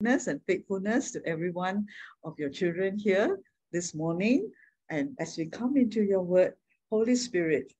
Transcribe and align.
and 0.00 0.40
faithfulness 0.46 1.10
to 1.10 1.20
every 1.26 1.50
one 1.50 1.84
of 2.22 2.38
your 2.38 2.50
children 2.50 2.96
here 2.96 3.36
this 3.72 3.96
morning. 3.96 4.48
And 4.90 5.16
as 5.18 5.36
we 5.36 5.46
come 5.46 5.76
into 5.76 6.04
your 6.04 6.22
word, 6.22 6.54
Holy 6.88 7.16
Spirit, 7.16 7.72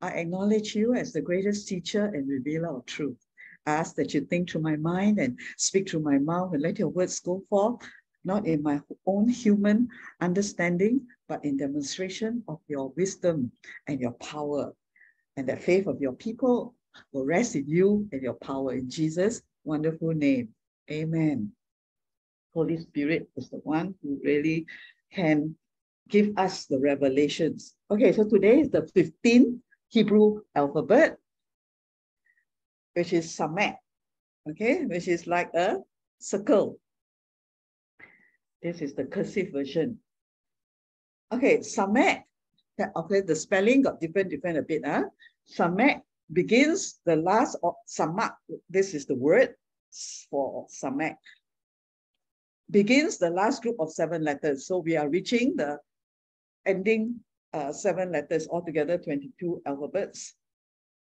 I 0.00 0.12
acknowledge 0.12 0.74
you 0.74 0.94
as 0.94 1.12
the 1.12 1.20
greatest 1.20 1.68
teacher 1.68 2.06
and 2.06 2.26
revealer 2.26 2.74
of 2.74 2.86
truth. 2.86 3.18
I 3.66 3.72
ask 3.72 3.94
that 3.96 4.14
you 4.14 4.22
think 4.22 4.48
through 4.48 4.62
my 4.62 4.76
mind 4.76 5.18
and 5.18 5.38
speak 5.58 5.90
through 5.90 6.00
my 6.00 6.16
mouth 6.16 6.54
and 6.54 6.62
let 6.62 6.78
your 6.78 6.88
words 6.88 7.20
go 7.20 7.44
forth, 7.50 7.82
not 8.24 8.46
in 8.46 8.62
my 8.62 8.80
own 9.04 9.28
human 9.28 9.90
understanding, 10.22 11.06
but 11.28 11.44
in 11.44 11.58
demonstration 11.58 12.42
of 12.48 12.60
your 12.66 12.94
wisdom 12.96 13.52
and 13.88 14.00
your 14.00 14.12
power. 14.12 14.72
And 15.36 15.46
that 15.50 15.62
faith 15.62 15.86
of 15.86 16.00
your 16.00 16.14
people 16.14 16.74
will 17.12 17.26
rest 17.26 17.56
in 17.56 17.68
you 17.68 18.08
and 18.10 18.22
your 18.22 18.38
power 18.40 18.72
in 18.72 18.88
Jesus' 18.88 19.42
wonderful 19.64 20.14
name. 20.14 20.54
Amen. 20.90 21.52
Holy 22.54 22.78
Spirit 22.78 23.28
is 23.36 23.48
the 23.50 23.58
one 23.58 23.94
who 24.02 24.20
really 24.22 24.66
can 25.12 25.54
give 26.08 26.36
us 26.36 26.66
the 26.66 26.78
revelations. 26.78 27.74
Okay, 27.90 28.12
so 28.12 28.28
today 28.28 28.60
is 28.60 28.70
the 28.70 28.82
15th 28.82 29.58
Hebrew 29.88 30.40
alphabet, 30.54 31.16
which 32.94 33.12
is 33.12 33.34
Samek, 33.36 33.76
okay, 34.50 34.84
which 34.84 35.08
is 35.08 35.26
like 35.26 35.52
a 35.54 35.78
circle. 36.18 36.78
This 38.62 38.80
is 38.82 38.94
the 38.94 39.04
cursive 39.04 39.52
version. 39.52 39.98
Okay, 41.32 41.58
Samek, 41.58 42.22
okay, 42.96 43.20
the 43.20 43.36
spelling 43.36 43.82
got 43.82 44.00
different, 44.00 44.30
different 44.30 44.58
a 44.58 44.62
bit. 44.62 44.82
Huh? 44.84 45.04
Samek 45.48 46.02
begins 46.32 47.00
the 47.06 47.16
last 47.16 47.56
of 47.62 47.74
Samak, 47.88 48.32
this 48.68 48.94
is 48.94 49.06
the 49.06 49.14
word 49.14 49.54
for 50.30 50.66
Samak. 50.68 51.16
begins 52.70 53.18
the 53.18 53.30
last 53.30 53.62
group 53.62 53.76
of 53.78 53.92
seven 53.92 54.24
letters. 54.24 54.66
So 54.66 54.78
we 54.78 54.96
are 54.96 55.08
reaching 55.08 55.56
the 55.56 55.78
ending 56.64 57.20
uh, 57.52 57.72
seven 57.72 58.12
letters, 58.12 58.48
altogether 58.48 58.96
22 58.96 59.62
alphabets, 59.66 60.34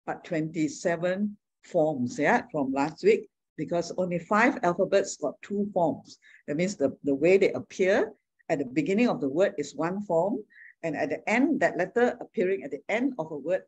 but 0.06 0.24
27 0.24 1.36
forms, 1.64 2.18
yeah, 2.18 2.42
from 2.50 2.72
last 2.72 3.04
week, 3.04 3.28
because 3.56 3.92
only 3.96 4.18
five 4.18 4.58
alphabets 4.62 5.16
got 5.16 5.40
two 5.42 5.70
forms. 5.72 6.18
That 6.48 6.56
means 6.56 6.76
the, 6.76 6.96
the 7.04 7.14
way 7.14 7.38
they 7.38 7.52
appear 7.52 8.12
at 8.48 8.58
the 8.58 8.64
beginning 8.64 9.08
of 9.08 9.20
the 9.20 9.28
word 9.28 9.54
is 9.58 9.76
one 9.76 10.02
form, 10.02 10.38
and 10.82 10.96
at 10.96 11.10
the 11.10 11.28
end, 11.28 11.60
that 11.60 11.76
letter 11.76 12.16
appearing 12.20 12.64
at 12.64 12.70
the 12.70 12.82
end 12.88 13.14
of 13.18 13.30
a 13.30 13.36
word 13.36 13.62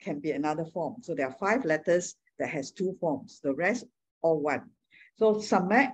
can 0.00 0.20
be 0.20 0.30
another 0.32 0.64
form. 0.64 0.96
So 1.02 1.14
there 1.14 1.26
are 1.26 1.36
five 1.40 1.64
letters 1.64 2.14
that 2.38 2.50
has 2.50 2.70
two 2.70 2.96
forms, 3.00 3.40
the 3.42 3.54
rest 3.54 3.86
all 4.22 4.40
one. 4.40 4.70
So 5.16 5.34
samek, 5.36 5.92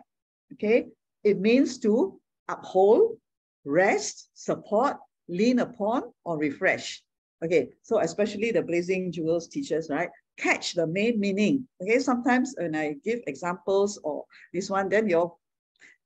okay, 0.53 0.87
it 1.23 1.41
means 1.41 1.79
to 1.81 2.21
uphold, 2.49 3.17
rest, 3.65 4.29
support, 4.35 4.97
lean 5.29 5.59
upon, 5.59 6.13
or 6.25 6.39
refresh. 6.39 7.03
Okay, 7.43 7.71
so 7.83 8.01
especially 8.01 8.53
the 8.53 8.63
Blazing 8.63 9.13
Jewels 9.13 9.49
teachers, 9.49 9.89
right? 9.91 10.09
Catch 10.39 10.75
the 10.75 10.87
main 10.87 11.21
meaning. 11.21 11.67
Okay, 11.81 11.99
sometimes 11.99 12.55
when 12.57 12.75
I 12.75 12.97
give 13.05 13.21
examples 13.27 13.99
or 14.03 14.25
this 14.53 14.71
one, 14.71 14.89
then 14.89 15.09
you 15.09 15.33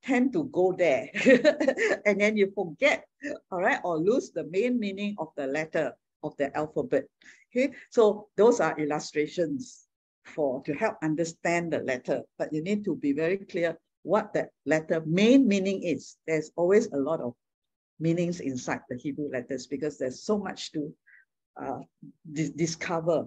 tend 0.03 0.31
to 0.33 0.45
go 0.45 0.71
there 0.71 1.09
and 2.05 2.19
then 2.19 2.37
you 2.37 2.51
forget, 2.55 3.05
all 3.51 3.59
right, 3.59 3.79
or 3.83 3.99
lose 3.99 4.31
the 4.31 4.45
main 4.45 4.79
meaning 4.79 5.15
of 5.17 5.29
the 5.35 5.47
letter 5.47 5.93
of 6.23 6.35
the 6.37 6.55
alphabet. 6.55 7.03
Okay, 7.51 7.73
so 7.89 8.27
those 8.37 8.59
are 8.59 8.79
illustrations 8.79 9.88
for 10.25 10.61
to 10.63 10.73
help 10.73 10.95
understand 11.03 11.73
the 11.73 11.79
letter, 11.79 12.21
but 12.37 12.53
you 12.53 12.61
need 12.61 12.85
to 12.85 12.95
be 12.95 13.13
very 13.13 13.37
clear 13.37 13.77
what 14.03 14.33
that 14.33 14.49
letter 14.65 15.03
main 15.05 15.47
meaning 15.47 15.83
is. 15.83 16.17
There's 16.27 16.51
always 16.55 16.87
a 16.87 16.97
lot 16.97 17.19
of 17.21 17.33
meanings 17.99 18.39
inside 18.39 18.81
the 18.89 18.97
Hebrew 18.97 19.29
letters 19.31 19.67
because 19.67 19.97
there's 19.97 20.23
so 20.23 20.37
much 20.37 20.71
to 20.71 20.93
uh, 21.61 21.79
discover. 22.33 23.25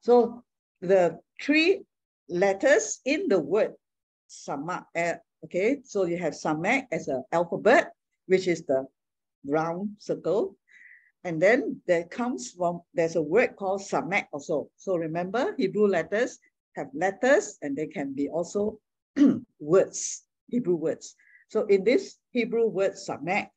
So 0.00 0.44
the 0.80 1.18
three 1.40 1.82
letters 2.28 3.00
in 3.04 3.28
the 3.28 3.40
word 3.40 3.72
samak, 4.28 4.84
uh, 4.96 5.14
okay, 5.44 5.80
so 5.84 6.04
you 6.04 6.18
have 6.18 6.34
samak 6.34 6.86
as 6.92 7.08
an 7.08 7.24
alphabet, 7.32 7.92
which 8.26 8.46
is 8.46 8.64
the 8.64 8.86
round 9.46 9.90
circle. 9.98 10.56
And 11.24 11.42
then 11.42 11.80
there 11.86 12.04
comes 12.04 12.52
from, 12.52 12.80
there's 12.94 13.16
a 13.16 13.22
word 13.22 13.56
called 13.56 13.80
samek 13.82 14.26
also. 14.32 14.70
So 14.76 14.96
remember, 14.96 15.54
Hebrew 15.58 15.86
letters 15.86 16.38
have 16.76 16.88
letters 16.94 17.58
and 17.62 17.76
they 17.76 17.86
can 17.86 18.14
be 18.14 18.28
also 18.28 18.78
words, 19.60 20.24
Hebrew 20.48 20.76
words. 20.76 21.16
So 21.48 21.66
in 21.66 21.82
this 21.84 22.18
Hebrew 22.30 22.68
word 22.68 22.92
samek, 22.92 23.48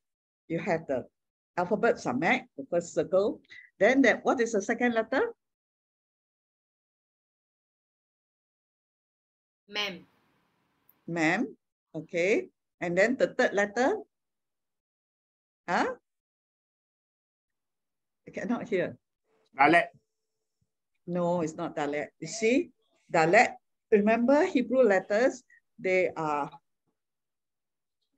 you 0.48 0.60
have 0.60 0.88
the 0.88 1.06
alphabet 1.58 1.96
samek, 1.96 2.46
the 2.58 2.66
first 2.70 2.94
circle. 2.94 3.42
Then 3.80 4.02
that, 4.04 4.26
what 4.26 4.42
is 4.42 4.54
the 4.54 4.62
second 4.62 4.94
letter? 4.94 5.34
Mem. 9.70 10.06
Mem, 11.08 11.56
okay. 11.96 12.50
And 12.82 12.98
then 12.98 13.16
the 13.16 13.28
third 13.28 13.54
letter? 13.54 13.98
Huh? 15.70 15.96
I 18.31 18.40
cannot 18.40 18.69
hear. 18.69 18.96
Dalet. 19.59 19.92
No, 21.08 21.42
it's 21.42 21.56
not 21.56 21.75
Dalet. 21.75 22.08
You 22.19 22.28
see, 22.28 22.72
Dalet, 23.12 23.59
remember 23.92 24.46
Hebrew 24.46 24.84
letters, 24.84 25.44
they 25.78 26.12
are 26.16 26.50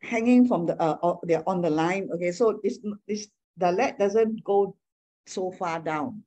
hanging 0.01 0.47
from 0.47 0.67
the, 0.67 0.79
uh, 0.79 1.17
they're 1.23 1.47
on 1.49 1.61
the 1.61 1.69
line. 1.69 2.09
Okay, 2.13 2.31
so 2.31 2.59
this, 2.61 2.77
this 3.07 3.27
Dalet 3.59 3.97
doesn't 3.97 4.43
go 4.43 4.77
so 5.25 5.49
far 5.49 5.79
down. 5.79 6.21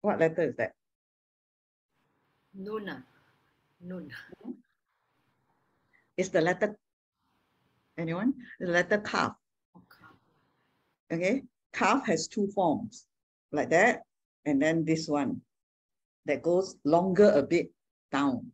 What 0.00 0.18
letter 0.18 0.48
is 0.48 0.56
that? 0.56 0.72
Nuna. 2.56 3.04
Nun. 3.82 4.10
It's 6.16 6.30
the 6.30 6.40
letter, 6.40 6.78
anyone? 7.98 8.32
The 8.58 8.66
letter 8.68 8.98
Kaf. 8.98 9.34
Okay, 11.12 11.42
Kaf 11.72 12.06
has 12.06 12.28
two 12.28 12.48
forms, 12.48 13.06
like 13.52 13.70
that, 13.70 14.02
and 14.46 14.60
then 14.60 14.84
this 14.84 15.08
one 15.08 15.40
that 16.26 16.42
goes 16.42 16.76
longer 16.84 17.30
a 17.30 17.42
bit 17.42 17.70
down. 18.12 18.50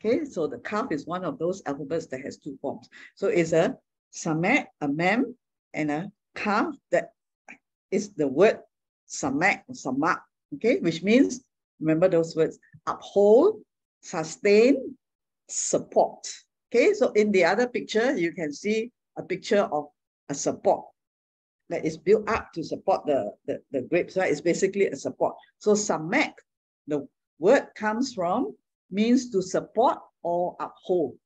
Okay, 0.00 0.24
so 0.24 0.46
the 0.46 0.58
Kaf 0.58 0.92
is 0.92 1.06
one 1.06 1.24
of 1.24 1.38
those 1.38 1.62
alphabets 1.66 2.06
that 2.06 2.20
has 2.20 2.38
two 2.38 2.56
forms. 2.62 2.88
So 3.16 3.28
it's 3.28 3.52
a 3.52 3.76
samek, 4.14 4.66
a 4.80 4.88
mem, 4.88 5.34
and 5.74 5.90
a 5.90 6.12
Kaf 6.34 6.74
that 6.92 7.10
is 7.90 8.10
the 8.14 8.28
word 8.28 8.58
samek, 9.08 9.62
samak, 9.72 10.20
okay, 10.54 10.78
which 10.78 11.02
means, 11.02 11.40
remember 11.80 12.08
those 12.08 12.36
words, 12.36 12.58
uphold, 12.86 13.60
sustain, 14.02 14.96
support. 15.48 16.28
Okay, 16.70 16.94
so 16.94 17.10
in 17.12 17.32
the 17.32 17.44
other 17.44 17.66
picture, 17.66 18.16
you 18.16 18.32
can 18.32 18.52
see 18.52 18.92
a 19.16 19.22
picture 19.22 19.62
of 19.62 19.88
a 20.28 20.34
support 20.34 20.84
that 21.68 21.84
is 21.84 21.96
built 21.96 22.28
up 22.28 22.52
to 22.54 22.64
support 22.64 23.04
the, 23.06 23.32
the, 23.46 23.60
the 23.72 23.82
grapes, 23.82 24.16
right? 24.16 24.30
It's 24.30 24.40
basically 24.40 24.86
a 24.86 24.96
support. 24.96 25.34
So 25.58 25.72
samek, 25.72 26.32
the 26.86 27.06
word 27.38 27.68
comes 27.76 28.14
from, 28.14 28.54
means 28.90 29.30
to 29.30 29.42
support 29.42 29.98
or 30.22 30.56
uphold. 30.60 31.16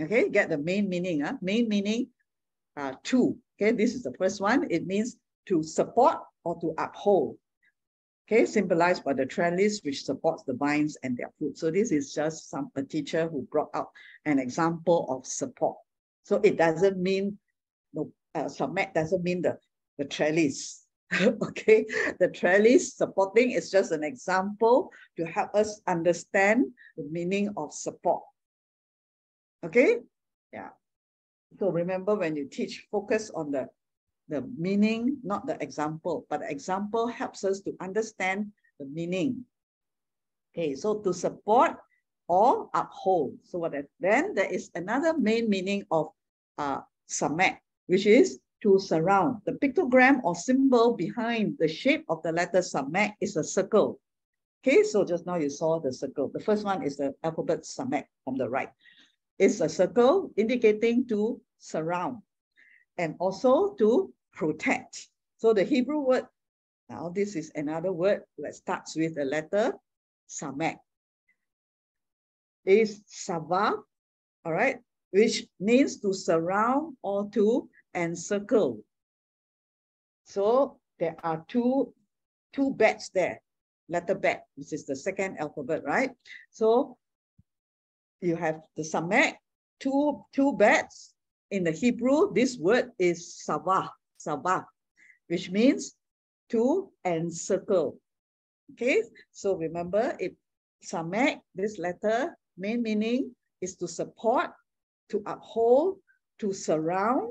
Okay, 0.00 0.28
get 0.28 0.48
the 0.48 0.58
main 0.58 0.88
meaning. 0.88 1.20
Huh? 1.20 1.34
Main 1.40 1.68
meaning 1.68 2.08
uh, 2.76 2.94
to. 3.04 3.36
Okay, 3.60 3.72
this 3.72 3.94
is 3.94 4.02
the 4.02 4.14
first 4.18 4.40
one. 4.40 4.66
It 4.70 4.86
means 4.86 5.16
to 5.46 5.62
support 5.62 6.16
or 6.44 6.60
to 6.60 6.74
uphold. 6.78 7.36
Okay, 8.26 8.46
symbolized 8.46 9.04
by 9.04 9.12
the 9.12 9.26
trellis 9.26 9.80
which 9.82 10.04
supports 10.04 10.42
the 10.44 10.54
vines 10.54 10.96
and 11.02 11.16
their 11.16 11.30
fruit. 11.38 11.58
So 11.58 11.70
this 11.70 11.92
is 11.92 12.14
just 12.14 12.50
some 12.50 12.70
a 12.76 12.82
teacher 12.82 13.28
who 13.28 13.42
brought 13.50 13.70
out 13.74 13.90
an 14.24 14.38
example 14.38 15.06
of 15.08 15.26
support. 15.26 15.76
So 16.24 16.40
it 16.42 16.56
doesn't 16.56 16.98
mean 16.98 17.38
uh, 18.34 18.44
samek 18.44 18.94
doesn't 18.94 19.22
mean 19.22 19.42
the, 19.42 19.58
the 19.98 20.04
trellis. 20.04 20.86
okay, 21.20 21.84
the 22.20 22.28
trellis 22.28 22.94
supporting 22.96 23.52
is 23.52 23.70
just 23.70 23.92
an 23.92 24.02
example 24.02 24.90
to 25.16 25.24
help 25.26 25.54
us 25.54 25.80
understand 25.86 26.64
the 26.96 27.04
meaning 27.10 27.52
of 27.56 27.72
support. 27.72 28.22
Okay, 29.64 29.98
yeah. 30.52 30.70
So 31.60 31.70
remember 31.70 32.14
when 32.14 32.34
you 32.34 32.48
teach, 32.48 32.86
focus 32.90 33.30
on 33.34 33.50
the, 33.50 33.68
the 34.28 34.40
meaning, 34.56 35.18
not 35.22 35.46
the 35.46 35.62
example, 35.62 36.24
but 36.30 36.40
the 36.40 36.50
example 36.50 37.06
helps 37.08 37.44
us 37.44 37.60
to 37.60 37.72
understand 37.80 38.46
the 38.80 38.86
meaning. 38.86 39.44
Okay, 40.56 40.74
so 40.74 41.00
to 41.00 41.12
support 41.12 41.76
or 42.28 42.70
uphold. 42.72 43.36
So 43.44 43.58
what 43.58 43.74
then 44.00 44.34
there 44.34 44.50
is 44.50 44.70
another 44.74 45.16
main 45.18 45.50
meaning 45.50 45.84
of 45.90 46.08
uh, 46.56 46.80
samek 47.10 47.58
which 47.86 48.06
is 48.06 48.40
to 48.62 48.78
surround. 48.78 49.42
The 49.44 49.52
pictogram 49.52 50.20
or 50.22 50.34
symbol 50.34 50.94
behind 50.94 51.56
the 51.58 51.68
shape 51.68 52.04
of 52.08 52.22
the 52.22 52.32
letter 52.32 52.60
samek 52.60 53.14
is 53.20 53.36
a 53.36 53.44
circle. 53.44 54.00
Okay, 54.62 54.84
so 54.84 55.04
just 55.04 55.26
now 55.26 55.36
you 55.36 55.50
saw 55.50 55.80
the 55.80 55.92
circle. 55.92 56.30
The 56.32 56.40
first 56.40 56.64
one 56.64 56.82
is 56.82 56.96
the 56.96 57.12
alphabet 57.24 57.62
samek 57.62 58.04
on 58.26 58.38
the 58.38 58.48
right. 58.48 58.70
It's 59.38 59.60
a 59.60 59.68
circle 59.68 60.30
indicating 60.36 61.08
to 61.08 61.40
surround 61.58 62.22
and 62.98 63.16
also 63.18 63.74
to 63.74 64.12
protect. 64.32 65.08
So 65.38 65.52
the 65.52 65.64
Hebrew 65.64 65.98
word, 65.98 66.26
now 66.88 67.10
this 67.12 67.34
is 67.34 67.50
another 67.56 67.92
word 67.92 68.22
that 68.38 68.54
starts 68.54 68.94
with 68.94 69.16
the 69.16 69.24
letter 69.24 69.74
samek. 70.28 70.76
Is 72.64 73.02
sabah, 73.10 73.74
all 74.44 74.52
right, 74.52 74.78
which 75.12 75.44
means 75.60 76.00
to 76.00 76.12
surround 76.12 76.96
or 77.02 77.28
to 77.30 77.68
encircle. 77.94 78.80
So 80.24 80.78
there 80.98 81.16
are 81.22 81.44
two, 81.48 81.92
two 82.52 82.72
Bets 82.74 83.10
there, 83.10 83.40
letter 83.88 84.14
Bet, 84.14 84.46
which 84.56 84.72
is 84.72 84.86
the 84.86 84.96
second 84.96 85.38
alphabet, 85.38 85.84
right? 85.84 86.10
So 86.50 86.96
you 88.20 88.36
have 88.36 88.62
the 88.76 88.82
samek, 88.82 89.34
two, 89.80 90.24
two 90.32 90.56
Bets. 90.56 91.14
In 91.50 91.64
the 91.64 91.72
Hebrew, 91.72 92.32
this 92.32 92.56
word 92.56 92.92
is 92.98 93.44
sabah, 93.46 93.90
sabah, 94.18 94.64
which 95.28 95.50
means 95.50 95.94
to 96.48 96.90
encircle. 97.04 97.98
Okay, 98.72 99.02
so 99.32 99.56
remember 99.56 100.16
if 100.18 100.32
samek, 100.82 101.40
this 101.54 101.78
letter, 101.78 102.34
main 102.56 102.82
meaning 102.82 103.36
is 103.60 103.76
to 103.76 103.86
support, 103.86 104.50
to 105.12 105.22
uphold, 105.26 106.00
to 106.40 106.52
surround, 106.52 107.30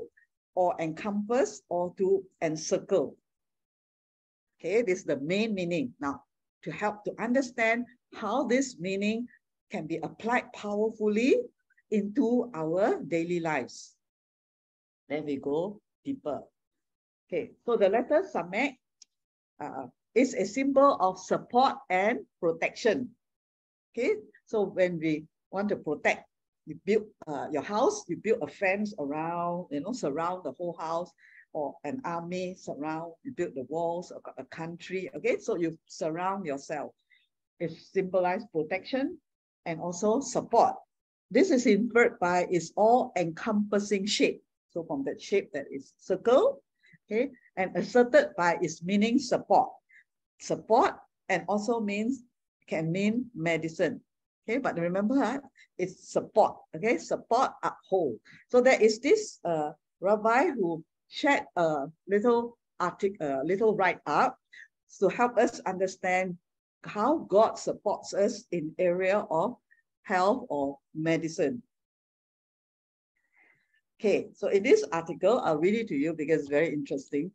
or 0.54 0.74
encompass, 0.78 1.62
or 1.68 1.92
to 1.98 2.24
encircle. 2.40 3.16
Okay, 4.58 4.82
this 4.82 5.00
is 5.00 5.04
the 5.04 5.18
main 5.18 5.54
meaning. 5.54 5.92
Now, 5.98 6.22
to 6.62 6.70
help 6.70 7.02
to 7.04 7.12
understand 7.18 7.86
how 8.14 8.46
this 8.46 8.78
meaning 8.78 9.26
can 9.70 9.86
be 9.86 9.98
applied 10.02 10.52
powerfully 10.54 11.42
into 11.90 12.50
our 12.54 13.02
daily 13.02 13.40
lives. 13.40 13.96
Then 15.08 15.26
we 15.26 15.36
go 15.36 15.80
deeper. 16.04 16.40
Okay, 17.26 17.50
so 17.66 17.76
the 17.76 17.88
letter 17.88 18.22
Samek 18.22 18.78
uh, 19.58 19.90
is 20.14 20.34
a 20.34 20.46
symbol 20.46 20.96
of 21.00 21.18
support 21.18 21.74
and 21.90 22.20
protection. 22.38 23.10
Okay, 23.90 24.14
so 24.46 24.62
when 24.62 25.00
we 25.00 25.26
want 25.50 25.68
to 25.70 25.76
protect, 25.76 26.28
you 26.66 26.78
build 26.84 27.06
uh, 27.26 27.48
your 27.50 27.62
house, 27.62 28.04
you 28.08 28.16
build 28.16 28.38
a 28.42 28.46
fence 28.46 28.94
around, 28.98 29.66
you 29.70 29.80
know, 29.80 29.92
surround 29.92 30.44
the 30.44 30.52
whole 30.52 30.76
house, 30.78 31.10
or 31.52 31.74
an 31.84 32.00
army 32.04 32.54
surround, 32.58 33.12
you 33.24 33.32
build 33.32 33.54
the 33.54 33.64
walls 33.68 34.10
of 34.10 34.22
a 34.38 34.44
country. 34.44 35.10
Okay, 35.16 35.38
so 35.38 35.56
you 35.56 35.78
surround 35.86 36.46
yourself. 36.46 36.92
It 37.60 37.70
symbolizes 37.70 38.46
protection 38.52 39.18
and 39.66 39.80
also 39.80 40.20
support. 40.20 40.74
This 41.30 41.50
is 41.50 41.66
inferred 41.66 42.18
by 42.20 42.46
its 42.50 42.72
all 42.76 43.12
encompassing 43.16 44.06
shape. 44.06 44.42
So 44.70 44.84
from 44.84 45.04
that 45.04 45.20
shape 45.20 45.52
that 45.52 45.66
is 45.70 45.92
circle, 45.98 46.62
okay, 47.06 47.30
and 47.56 47.76
asserted 47.76 48.30
by 48.36 48.58
its 48.60 48.82
meaning 48.82 49.18
support. 49.18 49.70
Support 50.40 50.94
and 51.28 51.44
also 51.48 51.80
means 51.80 52.22
can 52.66 52.90
mean 52.90 53.26
medicine. 53.34 54.00
Okay, 54.48 54.58
but 54.58 54.76
remember, 54.78 55.22
uh, 55.22 55.38
it's 55.78 56.10
support. 56.10 56.56
Okay, 56.74 56.98
support, 56.98 57.52
uphold. 57.62 58.18
So 58.48 58.60
there 58.60 58.80
is 58.80 58.98
this 58.98 59.38
uh, 59.44 59.70
rabbi 60.00 60.50
who 60.50 60.84
shared 61.08 61.44
a 61.56 61.86
little 62.08 62.58
article, 62.80 63.42
a 63.42 63.44
little 63.44 63.76
write 63.76 64.00
up 64.06 64.38
to 64.98 65.08
help 65.08 65.38
us 65.38 65.60
understand 65.60 66.36
how 66.84 67.18
God 67.28 67.58
supports 67.58 68.14
us 68.14 68.44
in 68.50 68.74
area 68.78 69.24
of 69.30 69.56
health 70.02 70.46
or 70.48 70.78
medicine. 70.94 71.62
Okay, 74.00 74.30
so 74.34 74.48
in 74.48 74.64
this 74.64 74.84
article, 74.90 75.38
I'll 75.44 75.58
read 75.58 75.74
it 75.74 75.88
to 75.88 75.94
you 75.94 76.12
because 76.12 76.40
it's 76.40 76.50
very 76.50 76.72
interesting. 76.72 77.30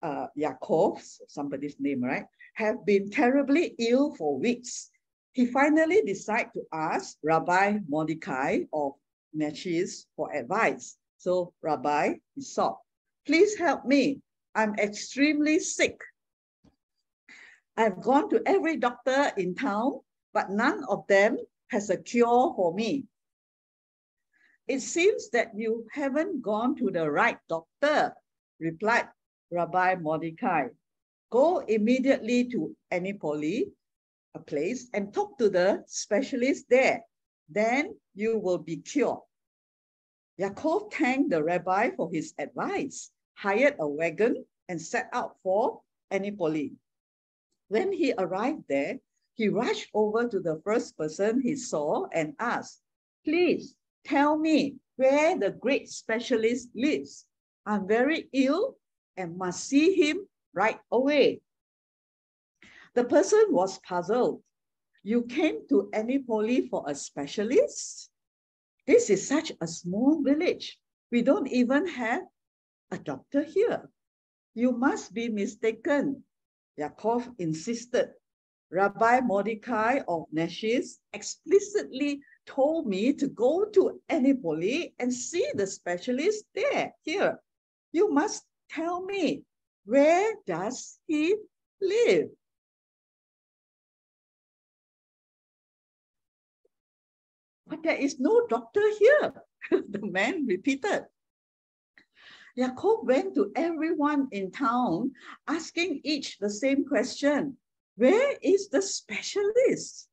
Uh, 0.00 0.26
Yaakov, 0.38 1.02
somebody's 1.26 1.74
name, 1.80 2.04
right, 2.04 2.24
have 2.54 2.86
been 2.86 3.10
terribly 3.10 3.74
ill 3.80 4.14
for 4.14 4.38
weeks. 4.38 4.90
He 5.32 5.46
finally 5.46 6.02
decided 6.02 6.52
to 6.54 6.62
ask 6.72 7.16
Rabbi 7.22 7.78
Mordecai 7.88 8.60
of 8.72 8.92
Nashis 9.36 10.06
for 10.16 10.32
advice. 10.34 10.96
So 11.18 11.52
Rabbi, 11.62 12.14
he 12.34 12.40
sought, 12.40 12.78
please 13.26 13.56
help 13.56 13.84
me. 13.84 14.20
I'm 14.54 14.74
extremely 14.74 15.60
sick. 15.60 16.00
I've 17.76 18.00
gone 18.00 18.28
to 18.30 18.42
every 18.46 18.76
doctor 18.76 19.30
in 19.36 19.54
town, 19.54 20.00
but 20.34 20.50
none 20.50 20.82
of 20.88 21.06
them 21.06 21.36
has 21.70 21.90
a 21.90 21.96
cure 21.96 22.52
for 22.56 22.74
me. 22.74 23.04
It 24.66 24.80
seems 24.80 25.30
that 25.30 25.56
you 25.56 25.86
haven't 25.92 26.42
gone 26.42 26.74
to 26.76 26.90
the 26.90 27.10
right 27.10 27.38
doctor, 27.48 28.14
replied 28.58 29.08
Rabbi 29.50 29.94
Mordecai. 29.94 30.68
Go 31.30 31.58
immediately 31.58 32.48
to 32.50 32.74
Anipoli, 32.92 33.70
a 34.34 34.38
place, 34.38 34.88
and 34.92 35.12
talk 35.12 35.38
to 35.38 35.48
the 35.48 35.84
specialist 35.86 36.66
there. 36.68 37.02
Then 37.48 37.96
you 38.14 38.38
will 38.38 38.58
be 38.58 38.76
cured. 38.76 39.18
Yaakov 40.40 40.92
thanked 40.92 41.30
the 41.30 41.42
rabbi 41.42 41.90
for 41.96 42.10
his 42.12 42.34
advice, 42.38 43.10
hired 43.34 43.76
a 43.80 43.88
wagon, 43.88 44.44
and 44.68 44.80
set 44.80 45.08
out 45.12 45.36
for 45.42 45.80
Anipoli. 46.12 46.72
When 47.68 47.92
he 47.92 48.14
arrived 48.16 48.64
there, 48.68 49.00
he 49.34 49.48
rushed 49.48 49.88
over 49.94 50.28
to 50.28 50.40
the 50.40 50.60
first 50.64 50.96
person 50.96 51.40
he 51.40 51.54
saw 51.56 52.06
and 52.12 52.34
asked, 52.38 52.80
please 53.24 53.74
tell 54.04 54.36
me 54.36 54.76
where 54.96 55.38
the 55.38 55.50
great 55.50 55.88
specialist 55.88 56.68
lives. 56.74 57.26
I'm 57.66 57.86
very 57.86 58.28
ill 58.32 58.76
and 59.16 59.36
must 59.36 59.64
see 59.64 59.94
him 59.94 60.26
right 60.54 60.80
away. 60.90 61.40
The 62.98 63.04
person 63.04 63.44
was 63.50 63.78
puzzled. 63.78 64.42
You 65.04 65.22
came 65.22 65.68
to 65.68 65.88
Anipoli 65.94 66.68
for 66.68 66.82
a 66.88 66.96
specialist? 66.96 68.10
This 68.88 69.08
is 69.08 69.28
such 69.28 69.52
a 69.60 69.68
small 69.68 70.20
village. 70.20 70.80
We 71.12 71.22
don't 71.22 71.46
even 71.46 71.86
have 71.86 72.22
a 72.90 72.98
doctor 72.98 73.44
here. 73.44 73.88
You 74.56 74.72
must 74.72 75.14
be 75.14 75.28
mistaken. 75.28 76.24
Yaakov 76.76 77.32
insisted. 77.38 78.08
Rabbi 78.72 79.20
Mordecai 79.20 80.00
of 80.08 80.24
Nashis 80.34 80.98
explicitly 81.12 82.20
told 82.46 82.88
me 82.88 83.12
to 83.12 83.28
go 83.28 83.64
to 83.66 84.00
Anipoli 84.10 84.92
and 84.98 85.14
see 85.14 85.46
the 85.54 85.68
specialist 85.68 86.46
there, 86.52 86.92
here. 87.04 87.38
You 87.92 88.10
must 88.10 88.42
tell 88.68 89.04
me, 89.04 89.44
where 89.84 90.34
does 90.48 90.98
he 91.06 91.36
live? 91.80 92.30
But 97.68 97.82
there 97.82 97.96
is 97.96 98.18
no 98.18 98.46
doctor 98.48 98.82
here, 98.98 99.32
the 99.70 100.00
man 100.02 100.46
repeated. 100.46 101.04
Yaakov 102.58 103.04
went 103.04 103.34
to 103.36 103.52
everyone 103.54 104.26
in 104.32 104.50
town, 104.50 105.12
asking 105.46 106.00
each 106.02 106.38
the 106.38 106.50
same 106.50 106.84
question. 106.84 107.56
Where 107.96 108.36
is 108.42 108.68
the 108.68 108.82
specialist? 108.82 110.08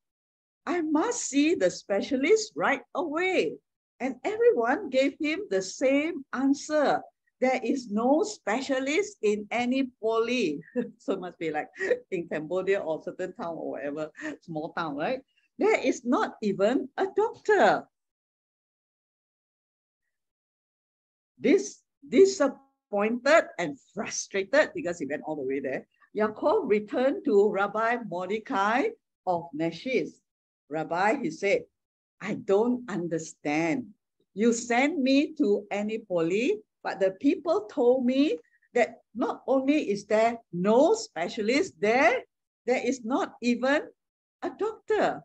I 0.66 0.82
must 0.82 1.26
see 1.26 1.54
the 1.54 1.70
specialist 1.70 2.52
right 2.54 2.82
away. 2.94 3.58
And 4.00 4.16
everyone 4.24 4.90
gave 4.90 5.16
him 5.18 5.46
the 5.48 5.62
same 5.62 6.24
answer. 6.32 7.00
There 7.40 7.60
is 7.62 7.90
no 7.90 8.22
specialist 8.22 9.16
in 9.22 9.46
Anipoli. 9.46 10.60
so 10.98 11.14
it 11.14 11.20
must 11.20 11.38
be 11.38 11.50
like 11.50 11.68
in 12.10 12.28
Cambodia 12.28 12.80
or 12.80 13.02
certain 13.02 13.32
town 13.34 13.56
or 13.56 13.70
whatever, 13.72 14.10
small 14.42 14.72
town, 14.72 14.96
right? 14.96 15.20
There 15.58 15.80
is 15.80 16.04
not 16.04 16.36
even 16.42 16.88
a 16.96 17.06
doctor. 17.16 17.88
This 21.38 21.80
disappointed 22.06 23.48
and 23.58 23.78
frustrated 23.94 24.72
because 24.74 24.98
he 24.98 25.06
went 25.06 25.22
all 25.26 25.36
the 25.36 25.42
way 25.42 25.60
there 25.60 25.86
Yaakov 26.16 26.68
returned 26.68 27.24
to 27.26 27.50
Rabbi 27.50 27.98
Mordecai 28.08 28.88
of 29.26 29.48
Nashis. 29.54 30.16
Rabbi, 30.70 31.20
he 31.22 31.30
said, 31.30 31.64
I 32.20 32.34
don't 32.34 32.88
understand. 32.90 33.88
You 34.32 34.52
sent 34.52 34.98
me 34.98 35.34
to 35.34 35.66
Anipoli, 35.70 36.62
but 36.82 37.00
the 37.00 37.10
people 37.20 37.68
told 37.68 38.06
me 38.06 38.38
that 38.72 39.02
not 39.14 39.42
only 39.46 39.90
is 39.90 40.06
there 40.06 40.38
no 40.52 40.94
specialist 40.94 41.74
there, 41.80 42.24
there 42.64 42.80
is 42.84 43.04
not 43.04 43.34
even 43.42 43.82
a 44.42 44.50
doctor. 44.50 45.22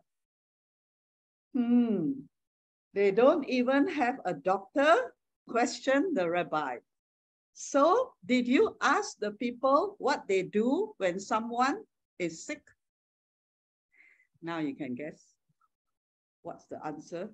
Hmm, 1.54 2.12
they 2.94 3.10
don't 3.10 3.48
even 3.48 3.88
have 3.88 4.20
a 4.24 4.32
doctor? 4.32 5.14
Question 5.48 6.14
the 6.14 6.28
rabbi. 6.28 6.78
So 7.52 8.14
did 8.24 8.48
you 8.48 8.76
ask 8.80 9.18
the 9.18 9.32
people 9.32 9.96
what 9.98 10.26
they 10.26 10.42
do 10.42 10.94
when 10.96 11.20
someone 11.20 11.84
is 12.18 12.46
sick? 12.46 12.62
Now 14.42 14.58
you 14.58 14.74
can 14.74 14.94
guess 14.94 15.20
what's 16.42 16.64
the 16.66 16.84
answer. 16.84 17.30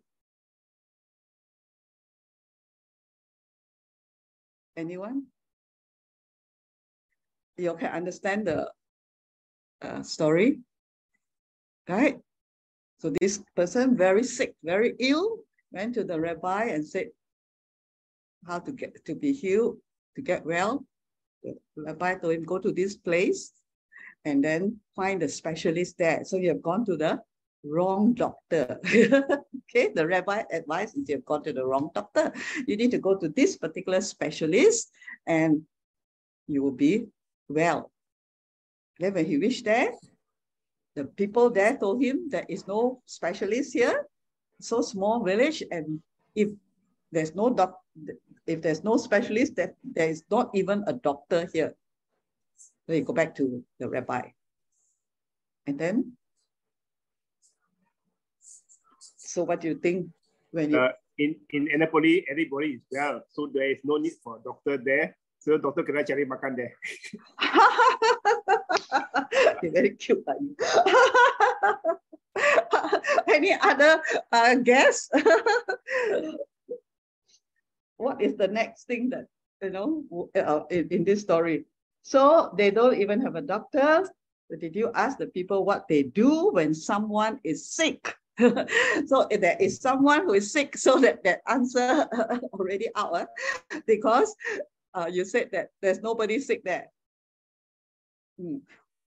Anyone? 4.77 5.27
You 7.57 7.75
can 7.75 7.91
understand 7.91 8.47
the 8.47 8.71
uh, 9.83 10.03
story, 10.03 10.61
right? 11.89 12.21
So 12.99 13.13
this 13.21 13.43
person 13.55 13.97
very 13.97 14.25
sick, 14.25 14.55
very 14.65 14.95
ill, 14.99 15.39
went 15.73 15.95
to 15.95 16.05
the 16.05 16.19
rabbi 16.21 16.65
and 16.65 16.87
said 16.87 17.09
how 18.47 18.59
to 18.59 18.73
get 18.73 19.05
to 19.05 19.15
be 19.15 19.33
healed, 19.33 19.79
to 20.17 20.23
get 20.23 20.45
well. 20.45 20.85
The 21.43 21.55
rabbi 21.77 22.17
told 22.17 22.35
him, 22.35 22.45
go 22.45 22.59
to 22.59 22.73
this 22.73 22.97
place 22.97 23.53
and 24.25 24.43
then 24.43 24.81
find 24.97 25.23
a 25.23 25.29
specialist 25.29 25.97
there. 25.99 26.25
So 26.25 26.37
you 26.37 26.49
have 26.49 26.63
gone 26.63 26.85
to 26.87 26.97
the 26.97 27.21
wrong 27.65 28.15
doctor. 28.15 28.81
okay, 28.87 29.93
the 29.95 30.07
rabbi 30.07 30.43
advice 30.53 30.95
is 30.95 31.09
you've 31.09 31.25
gone 31.25 31.45
to 31.45 31.53
the 31.53 31.65
wrong 31.65 31.91
doctor. 31.95 32.33
You 32.67 32.77
need 32.77 32.91
to 32.93 32.99
go 32.99 33.17
to 33.17 33.29
this 33.29 33.57
particular 33.57 34.01
specialist 34.01 34.91
and 35.27 35.63
you 36.47 36.63
will 36.63 36.73
be 36.73 37.07
well. 37.49 37.93
Then 38.99 39.15
when 39.15 39.27
he 39.27 39.37
reached 39.37 39.65
there, 39.65 39.93
the 40.99 41.07
people 41.15 41.47
there 41.47 41.79
told 41.79 42.03
him 42.03 42.27
there 42.27 42.45
is 42.51 42.67
no 42.67 42.99
specialist 43.07 43.71
here, 43.73 44.11
so 44.59 44.83
small 44.83 45.23
village, 45.23 45.63
and 45.71 46.03
if 46.35 46.51
there's 47.15 47.39
no 47.39 47.55
doc, 47.55 47.79
if 48.51 48.59
there's 48.59 48.83
no 48.83 48.99
specialist, 48.99 49.55
that 49.55 49.79
there 49.95 50.11
is 50.11 50.27
not 50.27 50.51
even 50.59 50.83
a 50.91 50.93
doctor 50.93 51.47
here. 51.55 51.71
So 52.83 52.99
you 52.99 53.07
go 53.07 53.15
back 53.15 53.39
to 53.39 53.63
the 53.79 53.89
rabbi. 53.89 54.35
And 55.71 55.79
then, 55.79 56.19
so 59.23 59.45
what 59.45 59.61
do 59.61 59.69
you 59.69 59.79
think 59.79 60.11
when 60.51 60.75
you... 60.75 60.81
Uh, 60.83 60.99
in, 61.19 61.37
in 61.51 61.69
Annapolis, 61.75 62.27
everybody 62.29 62.79
is 62.79 62.83
well, 62.91 63.23
so 63.31 63.51
there 63.55 63.71
is 63.71 63.79
no 63.85 63.99
need 63.99 64.19
for 64.23 64.39
a 64.39 64.43
doctor 64.43 64.79
there. 64.79 65.17
So 65.39 65.59
doctor 65.59 65.87
kena 65.87 66.03
cari 66.03 66.27
makan 66.27 66.59
there. 66.59 66.75
You're 69.63 69.73
very 69.73 69.91
cute, 69.91 70.25
are 70.27 70.37
you? 70.41 70.57
Any 73.29 73.57
other 73.61 74.03
uh, 74.33 74.55
guess? 74.57 75.09
what 77.97 78.21
is 78.21 78.37
the 78.37 78.49
next 78.49 78.87
thing 78.87 79.11
that, 79.11 79.27
you 79.63 79.71
know, 79.71 80.05
uh, 80.37 80.61
in, 80.71 80.89
in 80.91 81.05
this 81.05 81.21
story? 81.21 81.65
So 82.03 82.55
they 82.57 82.71
don't 82.71 82.99
even 82.99 83.21
have 83.21 83.35
a 83.35 83.43
doctor. 83.43 84.09
Did 84.59 84.75
you 84.75 84.91
ask 84.95 85.19
the 85.19 85.27
people 85.27 85.65
what 85.65 85.87
they 85.89 86.05
do 86.05 86.51
when 86.53 86.73
someone 86.73 87.39
is 87.45 87.69
sick? 87.69 88.15
so 88.39 89.27
if 89.31 89.41
there 89.41 89.57
is 89.59 89.81
someone 89.81 90.25
who 90.25 90.35
is 90.35 90.53
sick, 90.53 90.77
so 90.77 90.99
that 91.01 91.25
that 91.25 91.41
answer 91.49 92.07
already 92.55 92.89
out, 92.95 93.15
uh, 93.15 93.27
because 93.87 94.35
uh, 94.95 95.07
you 95.11 95.25
said 95.25 95.49
that 95.53 95.71
there's 95.83 96.01
nobody 96.01 96.39
sick 96.39 96.63
there. 96.65 96.87
Hmm. 98.41 98.59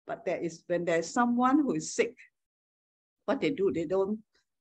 But 0.08 0.26
there 0.26 0.38
is 0.38 0.64
when 0.68 0.86
there's 0.86 1.10
someone 1.10 1.60
who 1.64 1.74
is 1.74 1.96
sick, 1.96 2.16
what 3.26 3.40
they 3.40 3.52
do, 3.52 3.72
they 3.72 3.86
don't, 3.86 4.20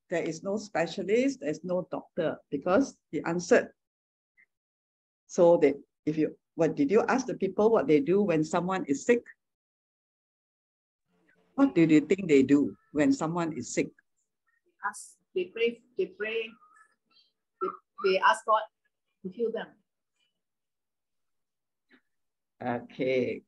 there 0.09 0.23
is 0.23 0.43
no 0.43 0.57
specialist, 0.57 1.41
there's 1.41 1.65
no 1.65 1.89
doctor, 1.91 2.37
because 2.51 2.97
he 3.11 3.21
answered. 3.25 3.71
So 5.27 5.57
that 5.59 5.75
if 6.07 6.17
you 6.19 6.37
what 6.55 6.77
did 6.77 6.91
you 6.91 7.03
ask 7.09 7.27
the 7.27 7.35
people 7.35 7.71
what 7.71 7.87
they 7.87 8.01
do 8.01 8.23
when 8.23 8.45
someone 8.45 8.85
is 8.87 9.07
sick? 9.07 9.23
What 11.55 11.75
do 11.75 11.83
you 11.83 12.01
think 12.01 12.29
they 12.29 12.43
do 12.43 12.77
when 12.93 13.13
someone 13.13 13.53
is 13.53 13.73
sick? 13.73 13.89
Ask, 14.87 15.17
they 15.35 15.45
pray, 15.45 15.81
they 15.97 16.07
pray, 16.07 16.49
they, 17.63 17.69
they 18.05 18.19
ask 18.19 18.45
God 18.45 18.63
to 19.23 19.29
heal 19.31 19.51
them. 19.53 19.67
Okay, 22.63 23.43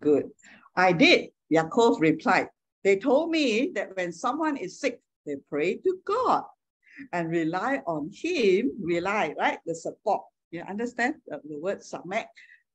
good. 0.00 0.30
I 0.76 0.92
did, 0.92 1.30
Yaakov 1.52 2.00
replied. 2.00 2.48
They 2.82 2.96
told 2.98 3.30
me 3.30 3.72
that 3.74 3.96
when 3.96 4.12
someone 4.12 4.56
is 4.56 4.80
sick, 4.80 5.00
they 5.26 5.36
pray 5.48 5.76
to 5.76 5.98
God 6.04 6.44
and 7.12 7.30
rely 7.30 7.80
on 7.86 8.10
Him, 8.12 8.72
rely, 8.80 9.34
right? 9.38 9.58
The 9.66 9.74
support. 9.74 10.22
You 10.50 10.62
understand 10.62 11.14
the, 11.26 11.40
the 11.48 11.58
word 11.58 11.80
samak? 11.80 12.26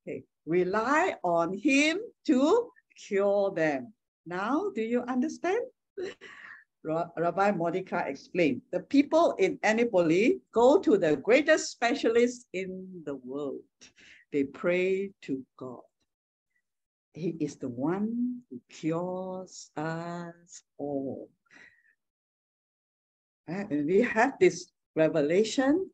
Okay, 0.06 0.24
rely 0.46 1.14
on 1.22 1.56
Him 1.56 2.00
to 2.26 2.70
cure 3.06 3.52
them. 3.52 3.92
Now, 4.26 4.70
do 4.74 4.82
you 4.82 5.02
understand? 5.02 5.60
Rabbi 6.84 7.52
Mordecai 7.52 8.08
explained, 8.08 8.62
the 8.72 8.80
people 8.80 9.34
in 9.38 9.58
Anipoli 9.58 10.40
go 10.52 10.78
to 10.78 10.96
the 10.96 11.16
greatest 11.16 11.70
specialist 11.70 12.46
in 12.54 13.02
the 13.04 13.16
world. 13.16 13.60
They 14.32 14.44
pray 14.44 15.10
to 15.22 15.44
God. 15.58 15.80
He 17.12 17.36
is 17.40 17.56
the 17.56 17.68
one 17.68 18.42
who 18.50 18.60
cures 18.68 19.70
us 19.76 20.62
all. 20.78 21.28
And 23.48 23.86
we 23.86 24.02
have 24.02 24.38
this 24.38 24.70
revelation. 24.94 25.90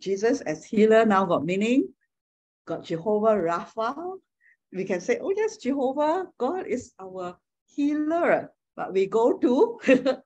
Jesus 0.00 0.42
as 0.42 0.64
healer 0.64 1.06
now 1.06 1.24
got 1.24 1.44
meaning. 1.44 1.88
Got 2.66 2.84
Jehovah 2.84 3.36
Rapha. 3.36 4.18
We 4.72 4.84
can 4.84 5.00
say, 5.00 5.18
oh 5.20 5.32
yes, 5.34 5.56
Jehovah, 5.56 6.26
God 6.36 6.66
is 6.66 6.92
our 7.00 7.38
healer. 7.66 8.52
But 8.76 8.92
we 8.92 9.06
go 9.06 9.38
to 9.38 9.78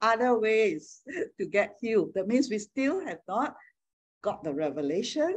other 0.00 0.38
ways 0.38 1.02
to 1.38 1.46
get 1.46 1.76
healed. 1.80 2.12
That 2.14 2.28
means 2.28 2.50
we 2.50 2.58
still 2.58 3.04
have 3.04 3.20
not 3.26 3.56
got 4.22 4.44
the 4.44 4.52
revelation 4.52 5.34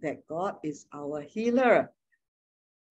that 0.00 0.26
God 0.28 0.56
is 0.62 0.86
our 0.92 1.22
healer. 1.22 1.90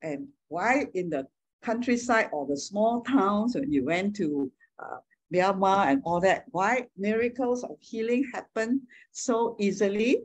And 0.02 0.28
why 0.52 0.86
in 0.94 1.10
the 1.10 1.26
countryside 1.64 2.30
or 2.34 2.46
the 2.46 2.58
small 2.58 3.02
towns 3.02 3.56
when 3.56 3.72
you 3.72 3.86
went 3.86 4.16
to 4.18 4.52
uh, 4.80 4.98
Myanmar 5.34 5.88
and 5.88 6.02
all 6.04 6.20
that, 6.20 6.46
why 6.52 6.88
miracles 6.98 7.64
of 7.64 7.78
healing 7.80 8.30
happen 8.34 8.82
so 9.12 9.56
easily? 9.60 10.24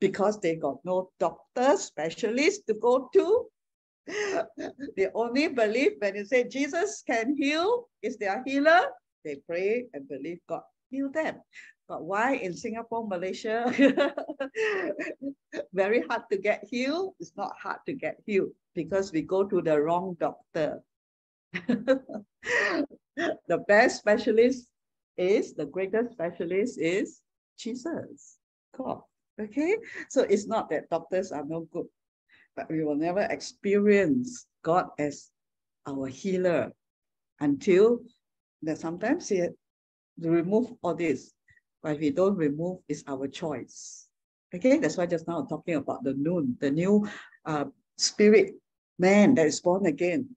Because 0.00 0.40
they 0.40 0.56
got 0.56 0.78
no 0.84 1.10
doctor, 1.20 1.76
specialist 1.76 2.66
to 2.66 2.74
go 2.74 3.08
to. 3.12 3.46
they 4.96 5.08
only 5.14 5.48
believe 5.48 5.92
when 5.98 6.16
you 6.16 6.24
say 6.24 6.44
Jesus 6.44 7.02
can 7.06 7.36
heal, 7.36 7.88
is 8.02 8.16
their 8.16 8.42
healer, 8.46 8.80
they 9.24 9.36
pray 9.46 9.86
and 9.92 10.08
believe 10.08 10.38
God 10.48 10.62
heal 10.90 11.10
them. 11.10 11.36
But 11.88 12.04
why 12.04 12.34
in 12.34 12.52
Singapore, 12.52 13.08
Malaysia, 13.08 13.72
very 15.72 16.02
hard 16.02 16.22
to 16.30 16.36
get 16.36 16.62
healed? 16.68 17.14
It's 17.18 17.32
not 17.34 17.56
hard 17.56 17.78
to 17.86 17.94
get 17.94 18.20
healed 18.26 18.52
because 18.74 19.10
we 19.10 19.22
go 19.22 19.44
to 19.44 19.62
the 19.62 19.80
wrong 19.80 20.14
doctor. 20.20 20.82
the 21.66 23.64
best 23.66 24.00
specialist 24.00 24.68
is, 25.16 25.54
the 25.54 25.64
greatest 25.64 26.12
specialist 26.12 26.78
is 26.78 27.22
Jesus, 27.58 28.36
God. 28.76 29.00
Okay, 29.40 29.76
so 30.10 30.22
it's 30.22 30.46
not 30.46 30.68
that 30.68 30.90
doctors 30.90 31.32
are 31.32 31.44
no 31.44 31.60
good, 31.72 31.86
but 32.54 32.68
we 32.68 32.84
will 32.84 32.96
never 32.96 33.22
experience 33.30 34.46
God 34.62 34.88
as 34.98 35.30
our 35.86 36.06
healer 36.08 36.72
until 37.40 38.00
that 38.62 38.78
sometimes 38.78 39.28
he 39.28 39.46
remove 40.18 40.72
all 40.82 40.94
this 40.94 41.32
but 41.82 41.94
if 41.94 42.00
we 42.00 42.10
don't 42.10 42.36
remove, 42.36 42.78
it's 42.88 43.04
our 43.06 43.28
choice. 43.28 44.08
Okay, 44.54 44.78
that's 44.78 44.96
why 44.96 45.06
just 45.06 45.28
now 45.28 45.38
I'm 45.38 45.46
talking 45.46 45.74
about 45.74 46.04
the 46.04 46.14
noon, 46.14 46.56
the 46.60 46.70
new 46.70 47.06
uh, 47.44 47.66
spirit 47.96 48.54
man 48.98 49.34
that 49.34 49.46
is 49.46 49.60
born 49.60 49.86
again. 49.86 50.28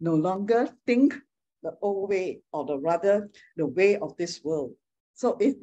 No 0.00 0.14
longer 0.14 0.68
think 0.86 1.14
the 1.62 1.72
old 1.82 2.10
way, 2.10 2.40
or 2.52 2.64
the 2.64 2.78
rather 2.78 3.28
the 3.56 3.66
way 3.66 3.96
of 3.96 4.16
this 4.16 4.42
world. 4.44 4.74
So 5.14 5.36
if 5.40 5.54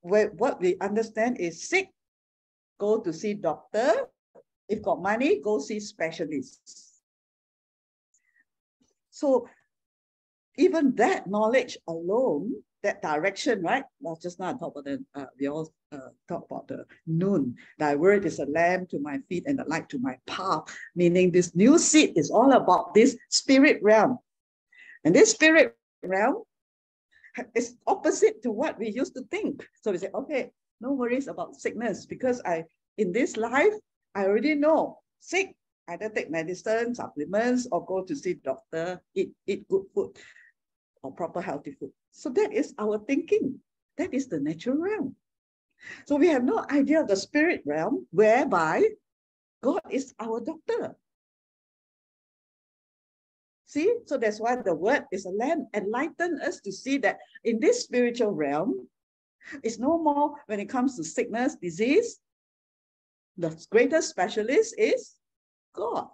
what 0.00 0.60
we 0.60 0.76
understand 0.80 1.38
is 1.38 1.68
sick, 1.68 1.88
go 2.78 3.00
to 3.00 3.12
see 3.12 3.34
doctor. 3.34 4.08
If 4.68 4.82
got 4.82 5.02
money, 5.02 5.40
go 5.40 5.58
see 5.58 5.80
specialists. 5.80 7.00
So 9.10 9.48
even 10.56 10.94
that 10.96 11.26
knowledge 11.26 11.76
alone 11.88 12.62
that 12.82 13.02
direction, 13.02 13.62
right? 13.62 13.84
Well, 14.00 14.18
just 14.20 14.38
now 14.38 14.50
I 14.50 14.52
talked 14.52 14.76
about 14.76 14.84
the, 14.84 15.04
uh, 15.14 15.26
we 15.38 15.48
all 15.48 15.72
uh, 15.92 16.10
talk 16.28 16.46
about 16.50 16.68
the 16.68 16.84
noon. 17.06 17.56
Thy 17.78 17.94
word 17.94 18.24
is 18.24 18.38
a 18.38 18.46
lamp 18.46 18.90
to 18.90 18.98
my 18.98 19.18
feet 19.28 19.44
and 19.46 19.60
a 19.60 19.68
light 19.68 19.88
to 19.90 19.98
my 19.98 20.16
path, 20.26 20.64
meaning 20.94 21.30
this 21.30 21.54
new 21.54 21.78
seed 21.78 22.16
is 22.16 22.30
all 22.30 22.52
about 22.52 22.94
this 22.94 23.16
spirit 23.28 23.80
realm. 23.82 24.18
And 25.04 25.14
this 25.14 25.32
spirit 25.32 25.76
realm 26.02 26.42
is 27.54 27.76
opposite 27.86 28.42
to 28.42 28.50
what 28.50 28.78
we 28.78 28.90
used 28.90 29.14
to 29.14 29.22
think. 29.30 29.66
So 29.82 29.92
we 29.92 29.98
say, 29.98 30.10
okay, 30.14 30.50
no 30.80 30.92
worries 30.92 31.28
about 31.28 31.56
sickness 31.56 32.06
because 32.06 32.40
I, 32.44 32.64
in 32.98 33.12
this 33.12 33.36
life, 33.36 33.74
I 34.14 34.24
already 34.24 34.54
know 34.54 34.98
sick, 35.20 35.54
either 35.88 36.08
take 36.08 36.30
medicine, 36.30 36.94
supplements, 36.94 37.68
or 37.70 37.84
go 37.84 38.02
to 38.04 38.16
see 38.16 38.34
doctor, 38.34 39.00
eat, 39.14 39.32
eat 39.46 39.68
good 39.68 39.84
food. 39.94 40.16
Or 41.02 41.12
proper 41.12 41.40
healthy 41.40 41.72
food. 41.72 41.92
So 42.12 42.28
that 42.30 42.52
is 42.52 42.74
our 42.78 42.98
thinking. 42.98 43.58
That 43.98 44.12
is 44.14 44.28
the 44.28 44.40
natural 44.40 44.78
realm. 44.78 45.16
So 46.06 46.16
we 46.16 46.28
have 46.28 46.44
no 46.44 46.64
idea 46.70 47.00
of 47.00 47.08
the 47.08 47.16
spirit 47.16 47.62
realm 47.64 48.06
whereby 48.10 48.84
God 49.62 49.80
is 49.90 50.14
our 50.20 50.40
doctor. 50.40 50.96
See, 53.66 53.94
so 54.06 54.18
that's 54.18 54.40
why 54.40 54.56
the 54.56 54.74
word 54.74 55.04
is 55.12 55.26
a 55.26 55.30
lamp. 55.30 55.68
Enlighten 55.74 56.40
us 56.40 56.60
to 56.62 56.72
see 56.72 56.98
that 56.98 57.18
in 57.44 57.60
this 57.60 57.84
spiritual 57.84 58.32
realm, 58.32 58.88
it's 59.62 59.78
no 59.78 59.96
more 59.98 60.34
when 60.46 60.60
it 60.60 60.68
comes 60.68 60.96
to 60.96 61.04
sickness, 61.04 61.56
disease. 61.56 62.18
The 63.38 63.56
greatest 63.70 64.10
specialist 64.10 64.74
is 64.76 65.14
God. 65.74 66.08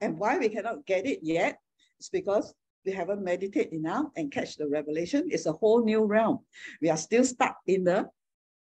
And 0.00 0.18
why 0.18 0.38
we 0.38 0.48
cannot 0.48 0.84
get 0.86 1.06
it 1.06 1.20
yet 1.22 1.60
is 2.00 2.08
because 2.08 2.52
we 2.84 2.92
haven't 2.92 3.22
meditated 3.22 3.72
enough 3.72 4.06
and 4.16 4.32
catch 4.32 4.56
the 4.56 4.68
revelation. 4.68 5.28
It's 5.30 5.46
a 5.46 5.52
whole 5.52 5.84
new 5.84 6.04
realm. 6.04 6.40
We 6.80 6.90
are 6.90 6.96
still 6.96 7.24
stuck 7.24 7.56
in 7.66 7.84
the 7.84 8.08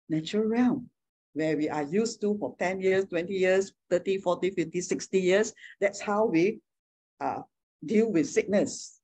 natural 0.10 0.46
realm 0.46 0.90
where 1.34 1.56
we 1.56 1.70
are 1.70 1.84
used 1.84 2.22
to 2.22 2.38
for 2.38 2.56
10 2.60 2.82
years, 2.82 3.06
20 3.06 3.34
years, 3.34 3.72
30, 3.90 4.18
40, 4.18 4.50
50, 4.52 4.82
60 4.82 5.20
years. 5.20 5.54
That's 5.80 6.02
how 6.02 6.26
we 6.26 6.60
uh, 7.22 7.42
deal 7.86 8.12
with 8.12 8.28
sickness. 8.28 9.00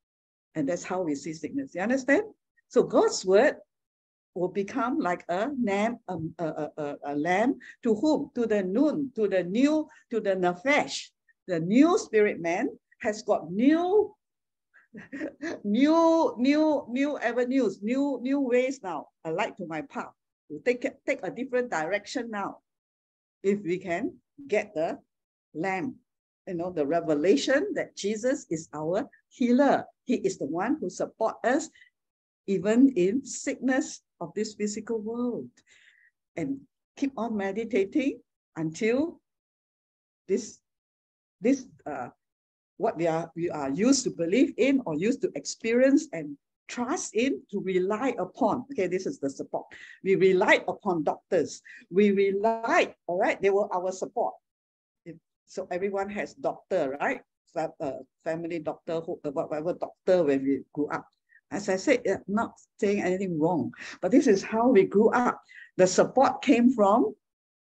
And 0.55 0.67
that's 0.67 0.83
how 0.83 1.01
we 1.01 1.15
see 1.15 1.33
sickness. 1.33 1.75
You 1.75 1.81
understand? 1.81 2.23
So 2.69 2.83
God's 2.83 3.25
word 3.25 3.55
will 4.33 4.49
become 4.49 4.99
like 4.99 5.23
a 5.29 5.49
lamb, 5.63 5.99
um, 6.07 6.33
a, 6.39 6.45
a, 6.45 6.71
a, 6.77 6.95
a 7.05 7.15
lamb 7.15 7.59
to 7.83 7.95
whom? 7.95 8.31
To 8.35 8.45
the 8.45 8.63
noon, 8.63 9.11
to 9.15 9.27
the 9.27 9.43
new, 9.43 9.87
to 10.11 10.19
the 10.19 10.35
nefesh. 10.35 11.09
The 11.47 11.59
new 11.59 11.97
spirit 11.97 12.41
man 12.41 12.69
has 13.01 13.21
got 13.21 13.51
new, 13.51 14.13
new, 15.63 16.35
new, 16.37 16.85
new 16.89 17.17
avenues, 17.19 17.79
new, 17.81 18.19
new 18.21 18.39
ways 18.39 18.79
now. 18.83 19.07
I 19.23 19.29
like 19.29 19.57
to 19.57 19.67
my 19.67 19.81
path. 19.81 20.13
To 20.51 20.59
take 20.63 20.85
take 21.05 21.19
a 21.23 21.31
different 21.31 21.71
direction 21.71 22.29
now. 22.29 22.59
If 23.41 23.61
we 23.61 23.77
can 23.77 24.13
get 24.47 24.73
the 24.73 24.99
lamb, 25.53 25.95
you 26.47 26.53
know, 26.53 26.71
the 26.71 26.85
revelation 26.85 27.73
that 27.73 27.95
Jesus 27.95 28.45
is 28.49 28.69
our 28.73 29.09
healer. 29.29 29.85
He 30.05 30.15
is 30.15 30.37
the 30.37 30.45
one 30.45 30.77
who 30.79 30.89
support 30.89 31.35
us 31.43 31.69
even 32.47 32.93
in 32.95 33.25
sickness 33.25 34.01
of 34.21 34.33
this 34.35 34.53
physical 34.53 34.99
world. 34.99 35.49
And 36.35 36.59
keep 36.97 37.13
on 37.17 37.35
meditating 37.35 38.21
until 38.55 39.19
this, 40.27 40.59
this 41.41 41.65
uh, 41.85 42.09
what 42.77 42.97
we 42.97 43.07
are, 43.07 43.31
we 43.35 43.49
are 43.49 43.69
used 43.69 44.03
to 44.03 44.11
believe 44.11 44.53
in 44.57 44.81
or 44.85 44.95
used 44.95 45.21
to 45.21 45.31
experience 45.35 46.07
and 46.13 46.37
trust 46.67 47.15
in 47.15 47.41
to 47.51 47.61
rely 47.61 48.15
upon. 48.17 48.65
Okay, 48.71 48.87
this 48.87 49.05
is 49.05 49.19
the 49.19 49.29
support. 49.29 49.65
We 50.03 50.15
relied 50.15 50.63
upon 50.67 51.03
doctors. 51.03 51.61
We 51.91 52.11
relied, 52.11 52.95
all 53.07 53.19
right, 53.19 53.41
they 53.41 53.49
were 53.49 53.73
our 53.73 53.91
support. 53.91 54.33
So 55.47 55.67
everyone 55.69 56.09
has 56.09 56.33
doctor, 56.33 56.97
right? 56.99 57.21
Uh, 57.55 57.91
family 58.25 58.59
doctor, 58.59 58.95
uh, 58.95 59.31
whatever 59.31 59.73
doctor 59.73 60.23
when 60.23 60.43
we 60.43 60.61
grew 60.73 60.89
up. 60.89 61.07
As 61.51 61.69
I 61.69 61.77
said, 61.77 62.01
not 62.27 62.53
saying 62.79 63.01
anything 63.01 63.39
wrong, 63.39 63.71
but 64.01 64.11
this 64.11 64.27
is 64.27 64.43
how 64.43 64.67
we 64.67 64.83
grew 64.83 65.09
up. 65.11 65.39
The 65.77 65.87
support 65.87 66.41
came 66.41 66.73
from 66.73 67.15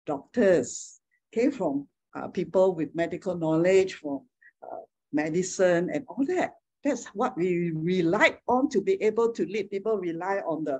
doctors, 0.05 1.01
came 1.33 1.51
from 1.51 1.87
uh, 2.15 2.27
people 2.29 2.75
with 2.75 2.95
medical 2.95 3.35
knowledge, 3.35 3.95
from 3.95 4.21
uh, 4.63 4.85
medicine 5.13 5.89
and 5.93 6.05
all 6.07 6.25
that. 6.25 6.51
That's 6.83 7.07
what 7.07 7.37
we 7.37 7.71
rely 7.75 8.37
on 8.47 8.69
to 8.69 8.81
be 8.81 9.01
able 9.03 9.31
to 9.33 9.45
live. 9.45 9.69
People 9.69 9.97
rely 9.97 10.41
on 10.47 10.63
the 10.63 10.79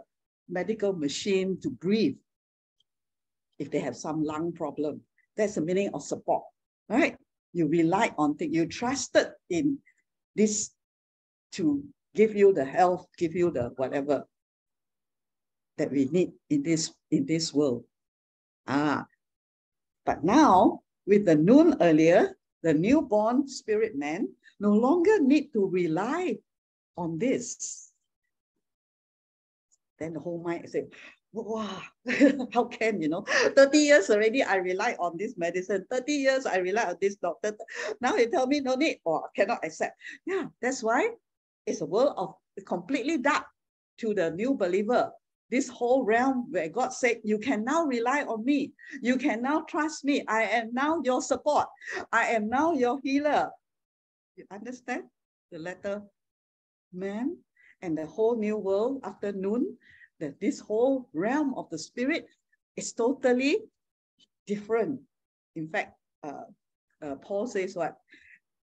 medical 0.50 0.94
machine 0.94 1.60
to 1.62 1.70
breathe 1.70 2.18
if 3.60 3.70
they 3.70 3.80
have 3.80 3.96
some 3.96 4.24
lung 4.24 4.52
problem. 4.52 5.02
That's 5.38 5.56
the 5.56 5.62
meaning 5.62 5.92
of 5.94 6.04
support, 6.04 6.44
right? 6.90 7.16
You 7.54 7.68
rely 7.68 8.14
on 8.18 8.36
things, 8.36 8.56
you 8.56 8.66
trusted 8.66 9.28
in 9.50 9.78
this 10.36 10.72
to 11.54 11.84
give 12.16 12.36
you 12.36 12.54
the 12.54 12.66
health, 12.66 13.08
give 13.18 13.36
you 13.36 13.52
the 13.52 13.72
whatever 13.76 14.26
that 15.78 15.92
we 15.92 16.06
need 16.06 16.32
in 16.50 16.64
this 16.64 16.94
in 17.12 17.26
this 17.26 17.54
world. 17.54 17.84
Ah, 18.68 19.06
but 20.06 20.24
now 20.24 20.82
with 21.06 21.26
the 21.26 21.36
noon 21.36 21.76
earlier, 21.82 22.38
the 22.64 22.74
newborn 22.74 23.48
spirit 23.48 23.96
man 23.96 24.30
no 24.60 24.74
longer 24.74 25.20
need 25.20 25.52
to 25.54 25.68
rely 25.68 26.38
on 26.98 27.18
this. 27.18 27.92
Then 30.00 30.14
the 30.14 30.20
whole 30.20 30.42
mind 30.42 30.70
say, 30.70 30.86
wow, 31.34 31.82
how 32.54 32.66
can, 32.66 33.02
you 33.02 33.10
know, 33.10 33.22
30 33.56 33.78
years 33.78 34.10
already 34.10 34.44
I 34.44 34.56
rely 34.58 34.96
on 35.00 35.18
this 35.18 35.38
medicine, 35.38 35.86
30 35.90 36.14
years 36.14 36.46
I 36.46 36.58
rely 36.58 36.86
on 36.86 36.98
this 37.02 37.16
doctor. 37.16 37.56
Now 38.02 38.16
he 38.16 38.28
tell 38.28 38.48
me 38.48 38.60
no 38.60 38.76
need 38.76 39.00
or 39.06 39.30
cannot 39.36 39.64
accept. 39.64 39.98
Yeah, 40.26 40.48
that's 40.62 40.84
why 40.84 41.10
it's 41.66 41.82
a 41.82 41.86
world 41.86 42.14
of 42.18 42.36
completely 42.66 43.18
dark 43.18 43.46
to 44.00 44.14
the 44.14 44.32
new 44.32 44.56
believer. 44.56 45.12
This 45.52 45.68
whole 45.68 46.06
realm 46.06 46.48
where 46.50 46.70
God 46.70 46.94
said, 46.94 47.18
you 47.24 47.38
can 47.38 47.66
now 47.66 47.84
rely 47.86 48.24
on 48.24 48.46
me. 48.46 48.72
You 49.02 49.18
can 49.18 49.42
now 49.42 49.62
trust 49.68 50.06
me. 50.06 50.24
I 50.28 50.44
am 50.44 50.74
now 50.74 51.02
your 51.04 51.22
support. 51.22 51.68
I 52.12 52.28
am 52.28 52.48
now 52.48 52.72
your 52.72 53.00
healer. 53.04 53.52
You 54.38 54.46
understand? 54.50 55.04
The 55.52 55.60
letter 55.60 56.02
man 56.94 57.38
and 57.82 57.98
the 57.98 58.06
whole 58.06 58.38
new 58.38 58.56
world 58.56 59.02
after 59.04 59.34
noon, 59.34 59.78
that 60.20 60.40
this 60.40 60.60
whole 60.60 61.10
realm 61.14 61.54
of 61.56 61.70
the 61.70 61.78
spirit 61.78 62.28
is 62.78 62.94
totally 62.94 63.58
different. 64.48 65.02
In 65.56 65.68
fact, 65.68 65.98
uh, 66.24 66.46
uh, 67.02 67.16
Paul 67.16 67.48
says 67.48 67.76
what? 67.76 67.98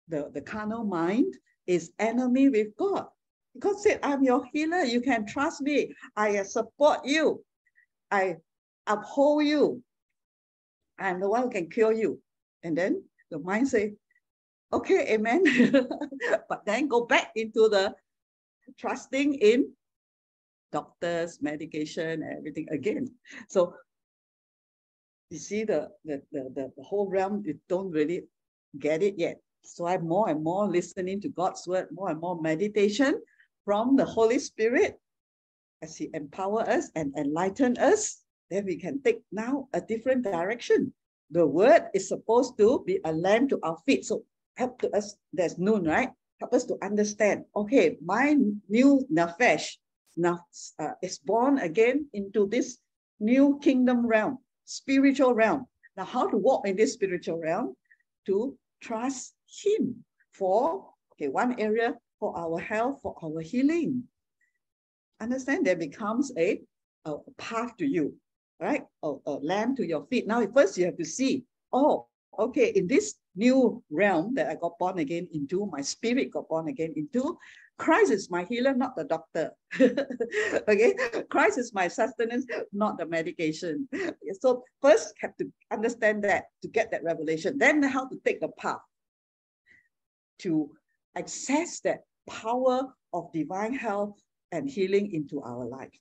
The, 0.07 0.31
the 0.33 0.43
carnal 0.43 0.85
mind 0.85 1.35
is 1.67 1.93
enemy 1.99 2.49
with 2.51 2.77
God. 2.77 3.07
God 3.59 3.79
said, 3.79 4.01
I'm 4.03 4.23
your 4.23 4.45
healer. 4.53 4.83
You 4.83 5.01
can 5.01 5.27
trust 5.27 5.61
me. 5.63 5.95
I 6.17 6.43
support 6.43 7.05
you. 7.05 7.45
I 8.11 8.37
uphold 8.87 9.45
you. 9.45 9.83
I'm 10.99 11.21
the 11.21 11.29
one 11.29 11.43
who 11.43 11.51
can 11.51 11.71
cure 11.71 11.93
you. 11.93 12.21
And 12.63 12.77
then 12.77 13.05
the 13.31 13.39
mind 13.39 13.69
say, 13.69 13.95
okay, 14.73 15.15
amen. 15.15 15.45
but 16.49 16.65
then 16.67 16.89
go 16.89 17.05
back 17.07 17.33
into 17.37 17.69
the 17.69 17.95
trusting 18.79 19.35
in 19.35 19.73
doctors, 20.73 21.39
medication, 21.41 22.23
everything 22.37 22.67
again. 22.71 23.09
So 23.49 23.75
you 25.31 25.39
see 25.39 25.65
the, 25.65 25.89
the, 26.05 26.23
the, 26.33 26.73
the 26.77 26.83
whole 26.83 27.09
realm, 27.09 27.43
you 27.45 27.59
don't 27.69 27.91
really 27.91 28.25
get 28.79 29.03
it 29.03 29.15
yet. 29.17 29.41
So 29.63 29.87
I'm 29.87 30.07
more 30.07 30.29
and 30.29 30.43
more 30.43 30.69
listening 30.69 31.21
to 31.23 31.29
God's 31.29 31.67
word, 31.67 31.89
more 31.93 32.11
and 32.11 32.21
more 32.21 32.41
meditation 32.41 33.21
from 33.69 33.97
the 33.97 34.05
Holy 34.07 34.39
Spirit 34.39 34.99
as 35.83 35.95
He 35.95 36.09
empower 36.15 36.65
us 36.65 36.89
and 36.97 37.13
enlighten 37.19 37.77
us. 37.77 38.25
Then 38.49 38.65
we 38.65 38.81
can 38.81 39.03
take 39.03 39.21
now 39.31 39.69
a 39.75 39.81
different 39.83 40.25
direction. 40.25 40.95
The 41.31 41.47
word 41.47 41.93
is 41.93 42.09
supposed 42.09 42.57
to 42.57 42.83
be 42.87 42.99
a 43.05 43.13
lamp 43.13 43.51
to 43.51 43.61
our 43.63 43.77
feet. 43.85 44.07
So 44.07 44.25
help 44.57 44.81
to 44.81 44.89
us, 44.97 45.17
there's 45.35 45.59
noon, 45.59 45.85
right? 45.85 46.09
Help 46.41 46.55
us 46.55 46.65
to 46.65 46.79
understand, 46.81 47.45
okay, 47.55 47.99
my 48.03 48.39
new 48.71 49.05
nafesh 49.13 49.77
now 50.17 50.47
uh, 50.79 50.97
is 51.03 51.19
born 51.19 51.59
again 51.59 52.09
into 52.15 52.49
this 52.49 52.79
new 53.21 53.61
kingdom 53.63 54.07
realm, 54.07 54.39
spiritual 54.65 55.35
realm. 55.35 55.67
Now, 55.95 56.07
how 56.07 56.27
to 56.27 56.39
walk 56.39 56.67
in 56.67 56.75
this 56.75 56.95
spiritual 56.95 57.39
realm? 57.39 57.77
To 58.33 58.57
trust 58.81 59.35
him 59.45 60.05
for 60.33 60.89
okay, 61.13 61.29
one 61.29 61.61
area 61.61 61.99
for 62.19 62.37
our 62.37 62.59
health, 62.59 63.01
for 63.03 63.15
our 63.23 63.41
healing. 63.41 64.05
Understand 65.21 65.67
there 65.67 65.77
becomes 65.77 66.33
a, 66.39 66.61
a 67.05 67.17
path 67.39 67.77
to 67.79 67.87
you, 67.87 68.15
right? 68.61 68.85
A, 69.03 69.15
a 69.27 69.33
lamp 69.33 69.77
to 69.79 69.87
your 69.87 70.07
feet. 70.07 70.27
Now, 70.27 70.47
first 70.55 70.79
you 70.79 70.85
have 70.87 70.97
to 70.97 71.05
see, 71.05 71.45
oh, 71.73 72.07
okay, 72.39 72.71
in 72.71 72.87
this 72.87 73.15
new 73.35 73.83
realm 73.91 74.35
that 74.35 74.49
I 74.49 74.55
got 74.55 74.79
born 74.79 74.99
again 74.99 75.29
into, 75.33 75.67
my 75.67 75.81
spirit 75.81 76.33
got 76.33 76.49
born 76.49 76.69
again 76.69 76.93
into, 76.97 77.39
Christ 77.79 78.11
is 78.11 78.29
my 78.29 78.45
healer, 78.45 78.75
not 78.75 78.97
the 78.97 79.05
doctor. 79.05 79.53
okay, 79.81 80.95
Christ 81.31 81.59
is 81.59 81.73
my 81.73 81.87
sustenance, 81.87 82.45
not 82.73 82.99
the 82.99 83.07
medication. 83.07 83.89
So 84.41 84.65
first 84.83 85.15
have 85.21 85.37
to 85.37 85.47
understand 85.71 86.25
that 86.25 86.47
to 86.63 86.69
get 86.69 86.91
that 86.91 87.05
revelation, 87.05 87.57
then 87.57 87.83
how 87.85 88.09
to 88.09 88.17
take 88.25 88.41
the 88.41 88.49
path 88.59 88.81
to 90.41 90.71
access 91.17 91.81
that 91.81 92.01
power 92.29 92.95
of 93.13 93.33
divine 93.33 93.75
health 93.75 94.21
and 94.53 94.69
healing 94.69 95.13
into 95.13 95.43
our 95.43 95.67
life. 95.67 95.93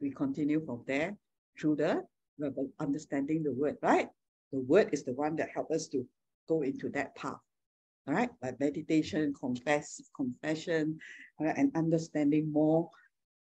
We 0.00 0.10
continue 0.10 0.64
from 0.64 0.84
there 0.86 1.16
through 1.58 1.76
the 1.76 2.04
understanding 2.78 3.42
the 3.42 3.52
word, 3.52 3.76
right? 3.82 4.08
The 4.52 4.60
word 4.60 4.90
is 4.92 5.04
the 5.04 5.12
one 5.12 5.36
that 5.36 5.50
helps 5.54 5.74
us 5.74 5.88
to 5.88 6.06
go 6.48 6.62
into 6.62 6.88
that 6.90 7.14
path. 7.16 7.40
all 8.06 8.14
right, 8.14 8.30
like 8.42 8.58
meditation, 8.58 9.34
confess, 9.38 10.00
confession, 10.16 10.98
right, 11.38 11.56
and 11.56 11.70
understanding 11.76 12.50
more 12.50 12.88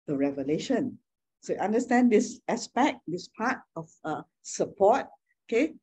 the 0.07 0.17
revelation. 0.17 0.97
So 1.41 1.55
understand 1.55 2.11
this 2.11 2.41
aspect, 2.49 2.99
this 3.07 3.29
part 3.37 3.59
of 3.77 3.89
uh, 4.03 4.23
support, 4.43 5.05
okay? 5.47 5.73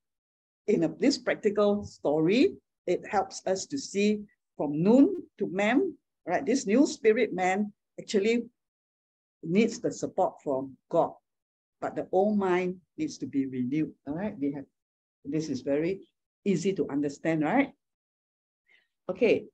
In 0.66 0.84
a, 0.84 0.88
this 0.88 1.16
practical 1.16 1.84
story, 1.84 2.56
it 2.86 3.00
helps 3.08 3.40
us 3.46 3.64
to 3.66 3.78
see 3.78 4.20
from 4.56 4.82
noon 4.82 5.22
to 5.38 5.46
mem, 5.46 5.96
right? 6.26 6.44
This 6.44 6.66
new 6.66 6.86
spirit 6.86 7.32
man 7.32 7.72
actually 8.00 8.44
needs 9.42 9.80
the 9.80 9.92
support 9.92 10.42
from 10.42 10.76
God, 10.90 11.12
but 11.80 11.94
the 11.94 12.08
old 12.12 12.38
mind 12.38 12.80
needs 12.96 13.18
to 13.18 13.26
be 13.26 13.46
renewed, 13.46 13.92
all 14.06 14.14
right? 14.14 14.36
We 14.38 14.52
have, 14.52 14.64
this 15.24 15.48
is 15.48 15.60
very 15.60 16.00
easy 16.44 16.72
to 16.74 16.88
understand, 16.88 17.42
right? 17.42 17.72
Okay. 19.08 19.46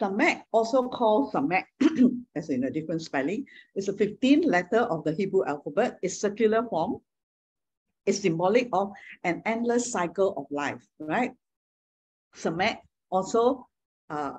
Samek, 0.00 0.42
also 0.52 0.88
called 0.88 1.32
Samek, 1.32 1.64
as 2.36 2.48
in 2.48 2.64
a 2.64 2.70
different 2.70 3.02
spelling, 3.02 3.44
is 3.74 3.88
a 3.88 3.92
15th 3.92 4.46
letter 4.46 4.80
of 4.88 5.04
the 5.04 5.12
Hebrew 5.12 5.44
alphabet. 5.44 5.98
It's 6.02 6.20
circular 6.20 6.64
form. 6.68 7.00
It's 8.06 8.20
symbolic 8.20 8.68
of 8.72 8.92
an 9.24 9.42
endless 9.44 9.92
cycle 9.92 10.34
of 10.36 10.46
life, 10.50 10.82
right? 10.98 11.32
Samek 12.36 12.78
also, 13.10 13.66
uh, 14.08 14.34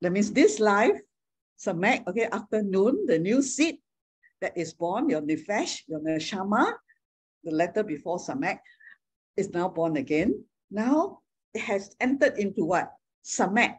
that 0.00 0.12
means 0.12 0.32
this 0.32 0.60
life, 0.60 0.98
Samek, 1.58 2.06
okay, 2.06 2.28
afternoon, 2.30 3.06
the 3.06 3.18
new 3.18 3.42
seed 3.42 3.78
that 4.40 4.56
is 4.56 4.72
born, 4.72 5.10
your 5.10 5.20
Nefesh, 5.20 5.82
your 5.88 6.00
Neshama, 6.00 6.72
the 7.44 7.50
letter 7.50 7.82
before 7.82 8.18
Samek, 8.18 8.58
is 9.36 9.50
now 9.50 9.68
born 9.68 9.96
again. 9.96 10.44
Now 10.70 11.20
it 11.54 11.62
has 11.62 11.94
entered 12.00 12.38
into 12.38 12.64
what? 12.64 12.92
Samek, 13.24 13.74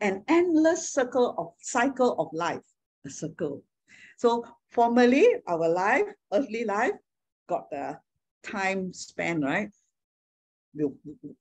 an 0.00 0.24
endless 0.28 0.92
circle 0.92 1.34
of 1.36 1.52
cycle 1.60 2.14
of 2.18 2.28
life, 2.32 2.62
a 3.04 3.10
circle. 3.10 3.62
So 4.18 4.44
formally, 4.70 5.26
our 5.48 5.68
life, 5.68 6.06
earthly 6.32 6.64
life, 6.64 6.94
got 7.48 7.70
the 7.70 7.98
time 8.42 8.92
span, 8.92 9.40
right? 9.40 9.70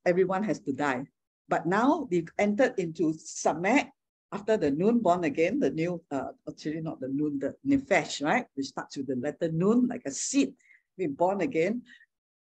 Everyone 0.05 0.43
has 0.43 0.59
to 0.61 0.73
die. 0.73 1.05
But 1.47 1.65
now 1.65 2.07
we've 2.09 2.29
entered 2.37 2.75
into 2.77 3.13
Samek, 3.13 3.89
after 4.31 4.57
the 4.57 4.69
noon 4.69 4.99
born 4.99 5.23
again, 5.23 5.59
the 5.59 5.71
new, 5.71 6.01
uh, 6.11 6.29
actually 6.47 6.81
not 6.81 6.99
the 6.99 7.07
noon, 7.07 7.39
the 7.39 7.55
Nefesh, 7.65 8.23
right? 8.23 8.45
Which 8.53 8.67
starts 8.67 8.97
with 8.97 9.07
the 9.07 9.15
letter 9.15 9.51
noon, 9.51 9.87
like 9.87 10.03
a 10.05 10.11
seed, 10.11 10.53
being 10.97 11.13
born 11.13 11.41
again. 11.41 11.81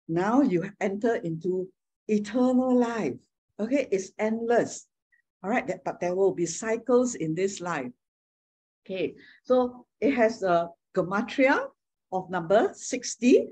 Now 0.08 0.42
you 0.42 0.72
enter 0.82 1.16
into 1.16 1.70
eternal 2.08 2.76
life. 2.76 3.18
Okay, 3.60 3.88
it's 3.92 4.12
endless. 4.18 4.88
All 5.44 5.50
right, 5.50 5.70
but 5.86 6.00
there 6.00 6.16
will 6.16 6.34
be 6.34 6.48
cycles 6.48 7.14
in 7.14 7.36
this 7.36 7.62
life. 7.62 7.92
Okay, 8.84 9.16
so 9.44 9.86
it 10.02 10.14
has 10.16 10.42
a 10.42 10.70
gematria 10.96 11.68
of 12.12 12.30
number 12.30 12.72
60. 12.74 13.48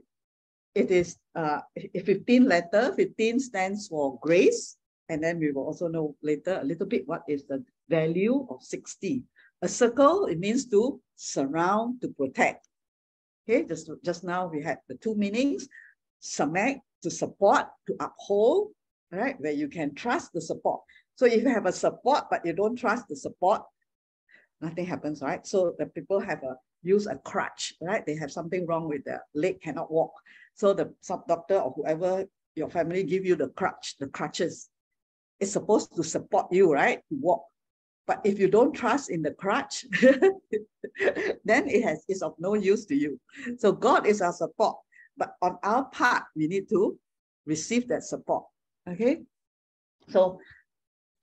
It 0.75 0.89
is 0.89 1.17
uh, 1.35 1.61
15 1.77 2.45
letter, 2.45 2.93
15 2.95 3.39
stands 3.39 3.87
for 3.87 4.17
grace. 4.19 4.77
And 5.09 5.23
then 5.23 5.39
we 5.39 5.51
will 5.51 5.65
also 5.65 5.87
know 5.87 6.15
later 6.23 6.59
a 6.61 6.65
little 6.65 6.87
bit 6.87 7.07
what 7.07 7.23
is 7.27 7.45
the 7.45 7.63
value 7.89 8.47
of 8.49 8.63
60. 8.63 9.23
A 9.61 9.67
circle, 9.67 10.25
it 10.25 10.39
means 10.39 10.65
to 10.69 10.99
surround, 11.15 12.01
to 12.01 12.07
protect. 12.09 12.67
Okay, 13.47 13.65
just, 13.65 13.89
just 14.03 14.23
now 14.23 14.47
we 14.47 14.61
had 14.61 14.79
the 14.87 14.95
two 14.95 15.15
meanings 15.15 15.67
samek 16.21 16.79
to 17.01 17.11
support, 17.11 17.67
to 17.87 17.95
uphold, 17.99 18.71
right? 19.11 19.39
Where 19.39 19.51
you 19.51 19.67
can 19.67 19.93
trust 19.93 20.31
the 20.33 20.41
support. 20.41 20.81
So 21.15 21.25
if 21.25 21.43
you 21.43 21.49
have 21.49 21.65
a 21.65 21.71
support, 21.71 22.25
but 22.31 22.45
you 22.45 22.53
don't 22.53 22.77
trust 22.77 23.07
the 23.09 23.15
support, 23.15 23.61
nothing 24.61 24.85
happens, 24.85 25.21
right? 25.21 25.45
So 25.45 25.75
the 25.77 25.85
people 25.87 26.19
have 26.19 26.41
a 26.43 26.55
use 26.83 27.07
a 27.07 27.15
crutch, 27.15 27.73
right? 27.81 28.05
They 28.05 28.15
have 28.15 28.31
something 28.31 28.65
wrong 28.65 28.87
with 28.87 29.03
their 29.05 29.23
leg, 29.33 29.61
cannot 29.61 29.91
walk. 29.91 30.13
So 30.55 30.73
the 30.73 30.93
sub 31.01 31.27
doctor 31.27 31.59
or 31.59 31.71
whoever 31.71 32.25
your 32.55 32.69
family 32.69 33.03
give 33.03 33.25
you 33.25 33.35
the 33.35 33.49
crutch, 33.49 33.95
the 33.99 34.07
crutches, 34.07 34.69
it's 35.39 35.51
supposed 35.51 35.95
to 35.95 36.03
support 36.03 36.47
you, 36.51 36.71
right? 36.71 36.99
To 37.09 37.15
walk. 37.19 37.43
But 38.05 38.21
if 38.23 38.37
you 38.37 38.47
don't 38.47 38.73
trust 38.73 39.09
in 39.09 39.21
the 39.21 39.31
crutch, 39.31 39.85
then 40.01 41.69
it 41.69 41.83
has 41.83 42.03
it's 42.07 42.21
of 42.21 42.35
no 42.37 42.53
use 42.53 42.85
to 42.87 42.95
you. 42.95 43.19
So 43.57 43.71
God 43.71 44.05
is 44.05 44.21
our 44.21 44.33
support. 44.33 44.77
But 45.17 45.33
on 45.41 45.57
our 45.63 45.85
part, 45.85 46.23
we 46.35 46.47
need 46.47 46.69
to 46.69 46.97
receive 47.45 47.87
that 47.87 48.03
support. 48.03 48.43
Okay. 48.87 49.21
So 50.09 50.39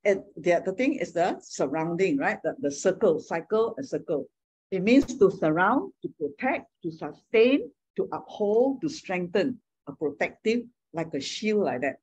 and 0.05 0.23
the, 0.37 0.63
the 0.65 0.73
thing 0.73 0.95
is 0.95 1.13
the 1.13 1.39
surrounding, 1.43 2.17
right? 2.17 2.39
The, 2.43 2.55
the 2.59 2.71
circle, 2.71 3.21
cycle, 3.21 3.75
a 3.79 3.83
circle. 3.83 4.27
It 4.71 4.83
means 4.83 5.19
to 5.19 5.31
surround, 5.31 5.93
to 6.03 6.09
protect, 6.19 6.67
to 6.85 6.91
sustain, 6.91 7.71
to 8.01 8.09
uphold, 8.17 8.81
to 8.81 8.89
strengthen, 8.89 9.61
a 9.87 9.93
protective, 9.93 10.63
like 10.93 11.13
a 11.15 11.21
shield 11.21 11.65
like 11.65 11.83
that. 11.83 11.97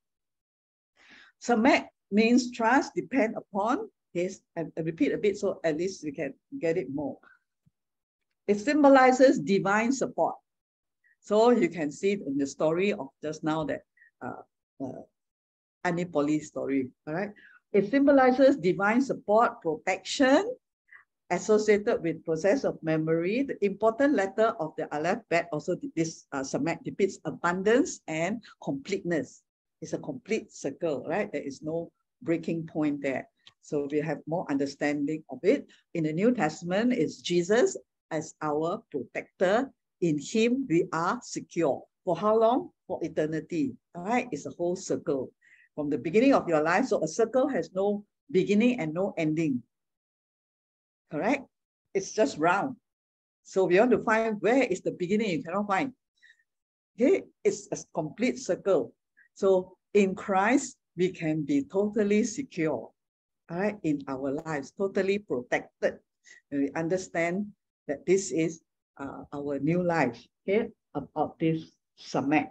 Samek 1.42 1.86
means 2.12 2.52
trust, 2.52 2.94
depend 2.96 3.36
upon. 3.36 3.90
Yes, 4.14 4.40
and 4.56 4.72
repeat 4.78 5.12
a 5.12 5.18
bit 5.18 5.38
so 5.38 5.60
at 5.64 5.78
least 5.78 6.04
we 6.04 6.12
can 6.12 6.34
get 6.60 6.78
it 6.78 6.88
more. 6.94 7.18
It 8.48 8.60
symbolizes 8.60 9.40
divine 9.40 9.92
support. 9.92 10.36
So 11.20 11.52
you 11.52 11.70
can 11.70 11.92
see 11.92 12.14
in 12.14 12.38
the 12.38 12.48
story 12.48 12.94
of 12.94 13.10
just 13.22 13.44
now 13.44 13.66
that 13.66 13.82
uh, 14.26 14.42
uh, 14.82 15.02
Anipoli 15.86 16.42
story, 16.42 16.90
all 17.06 17.14
right? 17.14 17.32
It 17.74 17.92
symbolizes 17.92 18.56
divine 18.56 19.02
support, 19.02 19.62
protection, 19.62 20.56
associated 21.30 22.02
with 22.04 22.24
process 22.24 22.64
of 22.64 22.82
memory. 22.82 23.44
The 23.44 23.58
important 23.66 24.16
letter 24.16 24.56
of 24.60 24.74
the 24.78 24.88
Aleph 24.96 25.20
Bet 25.30 25.50
also 25.52 25.76
this 25.96 26.26
uh, 26.32 26.44
depicts 26.84 27.20
abundance 27.26 28.02
and 28.08 28.42
completeness. 28.64 29.44
It's 29.82 29.94
a 29.94 30.00
complete 30.00 30.52
circle, 30.52 31.06
right? 31.08 31.32
There 31.32 31.44
is 31.44 31.62
no 31.62 31.92
breaking 32.22 32.68
point 32.68 33.02
there. 33.02 33.28
So 33.62 33.88
we 33.92 34.00
have 34.00 34.20
more 34.28 34.50
understanding 34.50 35.24
of 35.30 35.40
it. 35.44 35.68
In 35.94 36.04
the 36.04 36.14
New 36.14 36.34
Testament, 36.34 36.94
it's 36.94 37.22
Jesus 37.22 37.78
as 38.12 38.34
our 38.42 38.82
protector 38.92 39.70
in 40.02 40.20
him, 40.20 40.66
we 40.70 40.88
are 40.94 41.20
secure. 41.24 41.84
For 42.06 42.16
how 42.16 42.38
long? 42.38 42.70
For 42.88 43.00
eternity. 43.02 43.76
All 43.96 44.04
right, 44.04 44.28
it's 44.32 44.46
a 44.46 44.52
whole 44.52 44.76
circle. 44.76 45.32
From 45.76 45.90
the 45.90 45.98
beginning 45.98 46.34
of 46.34 46.48
your 46.48 46.62
life, 46.62 46.86
so 46.86 47.04
a 47.04 47.08
circle 47.08 47.48
has 47.48 47.70
no 47.74 48.06
beginning 48.32 48.80
and 48.80 48.94
no 48.94 49.14
ending. 49.18 49.62
Correct? 51.12 51.46
It's 51.94 52.12
just 52.12 52.38
round. 52.38 52.76
So 53.44 53.66
we 53.66 53.80
want 53.80 53.92
to 53.92 54.04
find 54.04 54.36
where 54.42 54.64
is 54.64 54.82
the 54.82 54.92
beginning, 54.92 55.30
you 55.30 55.44
cannot 55.44 55.68
find. 55.68 55.94
Okay, 57.00 57.24
it's 57.44 57.68
a 57.72 57.78
complete 57.94 58.40
circle. 58.40 58.94
So 59.36 59.78
in 59.94 60.16
Christ, 60.16 60.78
we 60.98 61.10
can 61.10 61.46
be 61.46 61.64
totally 61.64 62.24
secure, 62.24 62.90
all 63.50 63.58
right, 63.58 63.78
in 63.84 64.02
our 64.08 64.34
lives, 64.44 64.74
totally 64.76 65.20
protected. 65.20 66.02
And 66.52 66.62
we 66.62 66.72
understand 66.76 67.48
that 67.88 68.06
this 68.06 68.32
is 68.32 68.62
uh, 68.98 69.24
our 69.32 69.60
new 69.60 69.84
life, 69.84 70.20
okay, 70.44 70.68
about 70.96 71.40
this 71.40 71.72
Samek. 72.02 72.50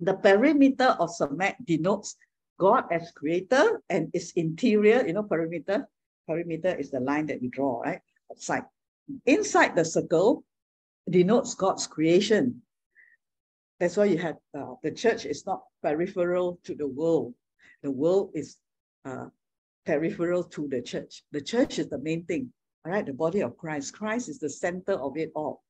The 0.00 0.14
perimeter 0.14 0.94
of 1.00 1.10
Samek 1.10 1.56
denotes 1.64 2.16
God 2.60 2.84
as 2.92 3.10
creator 3.12 3.80
and 3.88 4.10
its 4.12 4.32
interior, 4.32 5.06
you 5.06 5.14
know, 5.14 5.24
perimeter. 5.24 5.88
Perimeter 6.26 6.74
is 6.74 6.90
the 6.90 7.00
line 7.00 7.26
that 7.26 7.40
we 7.40 7.48
draw, 7.48 7.80
right? 7.80 8.00
Outside. 8.30 8.64
Inside 9.26 9.76
the 9.76 9.84
circle 9.84 10.44
denotes 11.08 11.54
God's 11.54 11.86
creation. 11.86 12.62
That's 13.80 13.96
why 13.96 14.06
you 14.06 14.18
have 14.18 14.36
uh, 14.56 14.74
the 14.82 14.90
church 14.90 15.26
is 15.26 15.44
not 15.46 15.62
peripheral 15.82 16.58
to 16.64 16.74
the 16.74 16.86
world. 16.86 17.34
The 17.82 17.90
world 17.90 18.30
is 18.34 18.56
uh, 19.04 19.26
peripheral 19.84 20.44
to 20.44 20.68
the 20.68 20.80
church. 20.80 21.22
The 21.32 21.40
church 21.40 21.78
is 21.78 21.88
the 21.88 21.98
main 21.98 22.24
thing. 22.24 22.52
All 22.86 22.92
right, 22.92 23.04
the 23.04 23.12
body 23.12 23.40
of 23.40 23.56
Christ. 23.56 23.94
Christ 23.94 24.28
is 24.28 24.38
the 24.38 24.48
center 24.48 24.92
of 24.92 25.16
it 25.16 25.32
all. 25.34 25.62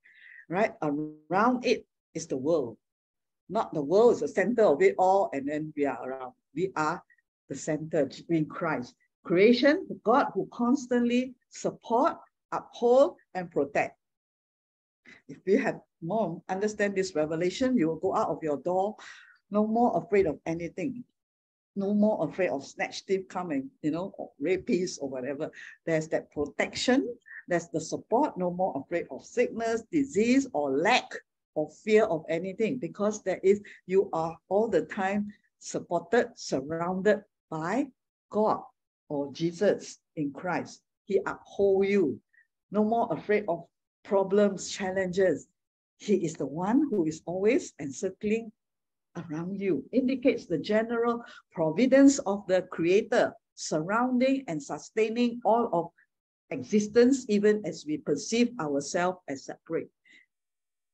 Right? 0.49 0.73
Around 0.83 1.64
it 1.64 1.87
is 2.14 2.27
the 2.27 2.37
world. 2.37 2.77
Not 3.49 3.75
the 3.75 3.83
world 3.83 4.14
is 4.14 4.21
the 4.21 4.29
center 4.29 4.64
of 4.64 4.83
it 4.83 4.95
all, 4.99 5.31
and 5.33 5.49
then 5.49 5.73
we 5.77 5.87
are 5.87 5.99
around. 6.09 6.33
We 6.55 6.73
are 6.77 7.03
the 7.49 7.57
center 7.57 8.09
in 8.29 8.47
Christ. 8.47 8.95
Creation, 9.25 9.87
the 9.89 9.99
God 10.05 10.27
who 10.35 10.47
constantly 10.53 11.35
support, 11.51 12.17
uphold, 12.53 13.17
and 13.35 13.51
protect. 13.51 13.99
If 15.29 15.39
you 15.47 15.59
have 15.59 15.81
more 16.03 16.43
understand 16.49 16.95
this 16.95 17.15
revelation, 17.15 17.77
you 17.77 17.89
will 17.89 17.97
go 17.97 18.15
out 18.15 18.29
of 18.29 18.43
your 18.43 18.59
door 18.59 18.97
no 19.51 19.67
more 19.67 19.97
afraid 19.97 20.27
of 20.27 20.39
anything 20.47 21.05
no 21.77 21.93
more 21.93 22.29
afraid 22.29 22.51
of 22.51 22.65
snatch 22.65 23.03
thief 23.03 23.27
coming, 23.29 23.69
you 23.83 23.91
know, 23.91 24.15
or 24.17 24.31
rapists 24.41 24.99
or 25.01 25.09
whatever. 25.09 25.51
There's 25.87 26.09
that 26.09 26.31
protection, 26.31 27.17
there's 27.49 27.69
the 27.69 27.81
support, 27.81 28.39
no 28.39 28.51
more 28.51 28.81
afraid 28.85 29.07
of 29.11 29.25
sickness, 29.25 29.83
disease, 29.91 30.47
or 30.53 30.71
lack. 30.71 31.11
or 31.57 31.71
fear 31.85 32.03
of 32.07 32.25
anything 32.29 32.79
because 32.79 33.23
there 33.23 33.39
is, 33.45 33.63
you 33.87 34.11
are 34.13 34.37
all 34.49 34.67
the 34.67 34.83
time 34.87 35.33
supported, 35.61 36.27
surrounded 36.35 37.23
by 37.49 37.87
God 38.31 38.63
or 39.09 39.33
Jesus 39.33 39.99
in 40.17 40.33
Christ. 40.33 40.81
He 41.05 41.21
uphold 41.27 41.87
you. 41.87 42.21
No 42.71 42.85
more 42.85 43.09
afraid 43.12 43.45
of 43.49 43.64
problems, 44.05 44.71
challenges. 44.71 45.47
He 45.99 46.17
is 46.25 46.35
the 46.35 46.47
one 46.47 46.88
who 46.90 47.07
is 47.07 47.23
always 47.27 47.73
encircling 47.81 48.51
around 49.17 49.61
you. 49.61 49.85
Indicates 49.93 50.47
the 50.47 50.59
general 50.59 51.25
providence 51.53 52.19
of 52.21 52.47
the 52.47 52.62
Creator 52.62 53.33
surrounding 53.55 54.45
and 54.49 54.62
sustaining 54.62 55.40
all 55.45 55.71
of 55.73 55.87
existence, 56.51 57.27
even 57.29 57.62
as 57.64 57.85
we 57.87 57.99
perceive 57.99 58.51
ourselves 58.61 59.19
as 59.29 59.45
separate. 59.45 59.88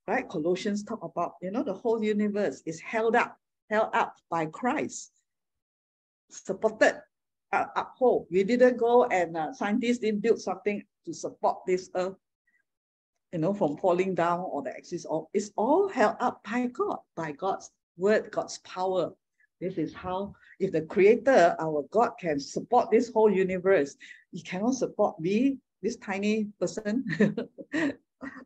Right? 0.06 0.28
Colossians 0.28 0.82
talk 0.82 1.02
about, 1.02 1.34
you 1.40 1.50
know, 1.50 1.62
the 1.62 1.74
whole 1.74 2.02
universe 2.02 2.62
is 2.66 2.80
held 2.80 3.14
up, 3.16 3.36
held 3.70 3.90
up 3.94 4.16
by 4.28 4.46
Christ, 4.46 5.12
supported, 6.30 7.00
uh, 7.52 7.66
uphold. 7.76 8.26
We 8.30 8.44
didn't 8.44 8.76
go 8.76 9.04
and 9.06 9.36
uh, 9.36 9.52
scientists 9.52 9.98
didn't 9.98 10.20
build 10.20 10.40
something 10.40 10.82
to 11.06 11.14
support 11.14 11.58
this 11.66 11.90
earth, 11.94 12.16
you 13.32 13.38
know, 13.38 13.54
from 13.54 13.76
falling 13.76 14.14
down 14.14 14.40
or 14.40 14.62
the 14.62 14.70
axis. 14.70 15.04
Of, 15.06 15.26
it's 15.34 15.50
all 15.56 15.88
held 15.88 16.16
up 16.20 16.42
by 16.44 16.66
God, 16.66 16.98
by 17.16 17.32
God's 17.32 17.70
word, 17.96 18.30
God's 18.30 18.58
power. 18.58 19.12
This 19.60 19.76
is 19.76 19.92
how, 19.92 20.34
if 20.58 20.72
the 20.72 20.82
creator, 20.82 21.54
our 21.60 21.84
God, 21.90 22.12
can 22.18 22.40
support 22.40 22.90
this 22.90 23.12
whole 23.12 23.30
universe, 23.30 23.96
he 24.32 24.42
cannot 24.42 24.74
support 24.74 25.20
me, 25.20 25.58
this 25.82 25.96
tiny 25.96 26.48
person. 26.58 27.04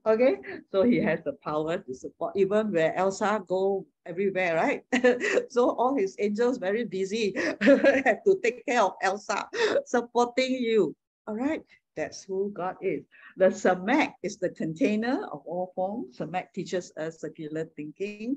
okay, 0.06 0.36
so 0.70 0.82
he 0.82 0.98
has 0.98 1.22
the 1.24 1.32
power 1.44 1.78
to 1.78 1.94
support 1.94 2.36
even 2.36 2.72
where 2.72 2.94
Elsa 2.96 3.42
go 3.46 3.86
everywhere, 4.06 4.56
right? 4.56 4.84
so 5.50 5.70
all 5.70 5.96
his 5.96 6.16
angels 6.18 6.58
very 6.58 6.84
busy, 6.84 7.34
have 7.60 8.22
to 8.24 8.38
take 8.42 8.64
care 8.66 8.82
of 8.82 8.92
Elsa, 9.02 9.48
supporting 9.86 10.52
you. 10.52 10.94
All 11.26 11.36
right, 11.36 11.62
that's 11.96 12.22
who 12.22 12.52
God 12.52 12.76
is. 12.82 13.04
The 13.36 13.46
Samak 13.46 14.12
is 14.22 14.36
the 14.36 14.50
container 14.50 15.26
of 15.32 15.42
all 15.46 15.72
forms. 15.74 16.18
Samak 16.18 16.52
teaches 16.54 16.92
us 16.96 17.20
circular 17.20 17.64
thinking. 17.76 18.36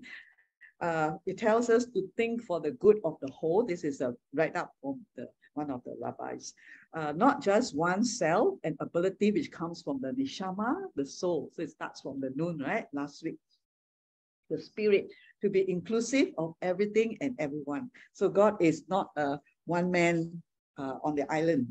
Uh, 0.79 1.13
it 1.25 1.37
tells 1.37 1.69
us 1.69 1.85
to 1.85 2.07
think 2.17 2.43
for 2.43 2.61
the 2.61 2.71
good 2.71 2.97
of 3.03 3.17
the 3.21 3.31
whole. 3.31 3.65
This 3.65 3.83
is 3.83 3.99
a 4.01 4.13
write 4.33 4.55
up 4.55 4.71
from 4.81 5.01
the 5.15 5.27
one 5.57 5.71
of 5.71 5.81
the 5.83 5.95
rabbis. 5.99 6.53
Uh, 6.93 7.11
not 7.11 7.41
just 7.41 7.75
one 7.75 8.03
cell 8.05 8.59
and 8.63 8.77
ability 8.79 9.31
which 9.31 9.51
comes 9.51 9.81
from 9.81 9.99
the 9.99 10.11
neshama, 10.13 10.75
the 10.95 11.05
soul. 11.05 11.49
So 11.53 11.63
it 11.63 11.71
starts 11.71 12.01
from 12.01 12.21
the 12.21 12.31
noon, 12.35 12.59
right? 12.59 12.85
Last 12.93 13.23
week. 13.23 13.39
The 14.49 14.61
spirit 14.61 15.11
to 15.41 15.49
be 15.49 15.69
inclusive 15.69 16.29
of 16.37 16.55
everything 16.61 17.17
and 17.19 17.35
everyone. 17.37 17.89
So 18.13 18.29
God 18.29 18.55
is 18.61 18.83
not 18.87 19.09
a 19.17 19.39
one 19.65 19.91
man 19.91 20.41
uh, 20.77 21.03
on 21.03 21.15
the 21.15 21.29
island, 21.29 21.67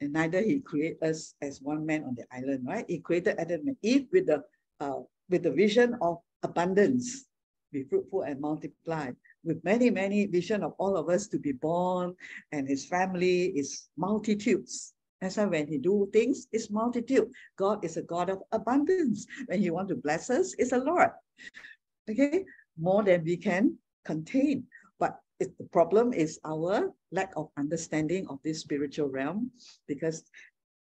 and 0.00 0.12
neither 0.12 0.40
He 0.40 0.60
created 0.60 1.02
us 1.02 1.34
as 1.42 1.60
one 1.60 1.84
man 1.84 2.04
on 2.04 2.14
the 2.14 2.24
island, 2.32 2.64
right? 2.66 2.86
He 2.88 2.98
created 2.98 3.36
Adam 3.38 3.68
and 3.68 3.76
Eve 3.82 4.06
with 4.10 4.26
the 4.26 4.42
uh, 4.80 5.04
with 5.28 5.42
the 5.42 5.52
vision 5.52 5.98
of 6.00 6.18
abundance, 6.42 7.26
be 7.72 7.84
fruitful 7.84 8.22
and 8.22 8.40
multiply 8.40 9.10
with 9.44 9.62
many, 9.64 9.90
many 9.90 10.26
vision 10.26 10.62
of 10.62 10.74
all 10.78 10.96
of 10.96 11.08
us 11.08 11.28
to 11.28 11.38
be 11.38 11.52
born 11.52 12.14
and 12.52 12.68
his 12.68 12.86
family 12.86 13.46
is 13.56 13.88
multitudes. 13.96 14.94
That's 15.20 15.36
why 15.36 15.46
when 15.46 15.66
he 15.66 15.78
do 15.78 16.08
things, 16.12 16.48
it's 16.52 16.70
multitude. 16.70 17.30
God 17.56 17.84
is 17.84 17.96
a 17.96 18.02
God 18.02 18.30
of 18.30 18.42
abundance. 18.52 19.26
When 19.46 19.60
he 19.60 19.70
want 19.70 19.88
to 19.88 19.96
bless 19.96 20.30
us, 20.30 20.54
it's 20.58 20.72
a 20.72 20.78
Lord. 20.78 21.10
Okay, 22.10 22.44
more 22.78 23.02
than 23.02 23.24
we 23.24 23.36
can 23.36 23.78
contain. 24.04 24.66
But 24.98 25.18
it, 25.40 25.56
the 25.56 25.64
problem 25.64 26.12
is 26.12 26.38
our 26.44 26.92
lack 27.12 27.32
of 27.36 27.48
understanding 27.56 28.26
of 28.28 28.38
this 28.44 28.60
spiritual 28.60 29.08
realm 29.08 29.50
because 29.88 30.24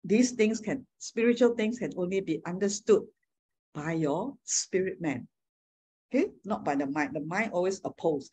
these 0.04 0.32
things 0.32 0.60
can, 0.60 0.86
spiritual 1.00 1.56
things 1.56 1.80
can 1.80 1.92
only 1.98 2.22
be 2.22 2.42
understood 2.46 3.04
by 3.74 3.94
your 3.94 4.36
spirit 4.44 5.02
man 5.02 5.28
okay? 6.10 6.32
Not 6.46 6.64
by 6.64 6.76
the 6.76 6.86
mind. 6.86 7.16
The 7.16 7.22
mind 7.22 7.52
always 7.54 7.82
oppose. 7.86 8.30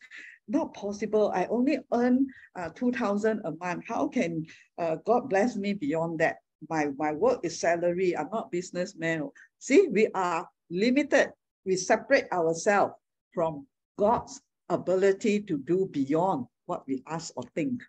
Not 0.47 0.73
possible. 0.73 1.31
I 1.33 1.45
only 1.45 1.79
earn 1.93 2.27
uh, 2.55 2.69
2,000 2.69 3.41
a 3.43 3.51
month. 3.51 3.83
How 3.87 4.07
can 4.07 4.45
uh, 4.77 4.95
God 5.05 5.29
bless 5.29 5.55
me 5.55 5.73
beyond 5.73 6.19
that? 6.19 6.37
My, 6.69 6.87
my 6.97 7.11
work 7.11 7.41
is 7.43 7.59
salary. 7.59 8.17
I'm 8.17 8.29
not 8.31 8.51
businessman. 8.51 9.29
See, 9.59 9.87
we 9.91 10.07
are 10.15 10.47
limited. 10.69 11.31
We 11.65 11.75
separate 11.75 12.31
ourselves 12.31 12.93
from 13.33 13.67
God's 13.97 14.41
ability 14.69 15.41
to 15.41 15.57
do 15.57 15.87
beyond 15.91 16.47
what 16.65 16.87
we 16.87 17.03
ask 17.07 17.33
or 17.35 17.43
think 17.55 17.81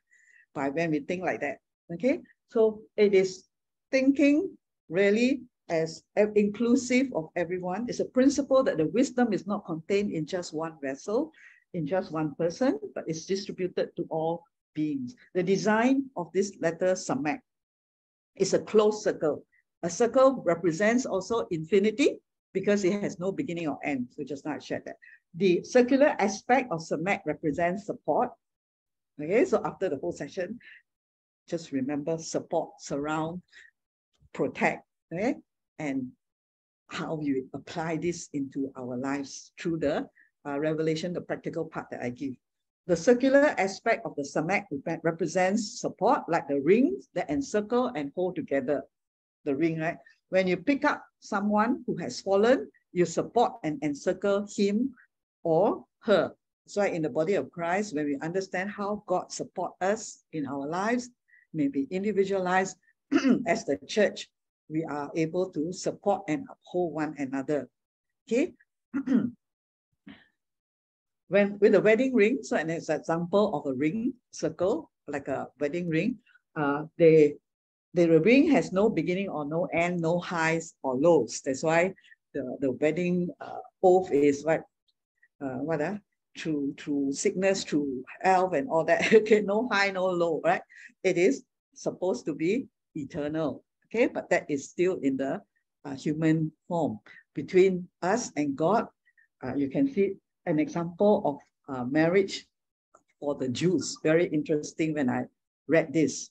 by 0.55 0.68
when 0.70 0.90
we 0.90 1.01
think 1.01 1.22
like 1.22 1.40
that. 1.40 1.59
Okay, 1.92 2.20
so 2.51 2.81
it 2.96 3.14
is 3.14 3.44
thinking 3.90 4.57
really 4.88 5.42
as 5.68 6.02
inclusive 6.35 7.09
of 7.14 7.28
everyone. 7.37 7.87
It's 7.88 8.00
a 8.00 8.04
principle 8.04 8.62
that 8.64 8.78
the 8.78 8.87
wisdom 8.87 9.33
is 9.33 9.46
not 9.46 9.66
contained 9.66 10.12
in 10.12 10.26
just 10.26 10.52
one 10.54 10.76
vessel, 10.83 11.33
in 11.74 11.87
just 11.87 12.12
one 12.12 12.35
person, 12.35 12.78
but 12.94 13.04
it's 13.07 13.26
distributed 13.26 13.94
to 13.96 14.07
all 14.11 14.44
beings. 14.74 15.14
The 15.35 15.42
design 15.42 16.04
of 16.16 16.31
this 16.33 16.52
letter 16.61 16.92
Samak 16.94 17.40
is 18.37 18.54
a 18.54 18.61
closed 18.61 19.02
circle. 19.02 19.44
A 19.83 19.90
circle 19.90 20.42
represents 20.44 21.07
also 21.07 21.46
infinity 21.50 22.18
because 22.52 22.85
it 22.85 23.00
has 23.02 23.18
no 23.18 23.31
beginning 23.31 23.68
or 23.68 23.78
end. 23.85 24.09
So 24.11 24.24
just 24.24 24.44
now 24.44 24.54
I 24.54 24.59
shared 24.59 24.85
that. 24.87 24.96
The 25.35 25.62
circular 25.64 26.16
aspect 26.18 26.72
of 26.72 26.81
Samak 26.81 27.20
represents 27.26 27.87
support. 27.87 28.31
Okay, 29.20 29.44
so 29.44 29.61
after 29.64 29.88
the 29.88 29.96
whole 29.96 30.12
session, 30.12 30.59
just 31.48 31.72
remember 31.72 32.18
support, 32.18 32.70
surround, 32.81 33.42
protect. 34.33 34.85
Okay, 35.12 35.37
and 35.79 36.09
how 36.88 37.14
we 37.14 37.45
apply 37.55 37.97
this 37.97 38.29
into 38.33 38.73
our 38.77 38.97
lives 38.97 39.53
through 39.61 39.79
the 39.79 40.09
uh, 40.47 40.59
revelation, 40.59 41.12
the 41.12 41.21
practical 41.21 41.64
part 41.64 41.87
that 41.91 42.03
I 42.03 42.11
give. 42.11 42.35
The 42.87 42.97
circular 42.97 43.55
aspect 43.59 44.07
of 44.07 44.17
the 44.17 44.23
samak 44.23 44.64
represents 45.03 45.81
support, 45.81 46.23
like 46.29 46.49
the 46.49 46.61
rings 46.61 47.09
that 47.14 47.29
encircle 47.29 47.93
and 47.95 48.11
hold 48.14 48.37
together 48.37 48.83
the 49.45 49.55
ring, 49.55 49.79
right? 49.79 49.99
When 50.31 50.47
you 50.47 50.57
pick 50.57 50.85
up 50.85 51.05
someone 51.21 51.85
who 51.87 51.97
has 51.97 52.21
fallen, 52.21 52.71
you 52.93 53.05
support 53.05 53.53
and 53.62 53.79
encircle 53.83 54.49
him 54.57 54.95
or 55.43 55.85
her. 56.01 56.33
So 56.67 56.83
in 56.83 57.03
the 57.03 57.11
body 57.11 57.35
of 57.35 57.51
Christ, 57.51 57.95
when 57.95 58.07
we 58.07 58.19
understand 58.21 58.71
how 58.71 59.03
God 59.07 59.33
support 59.33 59.73
us 59.81 60.25
in 60.33 60.47
our 60.47 60.67
lives, 60.67 61.11
maybe 61.53 61.87
individualized 61.91 62.77
as 63.47 63.64
the 63.64 63.79
church, 63.87 64.29
we 64.68 64.85
are 64.85 65.11
able 65.16 65.50
to 65.50 65.72
support 65.72 66.22
and 66.28 66.46
uphold 66.50 66.94
one 66.94 67.14
another. 67.18 67.68
Okay. 68.28 68.52
when 71.28 71.59
with 71.61 71.74
a 71.74 71.81
wedding 71.81 72.14
ring, 72.14 72.38
so 72.42 72.57
an 72.57 72.70
example 72.70 73.54
of 73.54 73.66
a 73.70 73.74
ring 73.74 74.14
circle, 74.31 74.90
like 75.07 75.28
a 75.28 75.48
wedding 75.61 75.88
ring, 75.88 76.18
uh, 76.57 76.85
they 76.98 77.35
the 77.94 78.20
ring 78.20 78.50
has 78.50 78.72
no 78.72 78.90
beginning 78.90 79.28
or 79.28 79.44
no 79.46 79.66
end, 79.72 80.00
no 80.00 80.18
highs 80.18 80.74
or 80.83 80.96
lows. 80.96 81.40
That's 81.44 81.62
why 81.62 81.94
the, 82.35 82.57
the 82.61 82.72
wedding 82.72 83.31
uh, 83.40 83.59
oath 83.83 84.12
is 84.12 84.44
what 84.44 84.64
uh, 85.40 85.59
what 85.64 85.81
uh, 85.81 85.96
through 86.37 86.74
through 86.78 87.12
sickness, 87.12 87.64
through 87.64 88.04
health 88.20 88.52
and 88.54 88.68
all 88.68 88.85
that. 88.85 89.12
okay, 89.12 89.40
no 89.40 89.68
high, 89.72 89.90
no 89.90 90.07
low, 90.07 90.40
right? 90.44 90.62
It 91.02 91.16
is 91.16 91.44
supposed 91.74 92.26
to 92.26 92.35
be 92.35 92.68
eternal 92.94 93.64
okay? 93.88 94.07
But 94.07 94.31
that 94.31 94.51
is 94.51 94.70
still 94.70 94.98
in 95.03 95.16
the 95.16 95.40
uh, 95.85 95.94
human 95.94 96.53
form. 96.68 97.01
Between 97.35 97.88
us 98.03 98.33
and 98.37 98.57
God, 98.57 98.87
uh, 99.44 99.55
you 99.55 99.68
can 99.68 99.92
see 99.92 100.14
an 100.46 100.59
example 100.59 101.22
of 101.24 101.37
uh, 101.74 101.85
marriage 101.85 102.46
for 103.20 103.35
the 103.35 103.48
Jews. 103.48 103.96
Very 104.03 104.27
interesting 104.27 104.94
when 104.94 105.09
I 105.09 105.24
read 105.68 105.92
this. 105.92 106.31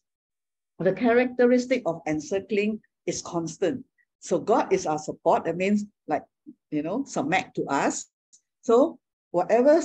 The 0.80 0.94
characteristic 0.94 1.84
of 1.86 2.02
encircling 2.08 2.82
is 3.06 3.22
constant. 3.22 3.84
So 4.20 4.40
God 4.40 4.72
is 4.74 4.86
our 4.86 5.00
support. 5.00 5.46
That 5.46 5.58
means 5.58 5.86
like, 6.08 6.24
you 6.72 6.84
know, 6.84 7.04
submit 7.06 7.54
to 7.56 7.66
us. 7.66 8.06
So 8.62 9.00
whatever 9.32 9.82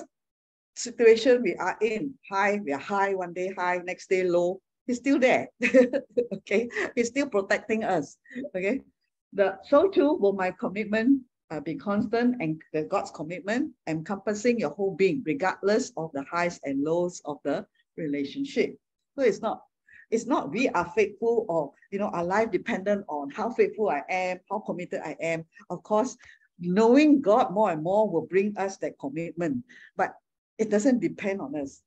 situation 0.77 1.43
we 1.43 1.55
are 1.57 1.77
in, 1.81 2.15
high, 2.31 2.61
we 2.65 2.73
are 2.73 2.81
high, 2.81 3.15
one 3.15 3.33
day 3.33 3.53
high, 3.57 3.79
next 3.85 4.09
day 4.09 4.25
low, 4.25 4.61
he's 4.87 4.99
still 4.99 5.19
there. 5.19 5.49
okay, 6.33 6.69
he's 6.95 7.09
still 7.09 7.29
protecting 7.29 7.85
us. 7.85 8.17
Okay, 8.55 8.81
the 9.33 9.59
so 9.65 9.89
too 9.89 10.15
will 10.15 10.33
my 10.33 10.51
commitment 10.51 11.23
uh, 11.51 11.61
be 11.61 11.75
constant 11.75 12.41
and 12.41 12.61
the 12.73 12.85
God's 12.85 13.11
commitment 13.11 13.73
encompassing 13.87 14.59
your 14.59 14.71
whole 14.71 14.95
being, 14.97 15.23
regardless 15.25 15.93
of 15.97 16.11
the 16.13 16.25
highs 16.31 16.59
and 16.65 16.83
lows 16.83 17.21
of 17.25 17.39
the 17.45 17.67
relationship. 17.97 18.77
So 19.17 19.23
it's 19.23 19.43
not 19.43 19.63
it's 20.11 20.27
not 20.27 20.51
we 20.51 20.69
are 20.71 20.91
faithful 20.95 21.47
or 21.49 21.73
you 21.91 21.99
know 21.99 22.09
our 22.09 22.25
life 22.25 22.51
dependent 22.51 23.05
on 23.09 23.31
how 23.31 23.51
faithful 23.51 23.91
I 23.91 24.03
am, 24.09 24.41
how 24.51 24.61
committed 24.61 25.01
I 25.05 25.17
am. 25.21 25.45
Of 25.71 25.83
course, 25.83 26.17
knowing 26.59 27.21
God 27.21 27.53
more 27.53 27.71
and 27.71 27.83
more 27.83 28.09
will 28.09 28.27
bring 28.27 28.57
us 28.57 28.77
that 28.79 28.99
commitment. 28.99 29.65
But 29.97 30.15
it 30.59 30.71
doesn't 30.71 31.01
depend 31.01 31.41
on 31.41 31.57
us. 31.57 31.83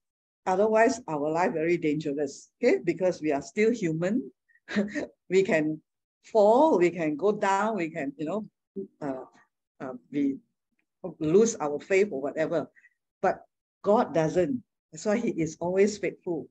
Otherwise, 0.45 1.01
our 1.07 1.29
life 1.29 1.53
very 1.53 1.77
dangerous, 1.77 2.49
okay? 2.61 2.79
Because 2.83 3.21
we 3.21 3.31
are 3.31 3.41
still 3.41 3.71
human. 3.71 4.31
we 5.29 5.43
can 5.43 5.81
fall, 6.23 6.77
we 6.77 6.89
can 6.89 7.15
go 7.15 7.31
down, 7.31 7.75
we 7.75 7.89
can, 7.89 8.13
you 8.17 8.25
know, 8.25 8.45
uh, 9.01 9.25
uh, 9.81 9.93
we 10.11 10.37
lose 11.19 11.55
our 11.57 11.79
faith 11.79 12.09
or 12.11 12.21
whatever. 12.21 12.69
But 13.21 13.41
God 13.83 14.13
doesn't. 14.13 14.61
That's 14.91 15.05
why 15.05 15.17
He 15.17 15.29
is 15.29 15.57
always 15.59 15.97
faithful, 15.97 16.47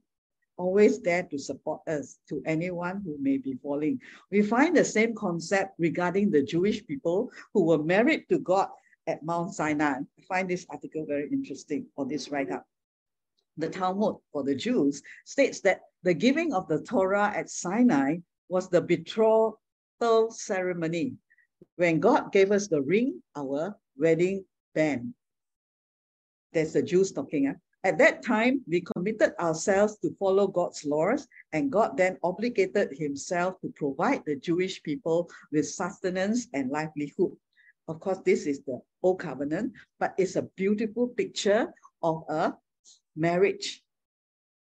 always 0.56 1.00
there 1.00 1.22
to 1.24 1.38
support 1.38 1.80
us, 1.86 2.18
to 2.28 2.42
anyone 2.46 3.02
who 3.04 3.16
may 3.20 3.38
be 3.38 3.54
falling. 3.62 4.00
We 4.30 4.42
find 4.42 4.76
the 4.76 4.84
same 4.84 5.14
concept 5.14 5.74
regarding 5.78 6.30
the 6.30 6.42
Jewish 6.42 6.84
people 6.86 7.30
who 7.52 7.64
were 7.64 7.82
married 7.82 8.28
to 8.28 8.38
God 8.38 8.68
at 9.06 9.24
Mount 9.24 9.54
Sinai. 9.54 10.00
I 10.18 10.22
find 10.28 10.48
this 10.48 10.66
article 10.68 11.04
very 11.06 11.28
interesting, 11.30 11.86
or 11.96 12.06
this 12.06 12.30
write 12.30 12.50
up. 12.50 12.66
The 13.56 13.68
Talmud 13.68 14.16
for 14.32 14.42
the 14.42 14.54
Jews 14.54 15.02
states 15.24 15.60
that 15.60 15.80
the 16.02 16.14
giving 16.14 16.52
of 16.52 16.66
the 16.68 16.82
Torah 16.82 17.32
at 17.34 17.50
Sinai 17.50 18.18
was 18.48 18.68
the 18.68 18.80
betrothal 18.80 20.30
ceremony. 20.30 21.14
When 21.76 22.00
God 22.00 22.32
gave 22.32 22.50
us 22.50 22.68
the 22.68 22.82
ring, 22.82 23.22
our 23.36 23.76
wedding 23.96 24.44
band. 24.74 25.14
There's 26.52 26.72
the 26.72 26.82
Jews 26.82 27.12
talking. 27.12 27.46
Huh? 27.46 27.54
At 27.84 27.98
that 27.98 28.24
time, 28.24 28.62
we 28.66 28.80
committed 28.80 29.34
ourselves 29.38 29.98
to 29.98 30.16
follow 30.18 30.46
God's 30.46 30.84
laws, 30.84 31.28
and 31.52 31.70
God 31.70 31.96
then 31.96 32.16
obligated 32.22 32.96
himself 32.96 33.60
to 33.60 33.68
provide 33.76 34.22
the 34.24 34.36
Jewish 34.36 34.82
people 34.82 35.28
with 35.52 35.68
sustenance 35.68 36.48
and 36.54 36.70
livelihood. 36.70 37.36
Of 37.86 38.00
course, 38.00 38.18
this 38.24 38.46
is 38.46 38.62
the 38.64 38.80
old 39.02 39.20
covenant, 39.20 39.74
but 40.00 40.14
it's 40.16 40.36
a 40.36 40.48
beautiful 40.56 41.08
picture 41.08 41.74
of 42.02 42.24
a 42.30 42.54
marriage, 43.16 43.82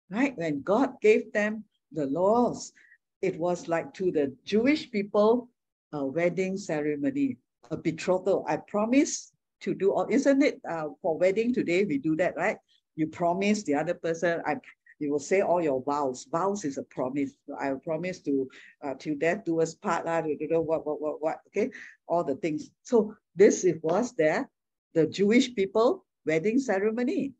right? 0.09 0.37
When 0.37 0.61
God 0.61 1.01
gave 1.01 1.31
them 1.33 1.63
the 1.91 2.07
laws, 2.07 2.73
it 3.21 3.37
was 3.39 3.67
like 3.67 3.93
to 3.95 4.11
the 4.11 4.35
Jewish 4.43 4.91
people, 4.91 5.49
a 5.93 6.05
wedding 6.05 6.57
ceremony, 6.57 7.37
a 7.71 7.77
betrothal. 7.77 8.45
I 8.47 8.57
promise 8.57 9.31
to 9.61 9.73
do 9.73 9.93
all, 9.93 10.07
isn't 10.09 10.41
it 10.41 10.59
uh, 10.69 10.87
for 11.01 11.17
wedding 11.17 11.53
today, 11.53 11.85
we 11.85 11.97
do 11.97 12.15
that, 12.17 12.35
right? 12.35 12.57
You 12.95 13.07
promise 13.07 13.63
the 13.63 13.75
other 13.75 13.93
person, 13.93 14.41
I 14.45 14.57
you 14.99 15.11
will 15.11 15.19
say 15.19 15.41
all 15.41 15.61
your 15.61 15.81
vows. 15.83 16.27
Vows 16.31 16.63
is 16.63 16.77
a 16.77 16.83
promise. 16.83 17.31
I 17.59 17.73
promise 17.83 18.19
to 18.21 18.47
uh, 18.83 18.93
till 18.97 19.15
death 19.17 19.43
do 19.43 19.59
us 19.59 19.75
part, 19.75 20.05
lah, 20.05 20.21
what, 20.21 20.85
what, 20.85 21.01
what, 21.01 21.21
what, 21.21 21.37
okay? 21.47 21.71
All 22.07 22.23
the 22.23 22.35
things. 22.35 22.69
So 22.83 23.13
this 23.35 23.65
it 23.65 23.83
was 23.83 24.13
there, 24.13 24.49
the 24.93 25.07
Jewish 25.07 25.53
people 25.55 26.05
wedding 26.25 26.59
ceremony 26.59 27.33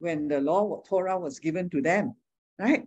when 0.00 0.28
the 0.28 0.40
law 0.40 0.82
Torah 0.88 1.18
was 1.18 1.38
given 1.38 1.70
to 1.70 1.80
them, 1.80 2.14
right? 2.58 2.86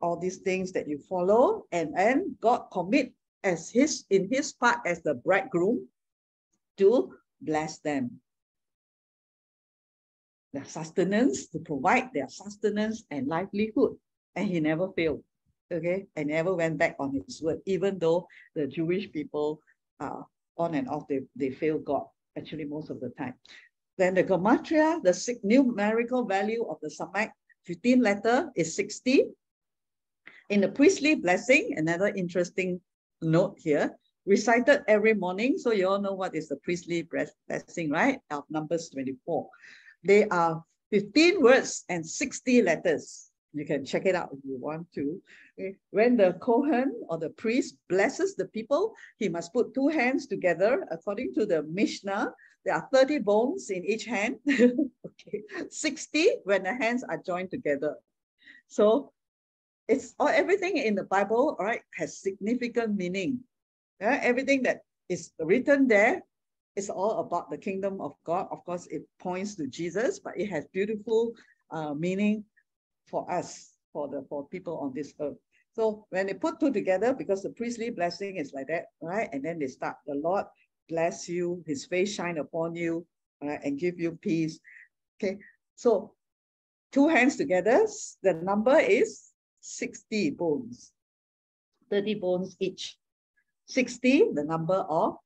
All 0.00 0.16
these 0.16 0.38
things 0.38 0.72
that 0.72 0.88
you 0.88 0.98
follow 0.98 1.66
and 1.72 1.94
then 1.96 2.36
God 2.40 2.66
commit 2.72 3.12
as 3.44 3.70
his 3.70 4.04
in 4.10 4.28
his 4.30 4.52
part 4.52 4.78
as 4.86 5.02
the 5.02 5.14
bridegroom 5.14 5.88
to 6.78 7.12
bless 7.40 7.78
them 7.78 8.20
their 10.52 10.64
sustenance, 10.64 11.46
to 11.48 11.58
provide 11.58 12.10
their 12.12 12.28
sustenance 12.28 13.04
and 13.10 13.28
livelihood. 13.28 13.96
And 14.36 14.48
he 14.48 14.60
never 14.60 14.88
failed, 14.96 15.22
okay? 15.72 16.06
And 16.16 16.28
never 16.28 16.54
went 16.54 16.78
back 16.78 16.96
on 16.98 17.12
his 17.12 17.42
word, 17.42 17.60
even 17.66 17.98
though 17.98 18.26
the 18.54 18.66
Jewish 18.66 19.10
people, 19.12 19.60
uh, 20.00 20.22
on 20.56 20.74
and 20.74 20.88
off, 20.88 21.06
they, 21.08 21.20
they 21.36 21.50
fail 21.50 21.78
God, 21.78 22.04
actually 22.36 22.64
most 22.64 22.90
of 22.90 23.00
the 23.00 23.10
time. 23.10 23.34
Then 24.00 24.14
the 24.14 24.24
Gematria, 24.24 25.02
the 25.02 25.12
numerical 25.42 26.24
value 26.24 26.64
of 26.64 26.78
the 26.80 26.88
Samak 26.88 27.32
15 27.66 28.00
letter 28.00 28.48
is 28.56 28.74
60. 28.74 29.26
In 30.48 30.62
the 30.62 30.70
priestly 30.70 31.16
blessing, 31.16 31.74
another 31.76 32.06
interesting 32.06 32.80
note 33.20 33.58
here, 33.58 33.94
recited 34.24 34.84
every 34.88 35.12
morning. 35.12 35.58
So 35.58 35.72
you 35.72 35.86
all 35.86 36.00
know 36.00 36.14
what 36.14 36.34
is 36.34 36.48
the 36.48 36.56
priestly 36.56 37.06
blessing, 37.46 37.90
right? 37.90 38.18
Of 38.30 38.44
Numbers 38.48 38.88
24. 38.88 39.46
They 40.02 40.26
are 40.28 40.64
15 40.92 41.42
words 41.42 41.84
and 41.90 42.06
60 42.06 42.62
letters. 42.62 43.30
You 43.52 43.66
can 43.66 43.84
check 43.84 44.06
it 44.06 44.14
out 44.14 44.30
if 44.32 44.38
you 44.44 44.56
want 44.56 44.90
to. 44.94 45.20
When 45.90 46.16
the 46.16 46.38
Kohen 46.40 46.94
or 47.10 47.18
the 47.18 47.30
priest 47.30 47.76
blesses 47.90 48.34
the 48.34 48.46
people, 48.46 48.94
he 49.18 49.28
must 49.28 49.52
put 49.52 49.74
two 49.74 49.88
hands 49.88 50.26
together. 50.26 50.86
According 50.90 51.34
to 51.34 51.44
the 51.44 51.64
Mishnah, 51.64 52.32
there 52.64 52.74
are 52.74 52.88
30 52.92 53.20
bones 53.20 53.70
in 53.70 53.84
each 53.84 54.04
hand. 54.04 54.36
okay, 54.48 55.42
60 55.68 56.28
when 56.44 56.62
the 56.62 56.74
hands 56.74 57.04
are 57.04 57.18
joined 57.24 57.50
together. 57.50 57.96
So 58.68 59.12
it's 59.88 60.14
all 60.18 60.28
everything 60.28 60.76
in 60.76 60.94
the 60.94 61.04
Bible, 61.04 61.56
all 61.58 61.66
right, 61.66 61.82
has 61.94 62.18
significant 62.18 62.96
meaning. 62.96 63.40
Yeah, 64.00 64.20
everything 64.22 64.62
that 64.62 64.80
is 65.08 65.32
written 65.38 65.88
there 65.88 66.22
it's 66.76 66.88
all 66.88 67.18
about 67.20 67.50
the 67.50 67.58
kingdom 67.58 68.00
of 68.00 68.14
God. 68.24 68.46
Of 68.50 68.64
course, 68.64 68.86
it 68.86 69.02
points 69.18 69.54
to 69.56 69.66
Jesus, 69.66 70.18
but 70.18 70.38
it 70.38 70.46
has 70.46 70.66
beautiful 70.72 71.32
uh, 71.70 71.94
meaning 71.94 72.44
for 73.06 73.30
us, 73.30 73.74
for 73.92 74.08
the 74.08 74.24
for 74.28 74.46
people 74.48 74.78
on 74.78 74.92
this 74.94 75.14
earth. 75.20 75.36
So 75.72 76.06
when 76.10 76.26
they 76.26 76.34
put 76.34 76.60
two 76.60 76.72
together, 76.72 77.12
because 77.12 77.42
the 77.42 77.50
priestly 77.50 77.90
blessing 77.90 78.36
is 78.36 78.52
like 78.52 78.68
that, 78.68 78.86
right? 79.02 79.28
And 79.32 79.44
then 79.44 79.58
they 79.58 79.66
start, 79.66 79.96
the 80.06 80.14
Lord 80.14 80.46
bless 80.88 81.28
you, 81.28 81.62
his 81.66 81.86
face 81.86 82.14
shine 82.14 82.38
upon 82.38 82.74
you, 82.74 83.06
right? 83.42 83.60
And 83.62 83.78
give 83.78 83.98
you 83.98 84.12
peace. 84.12 84.58
Okay, 85.18 85.38
so 85.76 86.14
two 86.92 87.08
hands 87.08 87.36
together, 87.36 87.86
the 88.22 88.34
number 88.34 88.78
is 88.78 89.30
60 89.60 90.30
bones, 90.30 90.92
30 91.90 92.14
bones 92.14 92.56
each. 92.60 92.96
60, 93.66 94.30
the 94.34 94.44
number 94.44 94.86
of 94.88 95.16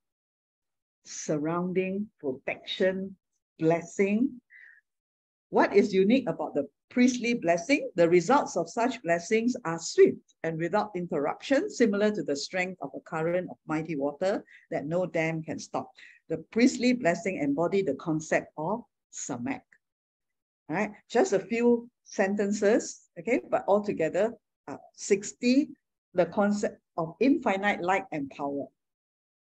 surrounding, 1.05 2.09
protection, 2.21 3.17
blessing. 3.59 4.41
What 5.51 5.75
is 5.75 5.95
unique 5.95 6.29
about 6.29 6.55
the 6.55 6.67
priestly 6.95 7.35
blessing? 7.35 7.91
The 7.97 8.09
results 8.09 8.57
of 8.57 8.71
such 8.71 9.03
blessings 9.03 9.57
are 9.65 9.79
swift 9.79 10.37
and 10.45 10.59
without 10.59 10.93
interruption, 10.95 11.69
similar 11.69 12.11
to 12.13 12.23
the 12.23 12.37
strength 12.37 12.79
of 12.81 12.91
a 12.95 13.01
current 13.01 13.51
of 13.51 13.57
mighty 13.67 13.97
water 13.97 14.45
that 14.71 14.87
no 14.87 15.05
dam 15.05 15.43
can 15.43 15.59
stop. 15.59 15.91
The 16.31 16.39
priestly 16.53 16.93
blessing 16.95 17.43
embody 17.43 17.83
the 17.83 17.95
concept 17.95 18.53
of 18.57 18.85
samak. 19.13 19.63
Right, 20.71 20.93
just 21.11 21.35
a 21.35 21.41
few 21.41 21.91
sentences, 22.05 23.03
okay, 23.19 23.43
but 23.51 23.65
altogether 23.69 24.33
uh, 24.69 24.79
60, 24.95 25.69
the 26.15 26.27
concept 26.27 26.81
of 26.97 27.15
infinite 27.21 27.83
light 27.83 28.05
and 28.13 28.31
power. 28.31 28.67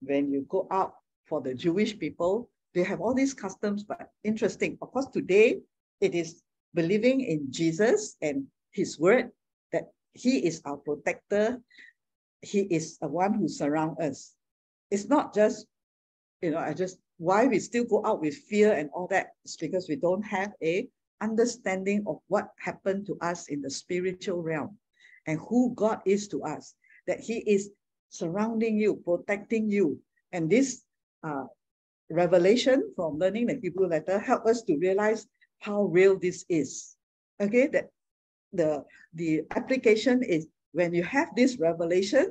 When 0.03 0.31
you 0.31 0.47
go 0.49 0.69
out 0.71 0.95
for 1.31 1.41
the 1.41 1.55
Jewish 1.55 1.99
people. 1.99 2.51
They 2.75 2.83
have 2.83 3.01
all 3.01 3.15
these 3.15 3.33
customs, 3.33 3.85
but 3.85 4.11
interesting. 4.25 4.77
Of 4.83 4.91
course, 4.91 5.07
today 5.07 5.61
it 6.01 6.15
is 6.15 6.43
believing 6.75 7.21
in 7.21 7.47
Jesus 7.51 8.17
and 8.23 8.47
his 8.73 8.99
word 8.99 9.31
that 9.73 9.91
he 10.13 10.39
is 10.47 10.63
our 10.65 10.77
protector. 10.77 11.61
He 12.43 12.61
is 12.61 12.99
the 12.99 13.09
one 13.09 13.35
who 13.35 13.49
surrounds 13.49 14.01
us. 14.01 14.35
It's 14.91 15.09
not 15.09 15.35
just, 15.35 15.67
you 16.43 16.51
know, 16.51 16.59
I 16.59 16.75
just, 16.75 16.99
why 17.19 17.47
we 17.47 17.59
still 17.59 17.85
go 17.85 18.03
out 18.05 18.21
with 18.21 18.35
fear 18.35 18.73
and 18.73 18.91
all 18.95 19.07
that 19.09 19.29
is 19.45 19.57
because 19.57 19.89
we 19.89 19.97
don't 19.97 20.23
have 20.23 20.53
a 20.63 20.89
understanding 21.21 22.05
of 22.07 22.19
what 22.29 22.49
happened 22.59 23.07
to 23.07 23.19
us 23.21 23.49
in 23.49 23.61
the 23.61 23.71
spiritual 23.71 24.43
realm 24.43 24.79
and 25.27 25.39
who 25.49 25.75
God 25.75 26.01
is 26.07 26.29
to 26.29 26.43
us, 26.43 26.75
that 27.07 27.21
he 27.21 27.39
is 27.39 27.71
surrounding 28.09 28.79
you, 28.79 28.97
protecting 29.05 29.71
you. 29.71 30.01
And 30.33 30.49
this 30.49 30.83
uh, 31.23 31.45
revelation 32.11 32.91
from 32.97 33.19
learning 33.19 33.47
the 33.47 33.59
Hebrew 33.61 33.87
letter 33.87 34.19
help 34.19 34.47
us 34.47 34.63
to 34.63 34.77
realize 34.79 35.27
how 35.61 35.85
real 35.85 36.19
this 36.19 36.45
is. 36.49 36.97
Okay, 37.41 37.69
that 37.69 37.89
the 38.53 38.85
the 39.15 39.43
application 39.53 40.23
is 40.23 40.47
when 40.73 40.93
you 40.95 41.03
have 41.03 41.29
this 41.37 41.59
revelation, 41.59 42.31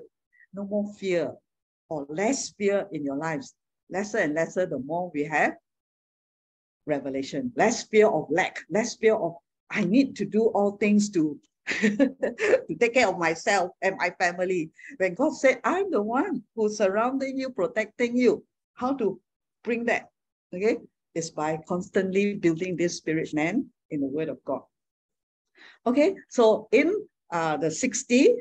no 0.53 0.65
more 0.65 0.91
fear 0.93 1.33
or 1.89 2.05
less 2.09 2.51
fear 2.51 2.87
in 2.91 3.03
your 3.03 3.17
lives. 3.17 3.55
Lesser 3.89 4.19
and 4.19 4.35
lesser, 4.35 4.65
the 4.65 4.77
more 4.79 5.09
we 5.13 5.23
have 5.23 5.55
revelation, 6.85 7.51
less 7.55 7.83
fear 7.83 8.07
of 8.07 8.27
lack, 8.29 8.59
less 8.69 8.95
fear 8.95 9.15
of 9.15 9.35
I 9.71 9.83
need 9.83 10.15
to 10.17 10.25
do 10.25 10.45
all 10.47 10.71
things 10.77 11.09
to 11.11 11.39
to 11.81 12.75
take 12.79 12.95
care 12.95 13.07
of 13.07 13.19
myself 13.19 13.71
and 13.81 13.95
my 13.97 14.09
family. 14.19 14.71
When 14.97 15.13
God 15.13 15.35
said, 15.35 15.61
I'm 15.63 15.91
the 15.91 16.01
one 16.01 16.43
who's 16.55 16.77
surrounding 16.77 17.37
you, 17.37 17.51
protecting 17.51 18.17
you, 18.17 18.43
how 18.73 18.93
to 18.95 19.19
bring 19.63 19.85
that, 19.85 20.09
okay, 20.53 20.77
is 21.15 21.31
by 21.31 21.59
constantly 21.67 22.35
building 22.35 22.75
this 22.75 22.97
spirit 22.97 23.33
man 23.33 23.65
in 23.89 24.01
the 24.01 24.07
word 24.07 24.29
of 24.29 24.43
God. 24.45 24.61
Okay, 25.85 26.15
so 26.29 26.67
in 26.71 26.93
uh, 27.31 27.57
the 27.57 27.71
60, 27.71 28.35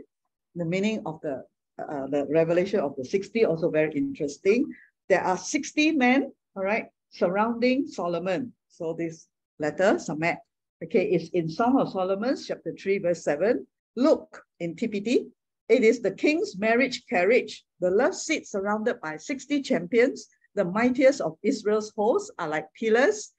the 0.55 0.65
meaning 0.65 1.03
of 1.07 1.21
the 1.23 1.45
uh, 1.79 2.09
the 2.09 2.27
revelation 2.29 2.81
of 2.81 2.97
the 2.97 3.05
60 3.05 3.45
also 3.45 3.71
very 3.71 3.93
interesting. 3.93 4.67
There 5.09 5.23
are 5.23 5.39
60 5.39 5.93
men 5.93 6.33
all 6.59 6.65
right, 6.65 6.87
surrounding 7.11 7.87
Solomon. 7.87 8.53
So 8.69 8.93
this 8.93 9.29
letter, 9.61 9.95
Samek, 9.95 10.39
okay, 10.83 11.05
is 11.05 11.31
in 11.31 11.49
Song 11.49 11.79
of 11.79 11.91
Solomon, 11.91 12.37
chapter 12.37 12.75
3, 12.75 12.99
verse 12.99 13.23
7. 13.23 13.65
Look 13.95 14.43
in 14.59 14.75
TPT, 14.75 15.27
it 15.69 15.85
is 15.85 16.01
the 16.01 16.11
king's 16.11 16.59
marriage 16.59 17.05
carriage. 17.09 17.65
The 17.81 17.91
love 17.91 18.15
seat 18.15 18.49
surrounded 18.49 19.01
by 19.01 19.19
60 19.19 19.63
champions. 19.63 20.29
The 20.59 20.65
mightiest 20.65 21.21
of 21.21 21.39
Israel's 21.45 21.93
hosts 21.95 22.33
are 22.37 22.49
like 22.49 22.67
pillars 22.75 23.31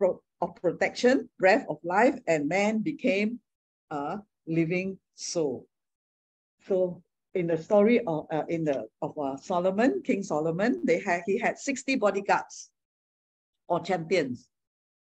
of 0.00 0.54
protection, 0.56 1.28
breath 1.38 1.66
of 1.68 1.76
life, 1.84 2.18
and 2.26 2.48
man 2.48 2.78
became 2.78 3.40
a 3.90 4.20
living 4.46 4.96
soul. 5.14 5.68
So 6.64 7.02
in 7.34 7.46
the 7.46 7.58
story 7.58 8.00
of 8.06 8.24
uh, 8.32 8.44
in 8.48 8.64
the 8.64 8.88
of 9.02 9.12
uh, 9.18 9.36
Solomon, 9.36 10.00
King 10.00 10.22
Solomon, 10.22 10.80
they 10.82 10.98
had 10.98 11.24
he 11.26 11.36
had 11.36 11.58
60 11.58 11.96
bodyguards 11.96 12.70
or 13.68 13.84
champions 13.84 14.48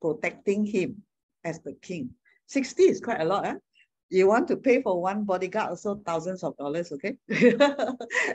protecting 0.00 0.64
him 0.64 1.02
as 1.42 1.58
the 1.66 1.74
king. 1.82 2.10
60 2.46 2.82
is 2.84 3.00
quite 3.00 3.20
a 3.20 3.24
lot. 3.24 3.44
Eh? 3.44 3.58
You 4.08 4.28
want 4.28 4.46
to 4.48 4.56
pay 4.56 4.82
for 4.82 5.02
one 5.02 5.24
bodyguard 5.24 5.70
also 5.70 6.00
thousands 6.06 6.44
of 6.44 6.56
dollars, 6.56 6.92
okay? 6.92 7.16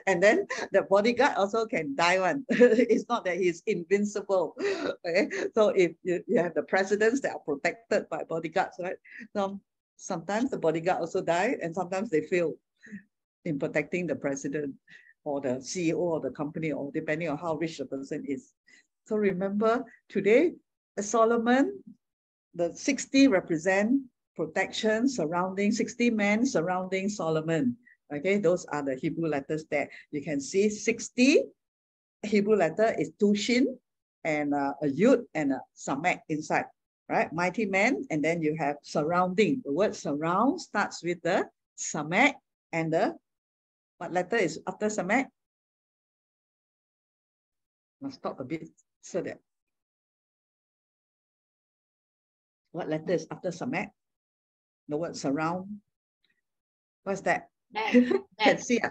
and 0.07 0.21
then 0.21 0.45
the 0.73 0.83
bodyguard 0.89 1.37
also 1.37 1.65
can 1.65 1.95
die 1.95 2.19
one. 2.19 2.45
it's 2.49 3.05
not 3.07 3.23
that 3.25 3.37
he's 3.37 3.63
invincible. 3.67 4.55
Okay. 5.05 5.29
So 5.55 5.69
if 5.69 5.93
you, 6.03 6.23
you 6.27 6.37
have 6.37 6.53
the 6.53 6.63
presidents 6.63 7.21
that 7.21 7.33
are 7.33 7.39
protected 7.39 8.07
by 8.09 8.23
bodyguards, 8.23 8.75
right? 8.79 8.97
So 9.35 9.59
sometimes 9.95 10.51
the 10.51 10.59
bodyguard 10.59 10.99
also 10.99 11.21
die 11.21 11.55
and 11.61 11.73
sometimes 11.73 12.09
they 12.09 12.21
fail 12.21 12.53
in 13.45 13.57
protecting 13.57 14.07
the 14.07 14.15
president 14.15 14.75
or 15.23 15.41
the 15.41 15.61
CEO 15.61 16.15
of 16.15 16.23
the 16.23 16.31
company, 16.31 16.71
or 16.71 16.91
depending 16.93 17.29
on 17.29 17.37
how 17.37 17.55
rich 17.55 17.77
the 17.77 17.85
person 17.85 18.23
is. 18.27 18.53
So 19.05 19.15
remember, 19.15 19.83
today, 20.09 20.53
Solomon, 20.99 21.83
the 22.55 22.73
60 22.73 23.27
represent 23.27 24.01
protection 24.41 25.05
surrounding 25.05 25.71
60 25.71 26.09
men 26.09 26.45
surrounding 26.45 27.05
Solomon. 27.05 27.77
Okay, 28.09 28.41
those 28.41 28.65
are 28.73 28.81
the 28.81 28.95
Hebrew 28.95 29.29
letters 29.29 29.65
there. 29.69 29.87
You 30.09 30.25
can 30.25 30.41
see 30.41 30.67
60 30.67 31.45
Hebrew 32.23 32.55
letter 32.55 32.93
is 32.97 33.11
Tushin 33.21 33.77
and 34.23 34.53
uh, 34.53 34.73
a 34.81 34.87
Yud 34.87 35.29
and 35.33 35.53
a 35.53 35.61
Samek 35.77 36.21
inside, 36.29 36.65
right? 37.07 37.31
Mighty 37.31 37.65
man, 37.65 38.03
and 38.09 38.23
then 38.25 38.41
you 38.41 38.57
have 38.57 38.77
surrounding. 38.81 39.61
The 39.63 39.73
word 39.73 39.95
surround 39.95 40.59
starts 40.59 41.03
with 41.03 41.21
the 41.21 41.45
Samek 41.77 42.33
and 42.73 42.91
the 42.91 43.13
what 43.97 44.11
letter 44.11 44.37
is 44.37 44.59
after 44.65 44.87
Samek? 44.87 45.29
Must 48.01 48.17
stop 48.17 48.39
a 48.39 48.43
bit 48.43 48.69
so 49.01 49.21
that. 49.21 49.37
What 52.71 52.89
letter 52.89 53.13
is 53.13 53.27
after 53.29 53.49
Samek? 53.49 53.89
The 54.91 54.97
word 54.97 55.15
surround. 55.15 55.79
What's 57.03 57.21
that? 57.21 57.47
Bet. 57.71 57.95
Can 58.43 58.57
see? 58.57 58.81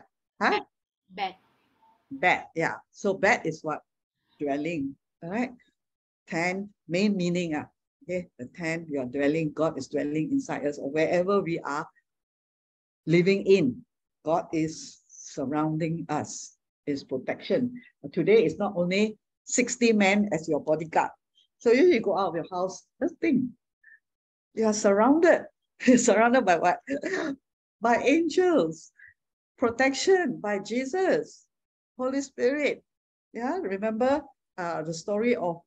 Huh? 0.41 0.65
Bet. 1.11 1.37
Bet, 2.11 2.49
yeah. 2.57 2.77
So 2.91 3.13
bad 3.13 3.45
is 3.45 3.61
what? 3.61 3.83
Dwelling, 4.41 4.97
all 5.23 5.29
right? 5.29 5.53
Ten, 6.27 6.71
main 6.89 7.19
meaning, 7.19 7.55
ah. 7.55 7.69
okay? 8.03 8.29
The 8.39 8.47
ten, 8.57 8.87
you 8.89 8.99
are 9.01 9.05
dwelling, 9.05 9.53
God 9.53 9.77
is 9.77 9.89
dwelling 9.89 10.33
inside 10.33 10.65
us 10.65 10.79
or 10.79 10.91
wherever 10.91 11.43
we 11.43 11.61
are 11.61 11.87
living 13.05 13.45
in. 13.45 13.85
God 14.25 14.49
is 14.55 15.05
surrounding 15.07 16.07
us 16.09 16.57
is 16.87 17.05
protection. 17.05 17.77
Today 18.11 18.47
is 18.47 18.57
not 18.57 18.73
only 18.75 19.19
60 19.45 19.93
men 19.93 20.31
as 20.33 20.49
your 20.49 20.65
bodyguard. 20.65 21.11
So 21.59 21.71
if 21.71 21.93
you 21.93 22.01
go 22.01 22.17
out 22.17 22.31
of 22.31 22.37
your 22.37 22.49
house, 22.51 22.87
just 23.03 23.17
think, 23.21 23.45
you 24.55 24.65
are 24.65 24.73
surrounded. 24.73 25.45
surrounded 25.97 26.45
by 26.45 26.59
what? 26.59 26.81
by 27.81 27.97
angels, 28.05 28.93
protection 29.57 30.39
by 30.41 30.59
Jesus, 30.59 31.47
Holy 31.97 32.21
Spirit. 32.21 32.85
Yeah, 33.33 33.57
remember 33.63 34.23
uh, 34.59 34.83
the 34.83 34.93
story 34.93 35.37
of 35.37 35.63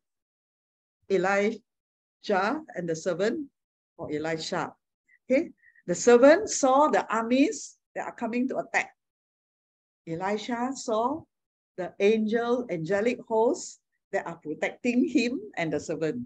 Elijah 1.10 2.62
and 2.76 2.86
the 2.88 2.96
servant 2.96 3.50
or 3.98 4.12
Elisha. 4.12 4.74
Okay, 5.26 5.50
the 5.88 5.96
servant 5.96 6.50
saw 6.50 6.90
the 6.90 7.08
armies 7.10 7.78
that 7.96 8.06
are 8.06 8.16
coming 8.16 8.48
to 8.50 8.58
attack. 8.58 8.94
Elisha 10.08 10.70
saw 10.76 11.22
the 11.78 11.94
angel, 12.00 12.68
angelic 12.70 13.18
hosts 13.28 13.80
that 14.12 14.28
are 14.28 14.38
protecting 14.38 15.10
him 15.10 15.40
and 15.58 15.74
the 15.74 15.80
servant. 15.80 16.22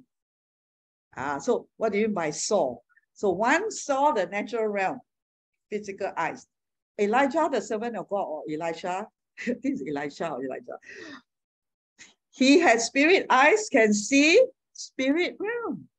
Ah, 1.15 1.39
so 1.39 1.67
what 1.77 1.93
do 1.93 1.99
you 1.99 2.07
mean 2.07 2.13
by 2.13 2.31
saw? 2.31 2.75
So 3.17 3.31
one 3.31 3.69
saw 3.69 4.11
the 4.11 4.27
natural 4.27 4.67
realm, 4.67 5.01
physical 5.69 6.13
eyes. 6.15 6.47
Elijah, 6.97 7.49
the 7.51 7.61
servant 7.61 7.97
of 7.97 8.07
God, 8.07 8.23
or 8.23 8.43
Elisha, 8.49 9.07
this 9.45 9.81
is 9.81 9.83
Elisha 9.87 10.29
or 10.29 10.43
Elijah. 10.43 10.79
He 12.31 12.59
has 12.59 12.85
spirit 12.85 13.25
eyes, 13.29 13.67
can 13.69 13.93
see 13.93 14.41
spirit 14.73 15.35
realm. 15.39 15.89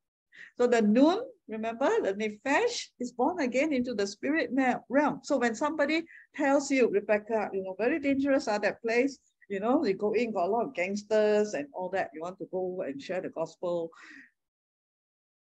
So 0.57 0.65
the 0.65 0.81
noon 0.81 1.19
Remember, 1.49 1.89
the 2.03 2.13
Nephesh 2.13 2.89
is 2.99 3.11
born 3.11 3.39
again 3.39 3.73
into 3.73 3.95
the 3.95 4.05
spirit 4.05 4.51
realm. 4.87 5.19
So 5.23 5.37
when 5.37 5.55
somebody 5.55 6.03
tells 6.35 6.69
you, 6.69 6.87
Rebecca, 6.89 7.49
you 7.51 7.63
know, 7.63 7.75
very 7.77 7.99
dangerous 7.99 8.47
at 8.47 8.61
that 8.61 8.81
place, 8.83 9.17
you 9.49 9.59
know, 9.59 9.83
you 9.83 9.95
go 9.95 10.13
in, 10.13 10.31
got 10.31 10.45
a 10.45 10.51
lot 10.51 10.65
of 10.65 10.75
gangsters 10.75 11.55
and 11.55 11.67
all 11.73 11.89
that. 11.89 12.11
You 12.13 12.21
want 12.21 12.37
to 12.37 12.45
go 12.51 12.83
and 12.85 13.01
share 13.01 13.19
the 13.19 13.29
gospel 13.29 13.89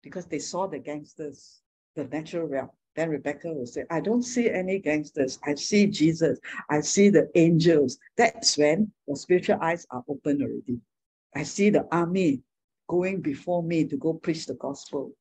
because 0.04 0.26
they 0.26 0.40
saw 0.40 0.68
the 0.68 0.78
gangsters, 0.78 1.62
the 1.96 2.06
natural 2.06 2.48
realm. 2.48 2.70
Then 2.96 3.10
Rebecca 3.10 3.52
will 3.52 3.66
say, 3.66 3.86
I 3.89 4.02
don't 4.02 4.22
see 4.22 4.50
any 4.50 4.80
gangsters. 4.80 5.39
I 5.44 5.56
see 5.56 5.88
Jesus. 5.88 6.39
I 6.70 6.82
see 6.82 7.10
the 7.10 7.30
angels. 7.36 7.98
That's 8.18 8.58
when 8.58 8.91
the 9.08 9.16
spiritual 9.16 9.58
eyes 9.62 9.88
are 9.89 10.04
open 10.08 10.41
already. 10.41 10.80
I 11.36 11.44
see 11.44 11.72
the 11.72 11.88
army 11.91 12.41
going 12.88 13.22
before 13.22 13.64
me 13.64 13.86
to 13.86 13.98
go 13.98 14.14
preach 14.14 14.46
the 14.46 14.54
gospel. 14.54 15.12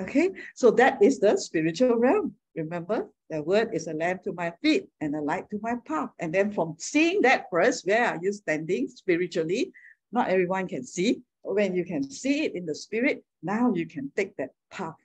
Okay, 0.00 0.30
so 0.54 0.70
that 0.72 1.02
is 1.02 1.18
the 1.18 1.36
spiritual 1.36 1.96
realm. 1.96 2.34
Remember, 2.54 3.08
the 3.30 3.42
word 3.42 3.70
is 3.72 3.86
a 3.88 3.94
lamp 3.94 4.22
to 4.24 4.32
my 4.32 4.52
feet 4.62 4.88
and 5.00 5.14
a 5.14 5.20
light 5.20 5.48
to 5.50 5.58
my 5.62 5.76
path. 5.86 6.10
And 6.18 6.32
then 6.32 6.52
from 6.52 6.76
seeing 6.78 7.22
that 7.22 7.46
first, 7.50 7.86
where 7.86 8.06
are 8.06 8.18
you 8.20 8.32
standing 8.32 8.88
spiritually? 8.88 9.72
Not 10.12 10.28
everyone 10.28 10.68
can 10.68 10.84
see. 10.84 11.22
When 11.42 11.74
you 11.74 11.84
can 11.84 12.08
see 12.08 12.44
it 12.44 12.54
in 12.54 12.66
the 12.66 12.74
spirit, 12.74 13.24
now 13.42 13.72
you 13.74 13.86
can 13.86 14.12
take 14.14 14.36
that 14.36 14.50
path 14.70 14.96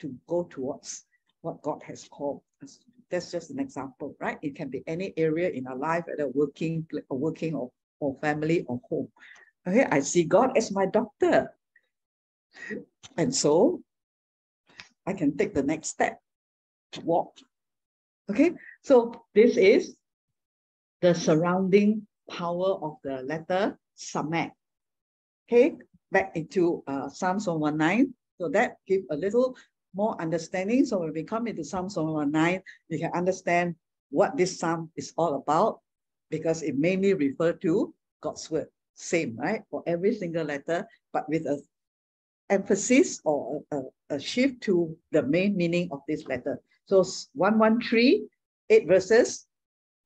to 0.00 0.14
go 0.26 0.44
towards 0.44 1.04
what 1.42 1.62
God 1.62 1.82
has 1.86 2.08
called 2.08 2.42
us. 2.62 2.78
That's 3.10 3.30
just 3.30 3.50
an 3.50 3.58
example, 3.58 4.16
right? 4.20 4.38
It 4.42 4.56
can 4.56 4.68
be 4.68 4.82
any 4.86 5.12
area 5.16 5.50
in 5.50 5.66
our 5.66 5.76
life, 5.76 6.04
a 6.18 6.28
working, 6.28 6.86
or 7.08 7.18
working 7.18 7.54
or, 7.54 7.70
or 8.00 8.16
family 8.20 8.64
or 8.66 8.80
home. 8.88 9.08
Okay, 9.66 9.86
I 9.90 10.00
see 10.00 10.24
God 10.24 10.56
as 10.56 10.72
my 10.72 10.86
doctor. 10.86 11.54
And 13.16 13.34
so 13.34 13.82
I 15.06 15.12
can 15.12 15.36
take 15.36 15.54
the 15.54 15.62
next 15.62 15.88
step 15.88 16.18
to 16.92 17.00
walk. 17.02 17.36
Okay, 18.30 18.52
so 18.82 19.12
this 19.34 19.56
is 19.56 19.96
the 21.02 21.14
surrounding 21.14 22.06
power 22.30 22.78
of 22.80 22.96
the 23.04 23.22
letter 23.22 23.78
Samek. 23.96 24.52
Okay, 25.46 25.76
back 26.10 26.32
into 26.36 26.82
uh, 26.86 27.08
Psalms 27.08 27.46
119. 27.46 28.14
So 28.40 28.48
that 28.48 28.76
give 28.88 29.02
a 29.10 29.16
little 29.16 29.56
more 29.94 30.20
understanding. 30.20 30.84
So 30.84 30.98
when 31.00 31.12
we 31.12 31.22
come 31.22 31.46
into 31.46 31.64
Psalms 31.64 31.96
119, 31.96 32.62
you 32.88 32.98
can 32.98 33.12
understand 33.12 33.74
what 34.10 34.36
this 34.36 34.58
psalm 34.58 34.90
is 34.96 35.12
all 35.16 35.34
about 35.34 35.80
because 36.30 36.62
it 36.62 36.78
mainly 36.78 37.14
refer 37.14 37.52
to 37.52 37.94
God's 38.20 38.50
word. 38.50 38.68
Same, 38.94 39.36
right? 39.36 39.62
For 39.70 39.82
every 39.86 40.14
single 40.14 40.44
letter, 40.44 40.86
but 41.12 41.28
with 41.28 41.46
a 41.46 41.60
emphasis 42.50 43.20
or 43.24 43.62
a, 43.72 43.80
a, 44.10 44.20
shift 44.20 44.62
to 44.62 44.96
the 45.12 45.22
main 45.22 45.56
meaning 45.56 45.88
of 45.90 46.00
this 46.06 46.26
letter. 46.26 46.60
So 46.86 47.04
113, 47.34 48.28
eight 48.70 48.86
verses 48.86 49.46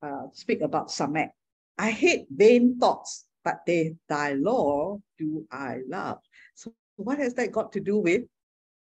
uh, 0.01 0.23
speak 0.33 0.61
about 0.61 0.87
Samek. 0.87 1.29
I 1.77 1.91
hate 1.91 2.25
vain 2.31 2.79
thoughts, 2.79 3.25
but 3.43 3.59
they 3.67 3.95
thy 4.07 4.33
law 4.33 4.99
do 5.17 5.45
I 5.51 5.79
love. 5.87 6.19
So 6.55 6.73
what 6.95 7.19
has 7.19 7.33
that 7.35 7.51
got 7.51 7.71
to 7.73 7.79
do 7.79 7.97
with 7.97 8.23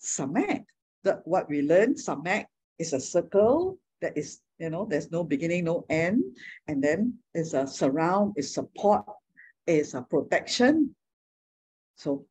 Samek? 0.01 0.65
What 1.25 1.49
we 1.49 1.63
learned, 1.63 1.97
Samek 1.97 2.47
is 2.79 2.93
a 2.93 3.01
circle 3.01 3.79
that 4.01 4.17
is, 4.17 4.41
you 4.59 4.71
know, 4.71 4.87
there's 4.89 5.11
no 5.11 5.25
beginning, 5.25 5.65
no 5.65 5.85
end. 5.89 6.23
And 6.69 6.83
then 6.83 7.15
it's 7.35 7.55
a 7.55 7.67
surround, 7.67 8.35
it's 8.37 8.55
support, 8.55 9.05
it's 9.67 9.95
a 9.95 10.03
protection. 10.03 10.95
So 11.97 12.27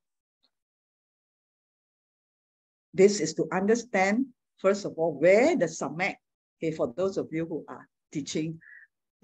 this 2.93 3.19
is 3.19 3.33
to 3.35 3.47
understand, 3.51 4.27
first 4.59 4.85
of 4.85 4.93
all, 4.97 5.13
where 5.19 5.55
the 5.55 5.65
Samek, 5.65 6.15
okay, 6.57 6.71
for 6.71 6.93
those 6.95 7.17
of 7.17 7.27
you 7.31 7.45
who 7.45 7.65
are 7.67 7.87
teaching 8.11 8.59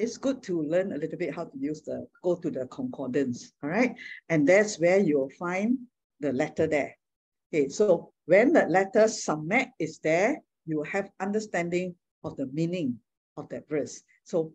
it's 0.01 0.17
good 0.17 0.41
to 0.41 0.63
learn 0.63 0.93
a 0.93 0.97
little 0.97 1.17
bit 1.17 1.35
how 1.35 1.45
to 1.45 1.57
use 1.57 1.83
the, 1.83 2.07
go 2.23 2.35
to 2.35 2.49
the 2.49 2.65
concordance, 2.67 3.53
all 3.63 3.69
right? 3.69 3.95
And 4.29 4.47
that's 4.47 4.79
where 4.79 4.99
you'll 4.99 5.29
find 5.37 5.77
the 6.19 6.33
letter 6.33 6.65
there. 6.65 6.97
Okay, 7.51 7.67
so 7.67 8.13
when 8.25 8.53
the 8.53 8.63
letter 8.67 9.11
samek 9.11 9.71
is 9.77 9.99
there, 9.99 10.39
you 10.65 10.83
have 10.83 11.11
understanding 11.19 11.95
of 12.23 12.37
the 12.37 12.47
meaning 12.47 12.97
of 13.35 13.49
that 13.49 13.67
verse. 13.67 14.03
So 14.23 14.53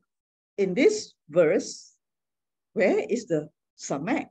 in 0.56 0.72
this 0.72 1.12
verse, 1.28 1.92
where 2.72 3.00
is 3.00 3.26
the 3.26 3.50
samek? 3.76 4.28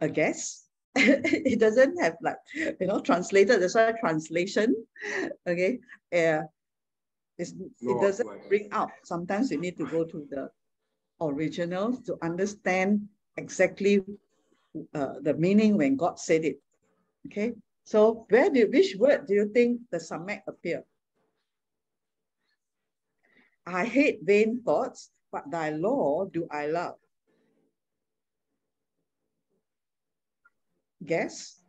A 0.00 0.08
guess? 0.08 0.68
it 0.94 1.58
doesn't 1.58 2.00
have 2.00 2.14
like, 2.22 2.36
you 2.54 2.86
know, 2.86 3.00
translated, 3.00 3.60
that's 3.60 3.74
why 3.74 3.92
translation, 3.98 4.76
okay, 5.44 5.80
uh, 6.14 6.42
it 7.36 8.00
doesn't 8.00 8.48
bring 8.48 8.68
out. 8.70 8.90
Sometimes 9.02 9.50
you 9.50 9.58
need 9.58 9.76
to 9.78 9.86
go 9.86 10.04
to 10.04 10.26
the 10.30 10.50
original 11.20 11.96
to 12.06 12.16
understand 12.22 13.08
exactly 13.36 14.04
uh, 14.94 15.14
the 15.22 15.34
meaning 15.34 15.76
when 15.76 15.96
God 15.96 16.18
said 16.18 16.44
it. 16.44 16.60
Okay, 17.26 17.54
so 17.84 18.26
where 18.28 18.50
do 18.50 18.68
which 18.70 18.96
word 18.96 19.26
do 19.26 19.34
you 19.34 19.48
think 19.52 19.80
the 19.90 19.98
samek 19.98 20.42
appear? 20.46 20.84
I 23.66 23.84
hate 23.84 24.20
vain 24.22 24.62
thoughts, 24.64 25.10
but 25.30 25.50
thy 25.50 25.70
law 25.70 26.24
do 26.24 26.48
I 26.50 26.68
love. 26.68 26.96
Guess? 31.04 31.60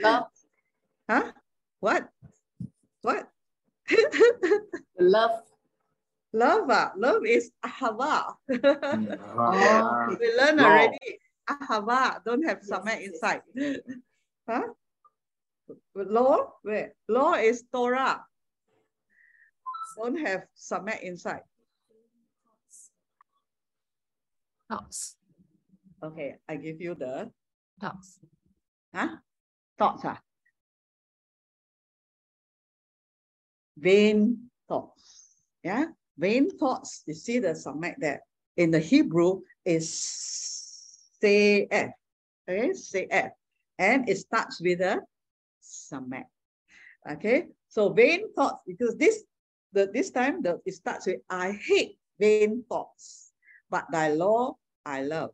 Love. 0.00 0.24
huh? 1.10 1.32
What? 1.80 2.08
What? 3.02 3.30
love. 4.98 5.42
Love, 6.32 6.68
uh, 6.70 6.90
love 6.96 7.24
is 7.24 7.50
ahava. 7.64 8.34
Oh, 8.48 10.16
we 10.20 10.26
learn 10.36 10.56
Law. 10.56 10.64
already. 10.64 11.18
Ahava 11.48 12.20
don't 12.24 12.42
have 12.44 12.60
samek 12.60 13.00
inside. 13.02 13.42
Huh? 14.48 14.64
Law? 15.94 16.52
Where? 16.62 16.94
Law 17.08 17.34
is 17.34 17.64
Torah. 17.72 18.24
Don't 19.96 20.16
have 20.24 20.44
samek 20.56 21.00
inside. 21.02 21.44
Thoughts. 24.70 25.16
Okay, 26.02 26.36
I 26.48 26.56
give 26.56 26.80
you 26.80 26.94
the 26.94 27.30
Thoughts. 27.80 28.20
huh? 28.94 29.16
thoughts. 29.78 30.02
Ah. 30.04 30.20
Vain 33.76 34.48
thoughts. 34.68 35.36
Yeah, 35.62 35.86
vain 36.18 36.50
thoughts. 36.58 37.02
You 37.06 37.14
see 37.14 37.38
the 37.38 37.48
samek 37.48 37.94
there. 37.98 38.20
In 38.56 38.70
the 38.70 38.80
Hebrew 38.80 39.40
is 39.64 39.88
sef. 41.20 41.90
Okay, 42.48 42.72
sef. 42.74 43.30
And 43.78 44.08
it 44.08 44.18
starts 44.18 44.60
with 44.60 44.80
a 44.80 45.00
samek. 45.62 46.24
Okay, 47.10 47.46
so 47.68 47.90
vain 47.90 48.32
thoughts, 48.34 48.62
because 48.66 48.96
this 48.96 49.22
the 49.72 49.88
this 49.94 50.10
time 50.10 50.42
the 50.42 50.60
it 50.66 50.74
starts 50.74 51.06
with 51.06 51.20
I 51.30 51.52
hate 51.52 51.98
vain 52.18 52.64
thoughts, 52.68 53.32
but 53.70 53.84
thy 53.92 54.10
law 54.10 54.56
I 54.84 55.02
love. 55.02 55.30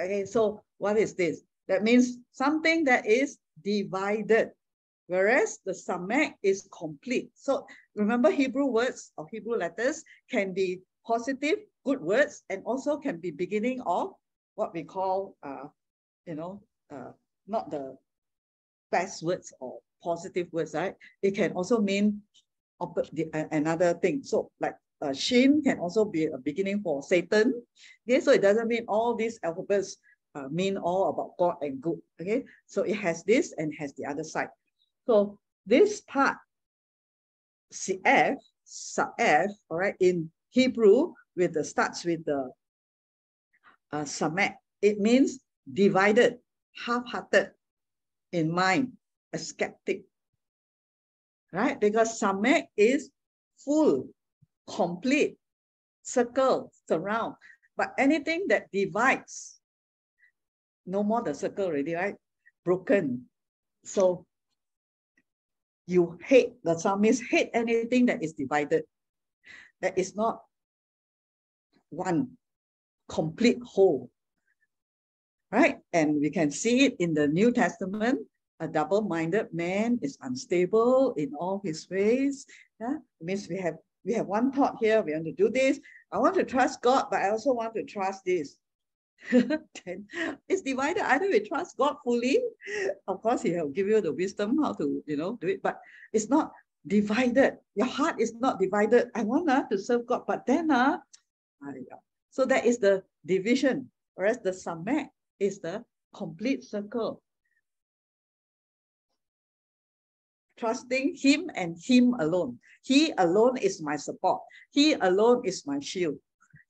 Okay, 0.00 0.24
so 0.24 0.62
what 0.78 0.96
is 0.96 1.14
this? 1.14 1.42
That 1.68 1.82
means 1.82 2.18
something 2.32 2.84
that 2.84 3.06
is 3.06 3.38
divided, 3.62 4.50
whereas 5.06 5.58
the 5.64 5.72
samek 5.72 6.34
is 6.42 6.68
complete. 6.76 7.30
So 7.34 7.66
remember 7.94 8.30
Hebrew 8.30 8.66
words 8.66 9.12
or 9.16 9.26
Hebrew 9.30 9.56
letters 9.56 10.04
can 10.30 10.52
be 10.52 10.80
positive, 11.06 11.58
good 11.84 12.00
words, 12.00 12.42
and 12.48 12.62
also 12.64 12.96
can 12.96 13.18
be 13.18 13.30
beginning 13.30 13.80
of 13.86 14.12
what 14.54 14.72
we 14.72 14.82
call, 14.84 15.36
uh, 15.42 15.68
you 16.26 16.34
know, 16.34 16.62
uh, 16.92 17.12
not 17.46 17.70
the 17.70 17.96
best 18.90 19.22
words 19.22 19.52
or 19.60 19.80
positive 20.02 20.48
words, 20.52 20.74
right? 20.74 20.94
It 21.22 21.32
can 21.34 21.52
also 21.52 21.80
mean 21.80 22.22
the, 23.12 23.28
a- 23.34 23.48
another 23.52 23.94
thing. 23.94 24.22
So 24.22 24.50
like 24.60 24.74
uh, 25.02 25.12
Shin 25.12 25.62
can 25.62 25.78
also 25.78 26.04
be 26.04 26.26
a 26.26 26.38
beginning 26.38 26.80
for 26.82 27.02
Satan. 27.02 27.62
Okay, 28.08 28.20
so 28.20 28.32
it 28.32 28.42
doesn't 28.42 28.68
mean 28.68 28.84
all 28.88 29.14
these 29.14 29.38
alphabets 29.42 29.96
uh, 30.34 30.48
mean 30.50 30.76
all 30.76 31.10
about 31.10 31.36
God 31.38 31.56
and 31.62 31.80
good. 31.80 31.98
Okay, 32.20 32.44
so 32.66 32.82
it 32.82 32.96
has 32.96 33.24
this 33.24 33.54
and 33.58 33.72
has 33.78 33.92
the 33.94 34.06
other 34.06 34.24
side. 34.24 34.48
So 35.06 35.38
this 35.66 36.00
part, 36.00 36.36
CF, 37.72 38.36
Sa'ef, 38.64 39.50
all 39.68 39.78
right, 39.78 39.96
in 40.00 40.30
Hebrew, 40.50 41.12
with 41.36 41.54
the 41.54 41.64
starts 41.64 42.04
with 42.04 42.24
the 42.24 42.50
uh, 43.92 44.04
Samek, 44.04 44.54
it 44.80 45.00
means 45.00 45.40
divided, 45.70 46.38
half-hearted 46.86 47.50
in 48.32 48.50
mind, 48.50 48.92
a 49.32 49.38
skeptic, 49.38 50.04
right? 51.52 51.80
Because 51.80 52.20
Samek 52.20 52.66
is 52.76 53.10
full, 53.58 54.08
complete, 54.68 55.36
circle, 56.02 56.72
surround. 56.88 57.34
But 57.76 57.94
anything 57.98 58.46
that 58.48 58.70
divides, 58.72 59.58
no 60.86 61.02
more 61.02 61.22
the 61.22 61.34
circle 61.34 61.66
already, 61.66 61.94
right? 61.94 62.14
Broken. 62.64 63.26
So 63.84 64.26
you 65.86 66.18
hate, 66.24 66.54
the 66.64 66.78
psalmist 66.78 67.22
hate 67.30 67.50
anything 67.52 68.06
that 68.06 68.22
is 68.22 68.32
divided, 68.32 68.84
that 69.80 69.98
is 69.98 70.16
not 70.16 70.42
one 71.90 72.30
complete 73.08 73.58
whole. 73.62 74.10
Right? 75.52 75.78
And 75.92 76.20
we 76.20 76.30
can 76.30 76.50
see 76.50 76.84
it 76.84 76.96
in 76.98 77.14
the 77.14 77.28
New 77.28 77.52
Testament. 77.52 78.20
A 78.60 78.68
double-minded 78.68 79.52
man 79.52 79.98
is 80.02 80.16
unstable 80.22 81.14
in 81.14 81.32
all 81.38 81.60
his 81.64 81.88
ways. 81.90 82.46
Yeah? 82.80 82.96
It 83.20 83.24
means 83.24 83.48
we 83.48 83.58
have 83.58 83.76
we 84.04 84.12
have 84.14 84.26
one 84.26 84.52
thought 84.52 84.76
here, 84.80 85.02
we 85.02 85.12
want 85.12 85.24
to 85.24 85.32
do 85.32 85.48
this. 85.48 85.80
I 86.12 86.18
want 86.18 86.34
to 86.34 86.44
trust 86.44 86.82
God, 86.82 87.06
but 87.10 87.22
I 87.22 87.30
also 87.30 87.52
want 87.52 87.74
to 87.74 87.84
trust 87.84 88.24
this. 88.24 88.56
then 89.32 90.06
it's 90.48 90.62
divided. 90.62 91.02
Either 91.02 91.26
we 91.28 91.40
trust 91.40 91.76
God 91.76 91.96
fully, 92.04 92.40
of 93.08 93.22
course, 93.22 93.42
He 93.42 93.52
will 93.52 93.68
give 93.68 93.88
you 93.88 94.00
the 94.00 94.12
wisdom 94.12 94.62
how 94.62 94.72
to, 94.74 95.02
you 95.06 95.16
know, 95.16 95.38
do 95.40 95.48
it, 95.48 95.62
but 95.62 95.80
it's 96.12 96.28
not 96.28 96.52
divided. 96.86 97.58
Your 97.74 97.86
heart 97.86 98.20
is 98.20 98.34
not 98.34 98.60
divided. 98.60 99.10
I 99.14 99.22
want 99.22 99.48
uh, 99.48 99.64
to 99.70 99.78
serve 99.78 100.06
God, 100.06 100.24
but 100.26 100.46
then 100.46 100.70
uh, 100.70 100.98
so 102.30 102.44
that 102.44 102.66
is 102.66 102.78
the 102.78 103.02
division. 103.24 103.90
Whereas 104.14 104.38
the 104.38 104.50
samek 104.50 105.08
is 105.40 105.60
the 105.60 105.84
complete 106.14 106.64
circle. 106.64 107.22
Trusting 110.56 111.16
Him 111.16 111.50
and 111.54 111.76
Him 111.82 112.14
alone. 112.14 112.58
He 112.82 113.12
alone 113.18 113.56
is 113.56 113.82
my 113.82 113.96
support. 113.96 114.42
He 114.70 114.92
alone 114.94 115.42
is 115.44 115.66
my 115.66 115.80
shield. 115.80 116.18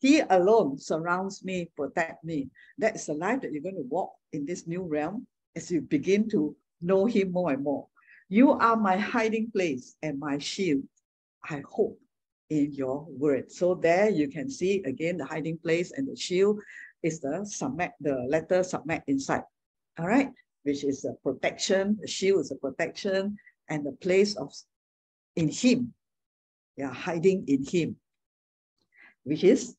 He 0.05 0.21
alone 0.21 0.77
surrounds 0.77 1.43
me, 1.43 1.71
protect 1.75 2.23
me. 2.25 2.51
That 2.77 2.97
is 2.97 3.07
the 3.07 3.15
life 3.15 3.41
that 3.41 3.53
you're 3.53 3.63
going 3.63 3.81
to 3.81 3.89
walk 3.89 4.13
in 4.35 4.45
this 4.45 4.67
new 4.67 4.83
realm 4.83 5.27
as 5.57 5.71
you 5.71 5.81
begin 5.81 6.29
to 6.29 6.55
know 6.83 7.07
Him 7.07 7.33
more 7.33 7.53
and 7.53 7.65
more. 7.65 7.89
You 8.29 8.51
are 8.51 8.77
my 8.77 8.99
hiding 8.99 9.51
place 9.51 9.97
and 10.03 10.19
my 10.19 10.37
shield. 10.37 10.83
I 11.49 11.63
hope 11.67 11.99
in 12.51 12.75
your 12.75 13.07
word. 13.09 13.51
So 13.51 13.77
there 13.77 14.11
you 14.11 14.29
can 14.29 14.51
see 14.51 14.83
again 14.85 15.17
the 15.17 15.25
hiding 15.25 15.57
place 15.57 15.93
and 15.93 16.07
the 16.07 16.17
shield 16.17 16.61
is 17.03 17.21
the 17.21 17.41
samek, 17.49 17.93
the 17.99 18.27
letter 18.29 18.61
samek 18.61 19.05
inside. 19.07 19.45
All 19.99 20.07
right, 20.07 20.29
which 20.65 20.85
is 20.85 21.07
a 21.07 21.15
protection. 21.23 21.97
The 21.99 22.09
shield 22.09 22.41
is 22.43 22.51
a 22.51 22.57
protection, 22.57 23.39
and 23.71 23.87
the 23.87 23.93
place 23.93 24.37
of 24.37 24.53
in 25.35 25.49
Him. 25.49 25.95
Yeah, 26.77 26.93
hiding 26.93 27.47
in 27.49 27.65
Him, 27.65 27.97
which 29.23 29.43
is 29.45 29.75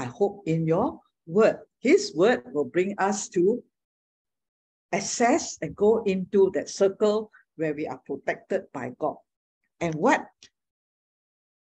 I 0.00 0.04
hope 0.04 0.40
in 0.46 0.66
your 0.66 0.98
word. 1.26 1.58
His 1.80 2.14
word 2.16 2.40
will 2.54 2.64
bring 2.64 2.94
us 2.96 3.28
to 3.36 3.62
access 4.92 5.58
and 5.60 5.76
go 5.76 6.02
into 6.04 6.50
that 6.54 6.70
circle 6.70 7.30
where 7.56 7.74
we 7.74 7.86
are 7.86 8.00
protected 8.06 8.62
by 8.72 8.92
God. 8.98 9.16
And 9.80 9.94
what, 9.94 10.24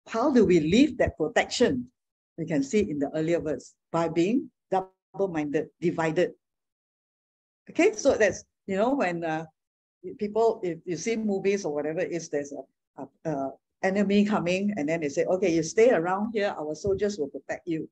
how 0.07 0.31
do 0.31 0.45
we 0.45 0.61
live 0.61 0.97
that 0.99 1.17
protection? 1.17 1.91
We 2.37 2.45
can 2.45 2.63
see 2.63 2.79
in 2.79 2.97
the 2.99 3.11
earlier 3.13 3.41
verse 3.41 3.75
by 3.91 4.07
being 4.07 4.49
double-minded, 4.71 5.67
divided. 5.81 6.31
Okay, 7.69 7.91
so 7.91 8.15
that's, 8.15 8.45
you 8.67 8.77
know, 8.77 8.95
when 8.95 9.25
uh, 9.25 9.45
people, 10.17 10.61
if 10.63 10.77
you 10.85 10.95
see 10.95 11.17
movies 11.17 11.65
or 11.65 11.73
whatever 11.73 11.99
is 11.99 12.29
there's 12.29 12.53
a, 12.53 12.63
a, 13.03 13.29
a 13.29 13.51
enemy 13.83 14.23
coming 14.23 14.73
and 14.77 14.87
then 14.87 15.01
they 15.01 15.09
say, 15.09 15.25
okay, 15.25 15.53
you 15.53 15.61
stay 15.61 15.91
around 15.91 16.31
here, 16.33 16.55
our 16.57 16.73
soldiers 16.73 17.19
will 17.19 17.27
protect 17.27 17.67
you. 17.67 17.89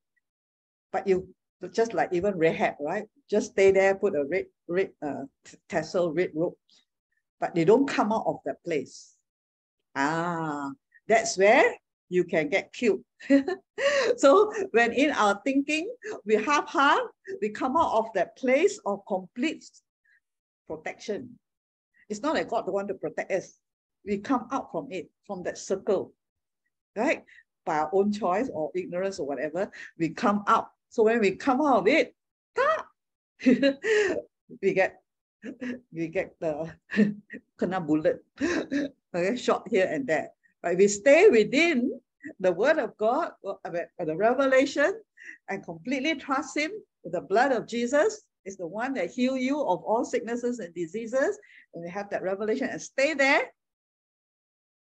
But 0.92 1.08
you, 1.08 1.28
just 1.72 1.94
like 1.94 2.14
even 2.14 2.38
Rahab, 2.38 2.76
right? 2.80 3.06
Just 3.30 3.52
stay 3.52 3.72
there, 3.72 3.96
put 3.96 4.16
a 4.16 4.24
red, 4.26 4.46
red 4.68 4.92
uh, 5.06 5.24
tassel, 5.70 6.14
red 6.14 6.32
rope, 6.34 6.58
but 7.40 7.54
they 7.56 7.66
don't 7.66 7.88
come 7.88 8.12
out 8.14 8.24
of 8.26 8.38
that 8.46 8.64
place 8.64 9.18
Ah, 10.00 10.70
that's 11.08 11.40
where 11.40 11.74
you 12.10 12.24
can 12.24 12.50
get 12.50 12.72
killed. 12.72 13.02
so 14.18 14.54
when 14.72 14.94
in 14.94 15.10
our 15.12 15.42
thinking, 15.44 15.92
we 16.24 16.36
half-half, 16.36 17.00
we 17.42 17.50
come 17.50 17.76
out 17.76 17.94
of 17.94 18.06
that 18.14 18.38
place 18.38 18.80
of 18.86 19.00
complete 19.08 19.66
protection. 20.68 21.40
It's 22.10 22.22
not 22.22 22.36
like 22.36 22.50
God 22.50 22.68
don't 22.68 22.76
want 22.76 22.90
to 22.90 22.94
protect 22.94 23.32
us. 23.32 23.58
We 24.06 24.20
come 24.20 24.48
out 24.52 24.72
from 24.72 24.90
it, 24.92 25.10
from 25.26 25.42
that 25.44 25.58
circle, 25.58 26.14
right? 26.96 27.24
By 27.66 27.80
our 27.80 27.90
own 27.92 28.14
choice 28.14 28.52
or 28.54 28.70
ignorance 28.76 29.20
or 29.20 29.26
whatever, 29.26 29.72
we 29.98 30.10
come 30.10 30.44
out. 30.46 30.70
So 30.90 31.04
when 31.04 31.20
we 31.20 31.32
come 31.32 31.62
out 31.62 31.80
of 31.80 31.88
it, 31.88 32.16
we 34.62 34.74
get 34.74 35.02
we 35.94 36.08
get 36.08 36.36
the 36.40 36.74
kena 37.60 37.86
bullet, 37.86 38.24
okay, 39.16 39.36
shot 39.36 39.68
here 39.70 39.88
and 39.92 40.08
there. 40.08 40.30
But 40.64 40.78
we 40.78 40.88
stay 40.88 41.30
within 41.30 42.00
the 42.40 42.52
word 42.52 42.80
of 42.80 42.98
God, 42.98 43.32
the 43.44 44.16
revelation, 44.18 45.00
and 45.50 45.64
completely 45.64 46.16
trust 46.16 46.58
Him, 46.58 46.72
the 47.04 47.22
blood 47.22 47.52
of 47.52 47.68
Jesus 47.68 48.24
is 48.46 48.58
the 48.58 48.68
one 48.68 48.94
that 48.94 49.12
heal 49.12 49.38
you 49.38 49.62
of 49.62 49.84
all 49.84 50.06
sicknesses 50.06 50.60
and 50.60 50.74
diseases. 50.74 51.38
And 51.74 51.84
we 51.84 51.90
have 51.90 52.10
that 52.10 52.24
revelation 52.24 52.70
and 52.70 52.82
stay 52.82 53.14
there, 53.14 53.44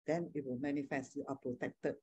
then 0.07 0.31
it 0.35 0.45
will 0.45 0.59
manifest. 0.59 1.17
You 1.17 1.25
are 1.29 1.37
protected. 1.37 1.95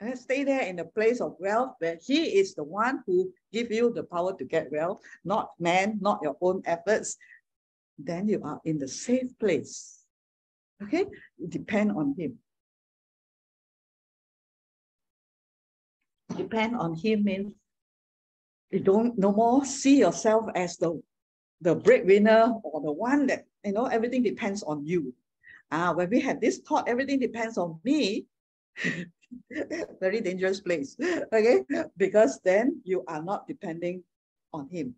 And 0.00 0.16
stay 0.16 0.44
there 0.44 0.62
in 0.62 0.76
the 0.76 0.84
place 0.84 1.20
of 1.20 1.36
wealth 1.40 1.74
where 1.78 1.98
He 2.00 2.38
is 2.38 2.54
the 2.54 2.64
one 2.64 3.02
who 3.06 3.32
give 3.52 3.72
you 3.72 3.92
the 3.92 4.04
power 4.04 4.36
to 4.36 4.44
get 4.44 4.70
wealth, 4.70 5.00
not 5.24 5.50
man, 5.58 5.98
not 6.00 6.20
your 6.22 6.36
own 6.40 6.62
efforts. 6.66 7.16
Then 7.98 8.28
you 8.28 8.40
are 8.44 8.60
in 8.64 8.78
the 8.78 8.86
safe 8.86 9.36
place. 9.40 10.04
Okay, 10.82 11.06
depend 11.48 11.92
on 11.92 12.14
Him. 12.16 12.38
depend 16.38 16.76
on 16.76 16.94
him 16.94 17.24
means 17.24 17.52
you 18.70 18.80
don't 18.80 19.18
no 19.18 19.32
more 19.32 19.64
see 19.64 19.98
yourself 19.98 20.46
as 20.54 20.76
the 20.76 21.00
the 21.60 21.74
breadwinner 21.74 22.54
or 22.62 22.80
the 22.80 22.92
one 22.92 23.26
that 23.26 23.44
you 23.64 23.72
know 23.72 23.86
everything 23.86 24.22
depends 24.22 24.62
on 24.62 24.86
you. 24.86 25.12
Ah, 25.70 25.92
when 25.92 26.08
we 26.08 26.20
have 26.20 26.40
this 26.40 26.58
thought, 26.58 26.88
everything 26.88 27.18
depends 27.18 27.58
on 27.58 27.80
me. 27.84 28.24
very 30.00 30.20
dangerous 30.20 30.60
place. 30.60 30.96
Okay, 31.32 31.64
because 31.96 32.40
then 32.44 32.80
you 32.84 33.04
are 33.08 33.22
not 33.22 33.46
depending 33.46 34.02
on 34.52 34.68
him. 34.68 34.94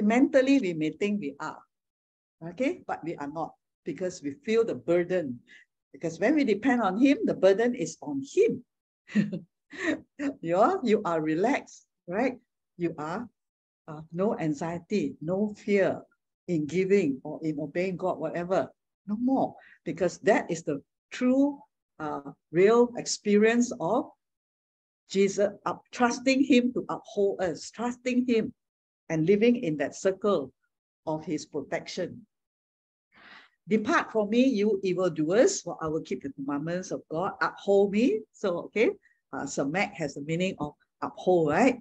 Mentally, 0.00 0.60
we 0.60 0.72
may 0.72 0.90
think 0.90 1.20
we 1.20 1.34
are, 1.40 1.58
okay, 2.54 2.82
but 2.86 3.02
we 3.04 3.16
are 3.16 3.28
not 3.28 3.54
because 3.84 4.22
we 4.22 4.34
feel 4.46 4.64
the 4.64 4.74
burden. 4.74 5.40
Because 5.92 6.20
when 6.20 6.36
we 6.36 6.44
depend 6.44 6.80
on 6.82 6.96
him, 6.96 7.18
the 7.24 7.34
burden 7.34 7.74
is 7.74 7.98
on 8.00 8.22
him. 8.22 8.62
you 10.40 10.56
are, 10.56 10.78
you 10.84 11.02
are 11.04 11.20
relaxed, 11.20 11.86
right? 12.06 12.38
You 12.78 12.94
are 12.98 13.28
uh, 13.88 14.00
no 14.12 14.38
anxiety, 14.38 15.16
no 15.20 15.52
fear 15.58 16.00
in 16.46 16.66
giving 16.66 17.20
or 17.24 17.40
in 17.42 17.58
obeying 17.58 17.96
God, 17.96 18.18
whatever. 18.18 18.70
No 19.06 19.16
more, 19.16 19.56
because 19.84 20.18
that 20.18 20.50
is 20.50 20.62
the 20.62 20.82
true, 21.10 21.58
uh, 22.00 22.32
real 22.50 22.90
experience 22.96 23.72
of 23.78 24.06
Jesus, 25.10 25.50
trusting 25.92 26.42
Him 26.42 26.72
to 26.72 26.84
uphold 26.88 27.40
us, 27.42 27.70
trusting 27.70 28.26
Him 28.26 28.52
and 29.08 29.26
living 29.26 29.56
in 29.56 29.76
that 29.78 29.94
circle 29.94 30.52
of 31.06 31.24
His 31.24 31.46
protection. 31.46 32.26
Depart 33.68 34.10
from 34.10 34.30
me, 34.30 34.44
you 34.46 34.80
evildoers, 34.82 35.60
for 35.60 35.76
I 35.80 35.86
will 35.86 36.00
keep 36.02 36.22
the 36.22 36.30
commandments 36.30 36.90
of 36.90 37.02
God. 37.08 37.32
Uphold 37.40 37.92
me. 37.92 38.20
So, 38.32 38.58
okay, 38.64 38.90
uh, 39.32 39.44
samek 39.44 39.92
has 39.92 40.14
the 40.14 40.22
meaning 40.22 40.56
of 40.58 40.74
uphold, 41.02 41.50
right? 41.50 41.78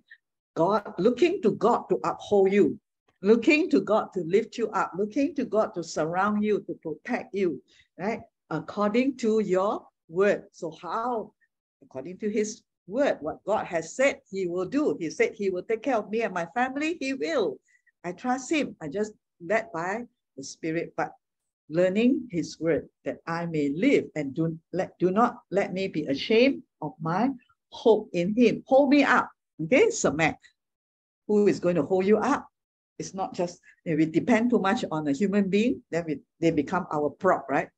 God, 0.56 0.94
looking 1.00 1.42
to 1.42 1.52
God 1.52 1.84
to 1.90 2.00
uphold 2.04 2.52
you, 2.52 2.80
looking 3.22 3.70
to 3.70 3.80
God 3.80 4.10
to 4.14 4.22
lift 4.22 4.58
you 4.58 4.70
up, 4.72 4.92
looking 4.98 5.34
to 5.36 5.46
God 5.46 5.74
to 5.76 5.84
surround 5.84 6.44
you, 6.44 6.60
to 6.68 6.74
protect 6.84 7.34
you, 7.34 7.62
right? 7.98 8.22
According 8.50 9.18
to 9.18 9.40
your 9.40 9.86
word. 10.10 10.44
So 10.52 10.76
how? 10.82 11.32
According 11.82 12.18
to 12.20 12.30
his 12.30 12.62
word, 12.88 13.18
what 13.22 13.44
God 13.46 13.66
has 13.66 13.96
said 13.96 14.20
he 14.30 14.48
will 14.48 14.66
do. 14.66 14.98
He 15.00 15.10
said 15.10 15.34
he 15.34 15.50
will 15.50 15.64
take 15.64 15.84
care 15.84 15.98
of 15.98 16.10
me 16.10 16.24
and 16.24 16.34
my 16.34 16.48
family. 16.54 16.98
He 17.00 17.14
will. 17.14 17.58
I 18.04 18.12
trust 18.12 18.52
him. 18.52 18.76
I 18.82 18.88
just 18.88 19.14
led 19.40 19.72
by 19.72 20.04
the 20.36 20.44
spirit, 20.44 20.94
but 20.98 21.14
learning 21.70 22.28
his 22.32 22.60
word 22.60 22.90
that 23.06 23.20
I 23.28 23.46
may 23.46 23.70
live 23.70 24.06
and 24.16 24.34
do, 24.34 24.58
let, 24.74 24.98
do 25.00 25.12
not 25.12 25.40
let 25.52 25.74
me 25.74 25.88
be 25.88 26.06
ashamed 26.08 26.64
of 26.82 26.94
my 27.00 27.30
hope 27.70 28.10
in 28.14 28.34
him. 28.36 28.64
Hold 28.68 28.90
me 28.90 29.04
up. 29.04 29.30
Okay, 29.62 29.88
Samek. 29.88 30.38
Who 31.28 31.48
is 31.48 31.60
going 31.60 31.76
to 31.76 31.84
hold 31.84 32.06
you 32.06 32.18
up? 32.18 32.48
It's 32.98 33.14
not 33.14 33.34
just 33.34 33.60
if 33.86 33.98
we 33.98 34.06
depend 34.06 34.50
too 34.50 34.60
much 34.60 34.84
on 34.92 35.08
a 35.08 35.12
human 35.12 35.50
being, 35.50 35.82
then 35.92 36.06
we, 36.08 36.20
they 36.40 36.52
become 36.52 36.88
our 36.92 37.10
prop, 37.10 37.46
right? 37.50 37.70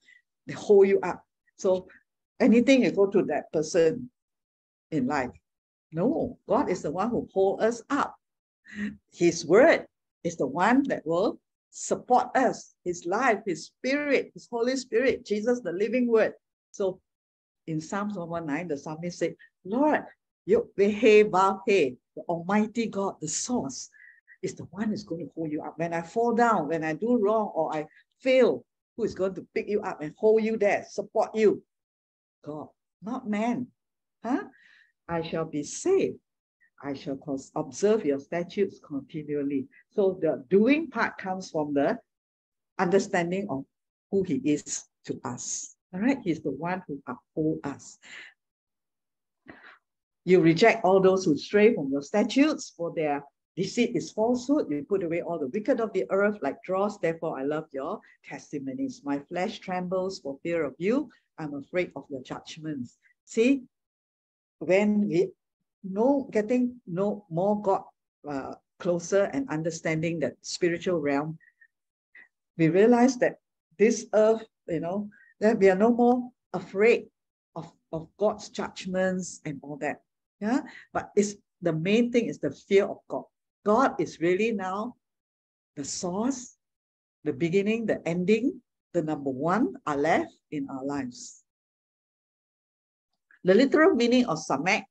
They 0.47 0.53
hold 0.53 0.87
you 0.87 0.99
up. 1.01 1.23
So 1.57 1.87
anything 2.41 2.83
you 2.83 2.91
go 2.91 3.07
to 3.07 3.23
that 3.23 3.51
person 3.53 4.09
in 4.91 5.07
life. 5.07 5.29
No, 5.93 6.37
God 6.47 6.69
is 6.69 6.81
the 6.81 6.91
one 6.91 7.09
who 7.09 7.27
hold 7.33 7.61
us 7.61 7.81
up. 7.89 8.15
His 9.13 9.45
word 9.45 9.85
is 10.23 10.37
the 10.37 10.47
one 10.47 10.83
that 10.87 11.05
will 11.05 11.39
support 11.69 12.35
us, 12.35 12.73
his 12.83 13.05
life, 13.05 13.39
his 13.45 13.65
spirit, 13.65 14.31
his 14.33 14.47
Holy 14.51 14.75
Spirit, 14.75 15.25
Jesus, 15.25 15.61
the 15.61 15.71
living 15.71 16.07
word. 16.07 16.33
So 16.71 16.99
in 17.67 17.79
Psalms 17.81 18.15
119, 18.15 18.67
the 18.67 18.77
psalmist 18.77 19.19
said, 19.19 19.35
Lord, 19.63 20.03
you 20.45 20.69
the 20.75 21.97
Almighty 22.27 22.87
God, 22.87 23.15
the 23.21 23.27
source, 23.27 23.89
is 24.41 24.55
the 24.55 24.63
one 24.65 24.89
who's 24.89 25.03
going 25.03 25.25
to 25.25 25.31
hold 25.35 25.51
you 25.51 25.61
up. 25.61 25.77
When 25.77 25.93
I 25.93 26.01
fall 26.01 26.33
down, 26.33 26.67
when 26.67 26.83
I 26.83 26.93
do 26.93 27.19
wrong 27.21 27.51
or 27.53 27.73
I 27.73 27.85
fail, 28.19 28.65
who 28.97 29.03
is 29.03 29.15
going 29.15 29.35
to 29.35 29.47
pick 29.53 29.69
you 29.69 29.81
up 29.81 30.01
and 30.01 30.13
hold 30.17 30.43
you 30.43 30.57
there, 30.57 30.85
support 30.89 31.35
you? 31.35 31.63
God, 32.43 32.67
not 33.01 33.29
man. 33.29 33.67
Huh? 34.23 34.43
I 35.07 35.21
shall 35.21 35.45
be 35.45 35.63
saved. 35.63 36.17
I 36.83 36.93
shall 36.93 37.19
observe 37.55 38.05
your 38.05 38.19
statutes 38.19 38.79
continually. 38.85 39.67
So 39.91 40.17
the 40.21 40.43
doing 40.49 40.89
part 40.89 41.17
comes 41.17 41.51
from 41.51 41.73
the 41.73 41.99
understanding 42.79 43.47
of 43.49 43.65
who 44.09 44.23
he 44.23 44.35
is 44.43 44.85
to 45.05 45.19
us. 45.23 45.75
All 45.93 45.99
right, 45.99 46.17
he's 46.23 46.41
the 46.41 46.51
one 46.51 46.81
who 46.87 47.01
uphold 47.07 47.59
us. 47.63 47.99
You 50.23 50.39
reject 50.39 50.85
all 50.85 51.01
those 51.01 51.25
who 51.25 51.37
stray 51.37 51.73
from 51.73 51.89
your 51.91 52.01
statutes, 52.01 52.73
for 52.75 52.93
their 52.95 53.23
deceit 53.55 53.95
is 53.95 54.11
falsehood. 54.11 54.67
You 54.69 54.85
put 54.87 55.03
away 55.03 55.21
all 55.21 55.39
the 55.39 55.47
wicked 55.47 55.79
of 55.79 55.93
the 55.93 56.05
earth 56.09 56.39
like 56.41 56.61
dross. 56.63 56.97
Therefore, 56.97 57.37
I 57.37 57.43
love 57.43 57.65
your 57.71 57.99
testimonies. 58.27 59.01
My 59.03 59.19
flesh 59.19 59.59
trembles 59.59 60.19
for 60.19 60.39
fear 60.43 60.63
of 60.63 60.75
you. 60.77 61.09
I'm 61.37 61.55
afraid 61.55 61.91
of 61.95 62.05
your 62.09 62.21
judgments. 62.21 62.97
See, 63.25 63.63
when 64.59 65.07
we 65.07 65.31
know, 65.83 66.29
getting 66.31 66.79
no 66.85 67.25
more 67.29 67.61
God 67.61 67.83
uh, 68.29 68.53
closer 68.79 69.23
and 69.33 69.49
understanding 69.49 70.19
that 70.19 70.35
spiritual 70.41 70.99
realm, 70.99 71.37
we 72.57 72.69
realize 72.69 73.17
that 73.17 73.37
this 73.79 74.05
earth, 74.13 74.43
you 74.67 74.79
know, 74.79 75.09
that 75.39 75.57
we 75.57 75.69
are 75.69 75.75
no 75.75 75.91
more 75.91 76.29
afraid 76.53 77.07
of, 77.55 77.71
of 77.91 78.07
God's 78.17 78.49
judgments 78.49 79.41
and 79.45 79.59
all 79.63 79.77
that. 79.77 80.01
Yeah. 80.39 80.61
But 80.93 81.11
it's 81.15 81.35
the 81.61 81.73
main 81.73 82.11
thing 82.11 82.25
is 82.25 82.39
the 82.39 82.51
fear 82.51 82.85
of 82.85 82.97
God. 83.07 83.23
God 83.65 83.99
is 83.99 84.19
really 84.19 84.51
now 84.51 84.95
the 85.75 85.85
source, 85.85 86.57
the 87.23 87.33
beginning, 87.33 87.85
the 87.85 88.01
ending, 88.07 88.61
the 88.93 89.01
number 89.01 89.29
one 89.29 89.75
are 89.85 89.97
left 89.97 90.33
in 90.51 90.67
our 90.69 90.83
lives. 90.83 91.43
The 93.43 93.53
literal 93.53 93.95
meaning 93.95 94.25
of 94.25 94.37
samek, 94.37 94.83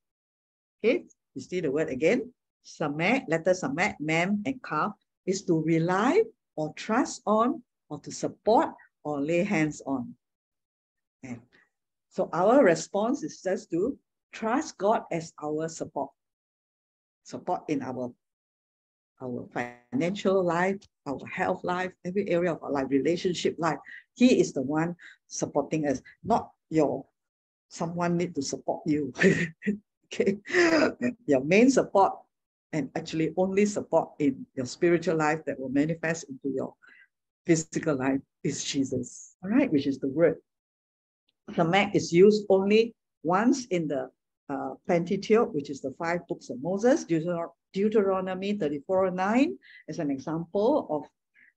okay, 0.82 1.04
you 1.34 1.42
see 1.42 1.60
the 1.60 1.70
word 1.70 1.88
again, 1.88 2.32
samek, 2.64 3.28
letter 3.28 3.52
samek, 3.52 3.94
mem, 4.00 4.42
and 4.46 4.62
kaf, 4.62 4.92
is 5.26 5.42
to 5.44 5.62
rely 5.62 6.22
or 6.56 6.72
trust 6.74 7.22
on 7.26 7.62
or 7.88 8.00
to 8.00 8.10
support 8.10 8.70
or 9.04 9.20
lay 9.20 9.44
hands 9.44 9.82
on. 9.86 10.14
And 11.22 11.40
so 12.08 12.28
our 12.32 12.64
response 12.64 13.22
is 13.22 13.42
just 13.42 13.70
to 13.70 13.98
trust 14.32 14.78
God 14.78 15.02
as 15.12 15.32
our 15.42 15.68
support. 15.68 16.10
Support 17.24 17.64
in 17.68 17.82
our, 17.82 18.12
our 19.22 19.46
financial 19.52 20.42
life, 20.42 20.76
our 21.06 21.18
health 21.30 21.62
life, 21.64 21.92
every 22.04 22.28
area 22.28 22.52
of 22.52 22.62
our 22.62 22.70
life, 22.70 22.86
relationship 22.88 23.56
life. 23.58 23.78
He 24.14 24.40
is 24.40 24.52
the 24.52 24.62
one 24.62 24.96
supporting 25.26 25.86
us, 25.86 26.00
not 26.24 26.50
your 26.70 27.04
someone 27.68 28.16
need 28.16 28.34
to 28.34 28.42
support 28.42 28.82
you. 28.86 29.12
okay. 30.06 30.38
Your 31.26 31.44
main 31.44 31.70
support 31.70 32.14
and 32.72 32.90
actually 32.96 33.32
only 33.36 33.66
support 33.66 34.10
in 34.18 34.46
your 34.54 34.66
spiritual 34.66 35.16
life 35.16 35.40
that 35.46 35.58
will 35.58 35.70
manifest 35.70 36.24
into 36.28 36.54
your 36.54 36.74
physical 37.46 37.96
life 37.96 38.20
is 38.44 38.64
Jesus. 38.64 39.36
All 39.42 39.50
right, 39.50 39.70
which 39.70 39.86
is 39.86 39.98
the 39.98 40.08
word 40.08 40.36
samek 41.52 41.94
is 41.94 42.12
used 42.12 42.46
only 42.48 42.94
once 43.22 43.66
in 43.66 43.88
the 43.88 44.10
uh, 44.48 44.74
Pentateuch, 44.88 45.52
which 45.52 45.70
is 45.70 45.80
the 45.80 45.94
five 45.98 46.26
books 46.28 46.50
of 46.50 46.62
Moses, 46.62 47.04
Deuteron 47.04 47.50
Deuteronomy 47.72 48.54
34 48.54 49.10
9 49.10 49.58
is 49.88 49.98
an 49.98 50.10
example 50.10 50.86
of 50.90 51.04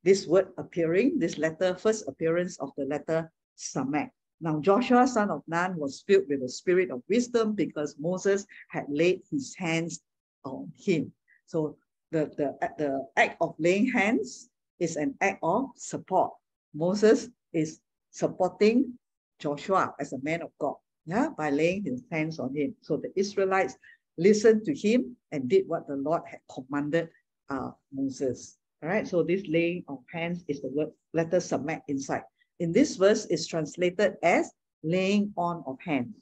this 0.03 0.27
word 0.27 0.49
appearing, 0.57 1.17
this 1.17 1.37
letter, 1.37 1.75
first 1.75 2.07
appearance 2.07 2.59
of 2.59 2.71
the 2.77 2.85
letter 2.85 3.31
Samek. 3.57 4.09
Now 4.41 4.59
Joshua, 4.59 5.07
son 5.07 5.31
of 5.31 5.41
Nun, 5.47 5.77
was 5.77 6.03
filled 6.05 6.25
with 6.27 6.41
the 6.41 6.49
spirit 6.49 6.91
of 6.91 7.01
wisdom 7.07 7.53
because 7.53 7.95
Moses 7.97 8.45
had 8.69 8.85
laid 8.89 9.21
his 9.31 9.55
hands 9.55 10.01
on 10.43 10.71
him. 10.75 11.11
So 11.45 11.77
the, 12.11 12.25
the, 12.37 12.57
the 12.77 13.07
act 13.15 13.37
of 13.39 13.55
laying 13.57 13.89
hands 13.89 14.49
is 14.79 14.97
an 14.97 15.15
act 15.21 15.39
of 15.41 15.69
support. 15.75 16.31
Moses 16.73 17.29
is 17.53 17.79
supporting 18.11 18.93
Joshua 19.39 19.93
as 19.99 20.13
a 20.13 20.21
man 20.21 20.41
of 20.41 20.51
God, 20.59 20.75
yeah, 21.05 21.29
by 21.37 21.49
laying 21.49 21.83
his 21.83 22.03
hands 22.11 22.39
on 22.39 22.55
him. 22.55 22.75
So 22.81 22.97
the 22.97 23.11
Israelites 23.15 23.77
listened 24.17 24.65
to 24.65 24.73
him 24.73 25.15
and 25.31 25.49
did 25.49 25.67
what 25.67 25.87
the 25.87 25.95
Lord 25.95 26.21
had 26.29 26.39
commanded 26.51 27.09
uh, 27.49 27.71
Moses. 27.93 28.57
All 28.81 28.89
right, 28.89 29.07
so 29.07 29.23
this 29.23 29.43
laying 29.47 29.83
of 29.87 29.99
hands 30.11 30.43
is 30.47 30.61
the 30.61 30.69
word 30.69 30.89
letter 31.13 31.37
samek 31.37 31.81
inside. 31.87 32.23
In 32.59 32.71
this 32.71 32.97
verse 32.97 33.25
is 33.27 33.47
translated 33.47 34.15
as 34.23 34.51
laying 34.83 35.33
on 35.37 35.63
of 35.65 35.77
hands, 35.79 36.13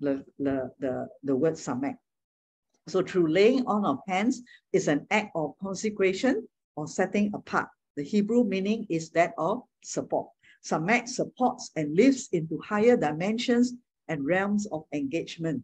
the, 0.00 0.24
the, 0.38 0.70
the, 0.78 1.08
the 1.24 1.34
word 1.34 1.54
samek. 1.54 1.96
So 2.86 3.02
through 3.02 3.32
laying 3.32 3.66
on 3.66 3.84
of 3.84 3.98
hands 4.06 4.42
is 4.72 4.88
an 4.88 5.06
act 5.10 5.32
of 5.34 5.54
consecration 5.60 6.46
or 6.76 6.86
setting 6.86 7.30
apart. 7.34 7.68
The 7.96 8.04
Hebrew 8.04 8.44
meaning 8.44 8.86
is 8.90 9.10
that 9.10 9.32
of 9.38 9.62
support. 9.82 10.28
Samek 10.64 11.08
supports 11.08 11.70
and 11.76 11.96
lifts 11.96 12.28
into 12.32 12.58
higher 12.58 12.96
dimensions 12.96 13.74
and 14.08 14.24
realms 14.24 14.66
of 14.66 14.84
engagement. 14.92 15.62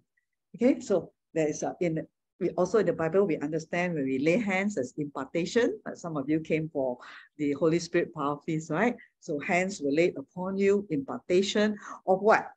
Okay, 0.56 0.80
so 0.80 1.12
there 1.34 1.48
is 1.48 1.62
a, 1.62 1.76
in 1.80 2.06
we 2.40 2.48
also 2.56 2.78
in 2.78 2.86
the 2.86 2.92
Bible, 2.92 3.26
we 3.26 3.36
understand 3.38 3.94
when 3.94 4.04
we 4.04 4.18
lay 4.18 4.38
hands 4.38 4.78
as 4.78 4.94
impartation. 4.96 5.78
some 5.94 6.16
of 6.16 6.28
you 6.28 6.40
came 6.40 6.70
for 6.72 6.96
the 7.36 7.52
Holy 7.52 7.78
Spirit 7.78 8.14
power 8.14 8.38
feast, 8.46 8.70
right? 8.70 8.96
So 9.20 9.38
hands 9.40 9.80
were 9.82 9.92
laid 9.92 10.16
upon 10.16 10.56
you, 10.56 10.86
impartation 10.88 11.76
of 12.06 12.22
what? 12.22 12.50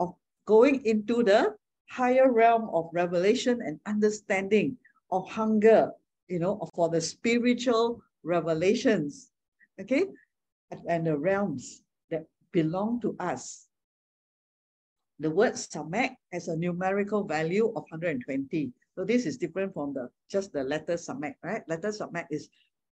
Of 0.00 0.14
going 0.46 0.84
into 0.86 1.22
the 1.22 1.54
higher 1.90 2.32
realm 2.32 2.70
of 2.72 2.88
revelation 2.92 3.60
and 3.60 3.78
understanding 3.84 4.78
of 5.10 5.28
hunger, 5.28 5.92
you 6.28 6.38
know, 6.38 6.58
for 6.74 6.88
the 6.88 7.00
spiritual 7.00 8.00
revelations, 8.24 9.30
okay? 9.78 10.04
And 10.88 11.06
the 11.06 11.16
realms 11.16 11.82
that 12.10 12.24
belong 12.52 13.00
to 13.02 13.14
us. 13.20 13.65
The 15.18 15.30
word 15.30 15.54
samek 15.54 16.16
has 16.32 16.48
a 16.48 16.56
numerical 16.56 17.24
value 17.24 17.68
of 17.68 17.84
120. 17.88 18.72
So 18.94 19.04
this 19.04 19.24
is 19.24 19.38
different 19.38 19.72
from 19.72 19.94
the 19.94 20.10
just 20.30 20.52
the 20.52 20.62
letter 20.62 20.94
samek, 20.94 21.36
right? 21.42 21.62
Letter 21.68 21.88
samek 21.88 22.26
is 22.30 22.48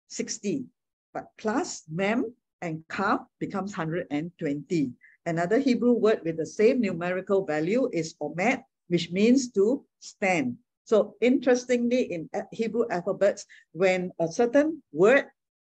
60, 0.09 0.65
but 1.13 1.25
plus 1.37 1.83
mem 1.89 2.33
and 2.61 2.83
kaf 2.89 3.21
becomes 3.39 3.71
120. 3.77 4.93
Another 5.25 5.59
Hebrew 5.59 5.93
word 5.93 6.21
with 6.23 6.37
the 6.37 6.45
same 6.45 6.81
numerical 6.81 7.45
value 7.45 7.89
is 7.93 8.15
omet, 8.21 8.63
which 8.87 9.11
means 9.11 9.51
to 9.53 9.85
stand. 9.99 10.57
So 10.83 11.15
interestingly, 11.21 12.11
in 12.11 12.29
Hebrew 12.51 12.85
alphabets, 12.89 13.45
when 13.71 14.11
a 14.19 14.27
certain 14.27 14.83
word 14.91 15.25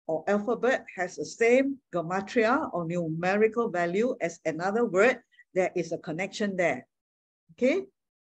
or 0.08 0.24
alphabet 0.28 0.86
has 0.96 1.16
the 1.16 1.26
same 1.26 1.78
gematria 1.94 2.70
or 2.74 2.86
numerical 2.86 3.70
value 3.70 4.16
as 4.22 4.40
another 4.46 4.86
word, 4.86 5.20
there 5.58 5.72
is 5.76 5.92
a 5.92 5.98
connection 5.98 6.56
there. 6.56 6.86
Okay, 7.54 7.82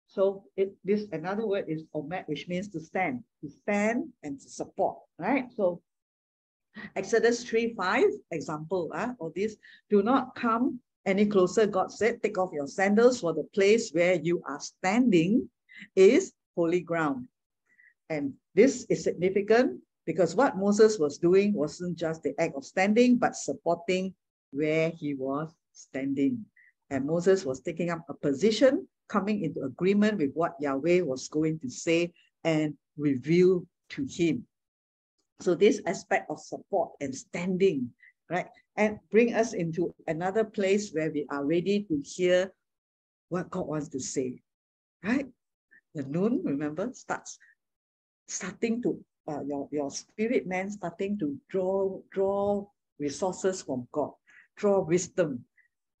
so 0.08 0.44
it 0.56 0.72
this 0.82 1.04
another 1.12 1.46
word 1.46 1.66
is 1.68 1.84
omet, 1.94 2.24
which 2.26 2.48
means 2.48 2.68
to 2.68 2.80
stand, 2.80 3.22
to 3.44 3.50
stand 3.50 4.08
and 4.22 4.40
to 4.40 4.48
support, 4.48 4.96
right? 5.18 5.44
So 5.52 5.82
Exodus 6.96 7.44
3 7.44 7.74
5, 7.74 8.04
example 8.30 8.90
uh, 8.94 9.12
of 9.20 9.34
this, 9.34 9.56
do 9.90 10.02
not 10.02 10.34
come 10.34 10.80
any 11.04 11.26
closer, 11.26 11.66
God 11.66 11.92
said, 11.92 12.22
take 12.22 12.38
off 12.38 12.52
your 12.52 12.66
sandals 12.66 13.20
for 13.20 13.32
the 13.34 13.44
place 13.54 13.90
where 13.92 14.14
you 14.14 14.42
are 14.48 14.60
standing 14.60 15.48
is 15.96 16.32
holy 16.56 16.80
ground. 16.80 17.26
And 18.08 18.34
this 18.54 18.86
is 18.88 19.04
significant 19.04 19.80
because 20.06 20.34
what 20.34 20.56
Moses 20.56 20.98
was 20.98 21.18
doing 21.18 21.52
wasn't 21.52 21.98
just 21.98 22.22
the 22.22 22.34
act 22.38 22.54
of 22.56 22.64
standing, 22.64 23.16
but 23.16 23.36
supporting 23.36 24.14
where 24.52 24.90
he 24.90 25.14
was 25.14 25.52
standing. 25.72 26.44
And 26.90 27.06
Moses 27.06 27.44
was 27.44 27.60
taking 27.60 27.90
up 27.90 28.04
a 28.08 28.14
position, 28.14 28.86
coming 29.08 29.42
into 29.44 29.62
agreement 29.62 30.18
with 30.18 30.32
what 30.34 30.54
Yahweh 30.60 31.00
was 31.00 31.28
going 31.28 31.58
to 31.60 31.70
say 31.70 32.12
and 32.44 32.74
reveal 32.96 33.64
to 33.90 34.06
him. 34.08 34.44
So 35.40 35.54
this 35.54 35.80
aspect 35.86 36.30
of 36.30 36.40
support 36.40 36.92
and 37.00 37.14
standing, 37.14 37.90
right? 38.28 38.46
and 38.80 38.98
bring 39.10 39.34
us 39.34 39.52
into 39.52 39.94
another 40.06 40.42
place 40.42 40.90
where 40.92 41.10
we 41.10 41.26
are 41.30 41.44
ready 41.44 41.84
to 41.84 42.00
hear 42.02 42.52
what 43.28 43.50
God 43.50 43.66
wants 43.66 43.88
to 43.90 44.00
say, 44.00 44.40
right? 45.04 45.26
The 45.94 46.04
noon, 46.04 46.40
remember, 46.44 46.90
starts 46.94 47.38
starting 48.26 48.80
to 48.82 48.98
uh, 49.28 49.42
your 49.42 49.68
your 49.70 49.90
spirit 49.90 50.46
man 50.46 50.70
starting 50.70 51.18
to 51.18 51.36
draw 51.50 52.00
draw 52.10 52.66
resources 52.98 53.60
from 53.62 53.86
God, 53.92 54.12
draw 54.56 54.80
wisdom, 54.80 55.44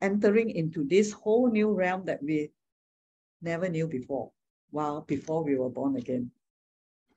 entering 0.00 0.50
into 0.50 0.84
this 0.84 1.12
whole 1.12 1.50
new 1.50 1.72
realm 1.72 2.04
that 2.06 2.22
we 2.22 2.50
never 3.42 3.68
knew 3.68 3.86
before, 3.86 4.30
while 4.70 5.02
before 5.02 5.44
we 5.44 5.56
were 5.56 5.70
born 5.70 5.96
again. 5.96 6.30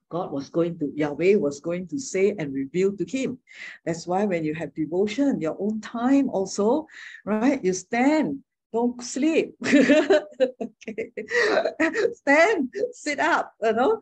God 0.10 0.32
was 0.32 0.50
going 0.50 0.78
to, 0.78 0.92
Yahweh 0.94 1.36
was 1.36 1.60
going 1.60 1.88
to 1.88 1.98
say 1.98 2.36
and 2.38 2.54
reveal 2.54 2.96
to 2.98 3.06
him. 3.06 3.40
That's 3.84 4.06
why 4.06 4.26
when 4.26 4.44
you 4.44 4.54
have 4.54 4.76
devotion, 4.76 5.42
your 5.42 5.58
own 5.60 5.82
time 5.82 6.30
also, 6.30 6.86
right? 7.26 7.64
You 7.64 7.74
stand, 7.74 8.44
don't 8.72 9.02
sleep. 9.02 9.56
okay. 9.66 11.10
Stand, 12.14 12.70
sit 12.92 13.20
up, 13.20 13.54
you 13.62 13.74
know, 13.74 14.00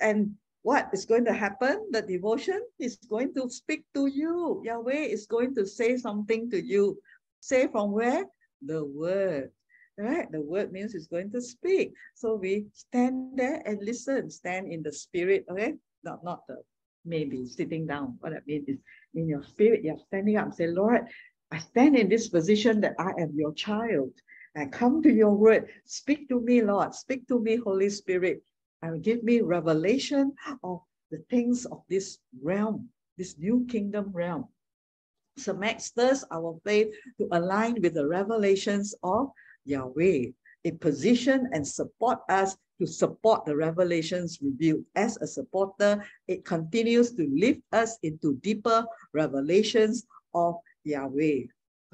and 0.00 0.34
what 0.62 0.88
is 0.92 1.04
going 1.04 1.26
to 1.26 1.32
happen? 1.32 1.86
The 1.90 2.02
devotion 2.02 2.60
is 2.80 2.96
going 2.96 3.34
to 3.34 3.48
speak 3.50 3.84
to 3.94 4.06
you. 4.06 4.62
Yahweh 4.64 5.12
is 5.12 5.26
going 5.26 5.54
to 5.54 5.66
say 5.66 5.96
something 5.96 6.50
to 6.50 6.58
you. 6.60 6.98
Say 7.44 7.68
from 7.68 7.92
where? 7.92 8.24
The 8.62 8.84
word 8.84 9.50
right? 9.98 10.30
The 10.30 10.40
word 10.40 10.72
means 10.72 10.94
it's 10.94 11.06
going 11.06 11.30
to 11.32 11.40
speak. 11.40 11.92
So 12.14 12.34
we 12.34 12.66
stand 12.72 13.38
there 13.38 13.62
and 13.64 13.78
listen, 13.82 14.30
stand 14.30 14.72
in 14.72 14.82
the 14.82 14.92
spirit, 14.92 15.44
okay? 15.50 15.74
Not, 16.02 16.24
not 16.24 16.46
the 16.48 16.56
maybe 17.04 17.46
sitting 17.46 17.86
down. 17.86 18.16
What 18.20 18.32
I 18.32 18.38
mean 18.46 18.64
is 18.66 18.78
in 19.14 19.28
your 19.28 19.42
spirit, 19.42 19.84
you're 19.84 19.98
standing 20.06 20.36
up 20.36 20.46
and 20.46 20.54
say, 20.54 20.66
Lord, 20.66 21.02
I 21.52 21.58
stand 21.58 21.96
in 21.96 22.08
this 22.08 22.28
position 22.28 22.80
that 22.80 22.94
I 22.98 23.10
am 23.20 23.32
your 23.34 23.52
child. 23.54 24.10
I 24.56 24.66
come 24.66 25.02
to 25.02 25.12
your 25.12 25.34
word. 25.34 25.68
Speak 25.84 26.28
to 26.28 26.40
me, 26.40 26.62
Lord. 26.62 26.94
Speak 26.94 27.28
to 27.28 27.40
me, 27.40 27.56
Holy 27.56 27.90
Spirit. 27.90 28.42
And 28.82 29.02
give 29.02 29.22
me 29.22 29.40
revelation 29.40 30.32
of 30.62 30.80
the 31.10 31.18
things 31.30 31.64
of 31.66 31.82
this 31.88 32.18
realm, 32.42 32.88
this 33.18 33.38
new 33.38 33.66
kingdom 33.68 34.10
realm. 34.12 34.46
So 35.36 35.58
stirs 35.78 36.24
our 36.30 36.58
faith 36.64 36.94
to 37.18 37.28
align 37.32 37.80
with 37.82 37.94
the 37.94 38.06
revelations 38.06 38.94
of 39.02 39.30
Yahweh. 39.64 40.30
It 40.62 40.80
position 40.80 41.50
and 41.52 41.66
support 41.66 42.20
us 42.28 42.56
to 42.80 42.86
support 42.86 43.44
the 43.44 43.56
revelations 43.56 44.38
revealed. 44.40 44.84
As 44.94 45.16
a 45.18 45.26
supporter, 45.26 46.04
it 46.28 46.44
continues 46.44 47.12
to 47.14 47.28
lift 47.34 47.62
us 47.72 47.98
into 48.02 48.36
deeper 48.42 48.86
revelations 49.12 50.06
of 50.34 50.56
Yahweh. 50.84 51.42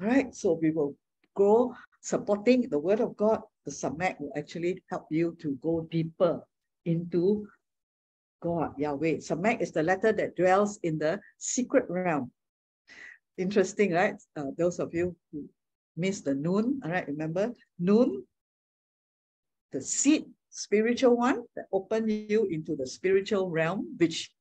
All 0.01 0.07
right, 0.07 0.33
so 0.33 0.59
we 0.61 0.71
will 0.71 0.95
grow 1.35 1.73
supporting 2.01 2.69
the 2.69 2.79
word 2.79 2.99
of 2.99 3.15
God. 3.17 3.41
The 3.65 3.71
Samek 3.71 4.19
will 4.19 4.31
actually 4.35 4.81
help 4.89 5.05
you 5.11 5.37
to 5.41 5.57
go 5.61 5.87
deeper 5.91 6.41
into 6.85 7.47
God, 8.41 8.73
Yahweh. 8.77 9.17
Samek 9.17 9.61
is 9.61 9.71
the 9.71 9.83
letter 9.83 10.11
that 10.13 10.35
dwells 10.35 10.79
in 10.83 10.97
the 10.97 11.19
secret 11.37 11.85
realm. 11.89 12.31
Interesting, 13.37 13.93
right? 13.93 14.15
Uh, 14.35 14.51
those 14.57 14.79
of 14.79 14.93
you 14.93 15.15
who 15.31 15.47
Miss 15.97 16.21
the 16.21 16.33
noon. 16.33 16.79
All 16.83 16.91
right, 16.91 17.07
remember 17.07 17.53
noon, 17.79 18.23
the 19.71 19.81
seed, 19.81 20.25
spiritual 20.49 21.15
one 21.17 21.43
that 21.55 21.65
open 21.71 22.07
you 22.07 22.45
into 22.47 22.75
the 22.75 22.87
spiritual 22.87 23.49
realm, 23.49 23.95
which 23.97 24.31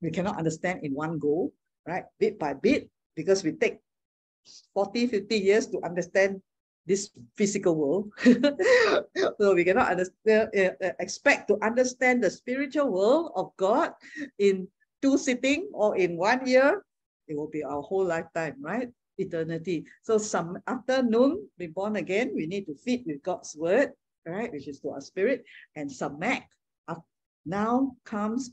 we 0.00 0.10
cannot 0.10 0.38
understand 0.38 0.80
in 0.82 0.94
one 0.94 1.18
go, 1.18 1.52
right? 1.86 2.04
Bit 2.18 2.38
by 2.38 2.54
bit, 2.54 2.90
because 3.14 3.42
we 3.44 3.52
take 3.52 3.78
40, 4.74 5.06
50 5.06 5.36
years 5.38 5.66
to 5.68 5.80
understand 5.82 6.42
this 6.86 7.10
physical 7.34 7.74
world. 7.74 8.12
so 9.40 9.54
we 9.54 9.64
cannot 9.64 9.90
understand, 9.90 10.50
uh, 10.52 10.76
uh, 10.84 10.92
expect 11.00 11.48
to 11.48 11.56
understand 11.62 12.22
the 12.22 12.30
spiritual 12.30 12.92
world 12.92 13.32
of 13.34 13.56
God 13.56 13.92
in 14.38 14.68
two 15.00 15.16
sitting 15.16 15.70
or 15.72 15.96
in 15.96 16.16
one 16.16 16.46
year. 16.46 16.84
It 17.28 17.36
will 17.36 17.48
be 17.48 17.64
our 17.64 17.82
whole 17.82 18.04
lifetime, 18.04 18.56
right? 18.60 18.90
eternity. 19.18 19.84
So 20.02 20.18
some 20.18 20.58
after 20.66 21.02
noon, 21.02 21.48
be 21.58 21.68
born 21.68 21.96
again, 21.96 22.32
we 22.34 22.46
need 22.46 22.66
to 22.66 22.74
feed 22.74 23.04
with 23.06 23.22
God's 23.22 23.54
word, 23.56 23.92
right, 24.26 24.50
which 24.50 24.66
is 24.66 24.80
to 24.80 24.90
our 24.90 25.00
spirit, 25.00 25.44
and 25.76 25.88
samek. 25.88 26.42
Now 27.46 27.94
comes 28.04 28.50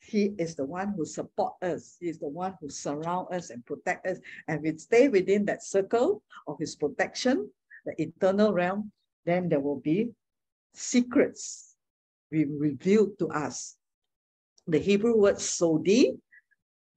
he 0.00 0.32
is 0.38 0.54
the 0.54 0.64
one 0.64 0.94
who 0.96 1.04
support 1.04 1.54
us. 1.60 1.96
He 2.00 2.08
is 2.08 2.18
the 2.18 2.28
one 2.28 2.54
who 2.60 2.70
surround 2.70 3.28
us 3.34 3.50
and 3.50 3.64
protect 3.66 4.06
us. 4.06 4.18
And 4.46 4.62
we 4.62 4.78
stay 4.78 5.08
within 5.08 5.44
that 5.44 5.62
circle 5.62 6.22
of 6.46 6.58
his 6.58 6.74
protection, 6.74 7.50
the 7.84 8.00
eternal 8.00 8.52
realm, 8.52 8.90
then 9.26 9.48
there 9.48 9.60
will 9.60 9.80
be 9.80 10.10
secrets 10.72 11.76
be 12.30 12.44
revealed 12.44 13.18
to 13.18 13.28
us. 13.28 13.76
The 14.66 14.78
Hebrew 14.78 15.16
word 15.16 15.36
sodi, 15.36 16.18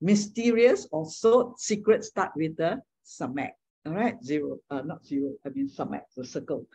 mysterious, 0.02 0.86
also 0.90 1.54
secret 1.56 2.04
start 2.04 2.32
with 2.36 2.56
the 2.56 2.82
samek. 3.06 3.52
All 3.86 3.94
right, 3.94 4.22
zero, 4.22 4.58
uh, 4.70 4.82
not 4.82 5.06
zero, 5.06 5.32
I 5.46 5.48
mean 5.50 5.68
samek, 5.68 6.02
the 6.16 6.24
circle. 6.24 6.66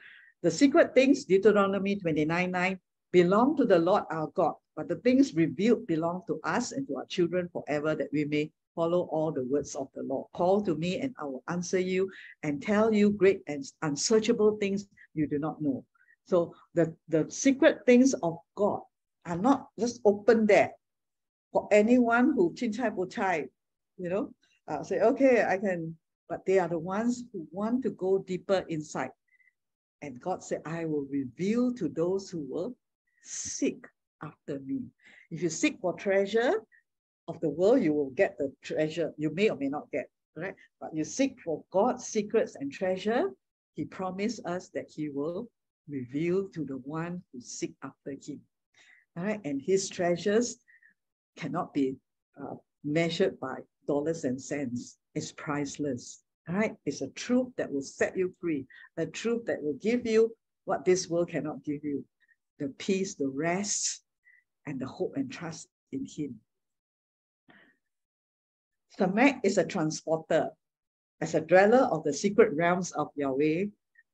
The 0.42 0.52
secret 0.52 0.94
things, 0.94 1.26
Deuteronomy 1.26 1.98
29 1.98 2.52
9, 2.52 2.80
belong 3.12 3.58
to 3.58 3.66
the 3.66 3.80
Lord 3.80 4.04
our 4.12 4.28
God, 4.28 4.54
but 4.76 4.88
the 4.88 4.96
things 4.98 5.36
revealed 5.36 5.88
belong 5.88 6.24
to 6.28 6.40
us 6.44 6.72
and 6.72 6.88
to 6.88 6.98
our 6.98 7.06
children 7.06 7.50
forever 7.52 7.96
that 7.96 8.10
we 8.12 8.26
may 8.26 8.52
follow 8.76 9.10
all 9.12 9.32
the 9.32 9.44
words 9.44 9.76
of 9.76 9.88
the 9.96 10.04
Lord. 10.04 10.28
Call 10.34 10.62
to 10.62 10.76
me 10.76 11.00
and 11.00 11.16
I 11.20 11.26
will 11.26 11.44
answer 11.48 11.80
you 11.80 12.12
and 12.44 12.62
tell 12.62 12.94
you 12.94 13.10
great 13.10 13.42
and 13.48 13.66
unsearchable 13.82 14.58
things 14.58 14.88
you 15.16 15.28
do 15.28 15.40
not 15.40 15.62
know. 15.62 15.84
So 16.26 16.54
the, 16.76 16.94
the 17.08 17.26
secret 17.30 17.80
things 17.86 18.14
of 18.22 18.38
God 18.56 18.82
are 19.26 19.38
not 19.38 19.70
just 19.80 20.00
open 20.06 20.46
there 20.46 20.74
for 21.52 21.68
anyone 21.72 22.34
who 22.34 22.54
chinchay 22.54 23.12
chai, 23.12 23.48
you 23.98 24.10
know, 24.10 24.34
uh, 24.68 24.84
say, 24.84 25.00
okay, 25.00 25.46
I 25.46 25.58
can, 25.58 25.96
but 26.30 26.46
they 26.46 26.60
are 26.60 26.68
the 26.68 26.80
ones 26.80 27.24
who 27.32 27.48
want 27.52 27.84
to 27.84 27.90
go 27.92 28.20
deeper 28.20 28.66
inside. 28.68 29.12
And 30.02 30.22
God 30.22 30.44
said, 30.44 30.62
I 30.66 30.86
will 30.86 31.08
reveal 31.10 31.74
to 31.76 31.90
those 31.90 32.30
who 32.30 32.46
will 32.50 32.76
seek 33.24 33.86
after 34.24 34.60
me. 34.60 34.82
If 35.32 35.42
you 35.42 35.50
seek 35.50 35.80
for 35.82 35.94
treasure 35.94 36.54
of 37.28 37.40
the 37.42 37.50
world, 37.50 37.82
you 37.82 37.94
will 37.94 38.12
get 38.12 38.38
the 38.38 38.54
treasure. 38.62 39.14
You 39.18 39.34
may 39.34 39.50
or 39.50 39.58
may 39.58 39.70
not 39.70 39.90
get, 39.92 40.10
right? 40.36 40.56
But 40.80 40.96
you 40.96 41.04
seek 41.04 41.40
for 41.44 41.64
God's 41.72 42.06
secrets 42.06 42.56
and 42.56 42.72
treasure, 42.72 43.32
He 43.74 43.86
promised 43.86 44.46
us 44.46 44.70
that 44.70 44.90
He 44.90 45.10
will 45.10 45.50
reveal 45.90 46.50
to 46.50 46.66
the 46.66 46.78
one 46.78 47.24
who 47.32 47.42
seek 47.42 47.74
after 47.84 48.12
Him. 48.12 48.42
All 49.18 49.24
right, 49.24 49.42
and 49.46 49.62
His 49.62 49.90
treasures 49.90 50.58
cannot 51.38 51.74
be 51.74 51.96
uh, 52.42 52.56
measured 52.84 53.40
by 53.40 53.58
dollars 53.88 54.26
and 54.26 54.42
cents. 54.42 54.98
It's 55.16 55.32
priceless. 55.32 56.24
Right, 56.50 56.76
it's 56.86 57.02
a 57.02 57.10
truth 57.10 57.50
that 57.58 57.70
will 57.72 57.82
set 57.82 58.18
you 58.18 58.34
free, 58.40 58.68
a 58.96 59.06
truth 59.06 59.46
that 59.48 59.62
will 59.62 59.78
give 59.82 60.06
you 60.06 60.34
what 60.64 60.86
this 60.86 61.10
world 61.10 61.30
cannot 61.30 61.64
give 61.64 61.84
you 61.84 62.06
the 62.58 62.70
peace, 62.78 63.16
the 63.16 63.28
rest, 63.28 64.02
and 64.66 64.80
the 64.80 64.88
hope 64.88 65.14
and 65.18 65.30
trust 65.30 65.68
in 65.92 66.06
Him. 66.06 66.40
Samek 68.98 69.42
is 69.44 69.58
a 69.58 69.66
transporter. 69.66 70.50
As 71.20 71.36
a 71.36 71.42
dweller 71.42 71.90
of 71.92 72.04
the 72.04 72.14
secret 72.14 72.54
realms 72.54 72.92
of 72.94 73.10
Yahweh, 73.16 73.66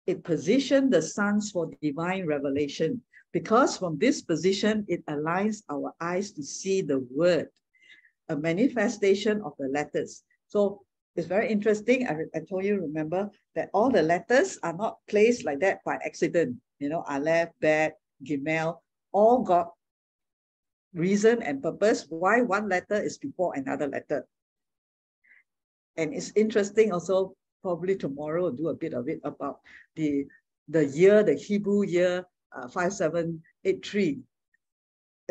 it 0.08 0.24
positioned 0.24 0.92
the 0.92 1.02
sons 1.02 1.52
for 1.52 1.72
divine 1.82 2.26
revelation 2.26 3.02
because 3.34 3.76
from 3.78 3.98
this 3.98 4.22
position, 4.22 4.86
it 4.88 5.06
aligns 5.08 5.64
our 5.70 5.94
eyes 6.00 6.32
to 6.32 6.44
see 6.44 6.82
the 6.82 7.06
word, 7.12 7.50
a 8.30 8.38
manifestation 8.38 9.42
of 9.42 9.54
the 9.58 9.68
letters. 9.68 10.24
So 10.48 10.82
it's 11.16 11.28
very 11.28 11.50
interesting. 11.50 12.08
I, 12.08 12.26
I 12.38 12.42
told 12.48 12.64
you, 12.64 12.80
remember, 12.80 13.30
that 13.56 13.70
all 13.74 13.90
the 13.90 14.04
letters 14.04 14.60
are 14.62 14.74
not 14.74 14.98
placed 15.10 15.46
like 15.46 15.60
that 15.60 15.84
by 15.84 15.96
accident. 16.06 16.58
You 16.80 16.90
know, 16.90 17.04
Aleph, 17.10 17.50
Bet, 17.60 17.98
Gimel, 18.24 18.78
all 19.12 19.42
got 19.42 19.72
reason 20.94 21.42
and 21.42 21.62
purpose 21.62 22.06
why 22.10 22.42
one 22.42 22.70
letter 22.70 23.02
is 23.02 23.18
before 23.18 23.56
another 23.56 23.88
letter. 23.88 24.28
And 25.98 26.14
it's 26.14 26.32
interesting 26.36 26.92
also, 26.92 27.34
probably 27.64 27.96
tomorrow 27.96 28.44
we'll 28.44 28.52
do 28.52 28.70
a 28.70 28.76
bit 28.76 28.94
of 28.94 29.08
it 29.10 29.22
about 29.24 29.60
the, 29.96 30.26
the 30.68 30.86
year, 30.86 31.24
the 31.24 31.34
Hebrew 31.34 31.84
year 31.84 32.26
uh, 32.56 32.68
5783, 32.68 34.20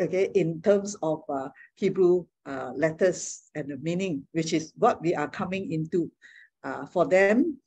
okay, 0.01 0.29
in 0.35 0.61
terms 0.61 0.95
of 1.01 1.23
uh, 1.29 1.49
Hebrew 1.75 2.25
uh, 2.45 2.71
letters 2.75 3.43
and 3.55 3.69
the 3.69 3.77
meaning, 3.77 4.25
which 4.31 4.53
is 4.53 4.73
what 4.77 5.01
we 5.01 5.15
are 5.15 5.29
coming 5.29 5.71
into. 5.71 6.11
Uh, 6.63 6.85
for 6.85 7.05
them, 7.05 7.57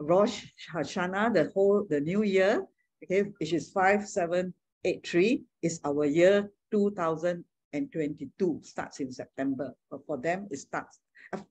Rosh 0.00 0.46
Hashanah, 0.72 1.34
the 1.34 1.50
whole, 1.54 1.86
the 1.88 2.00
new 2.00 2.22
year, 2.22 2.66
okay, 3.04 3.22
which 3.40 3.52
is 3.52 3.70
5783, 3.70 5.44
is 5.62 5.80
our 5.84 6.04
year 6.04 6.50
2022 6.70 8.60
starts 8.62 9.00
in 9.00 9.12
September. 9.12 9.74
But 9.90 10.06
for 10.06 10.18
them, 10.18 10.48
it 10.50 10.58
starts. 10.58 11.00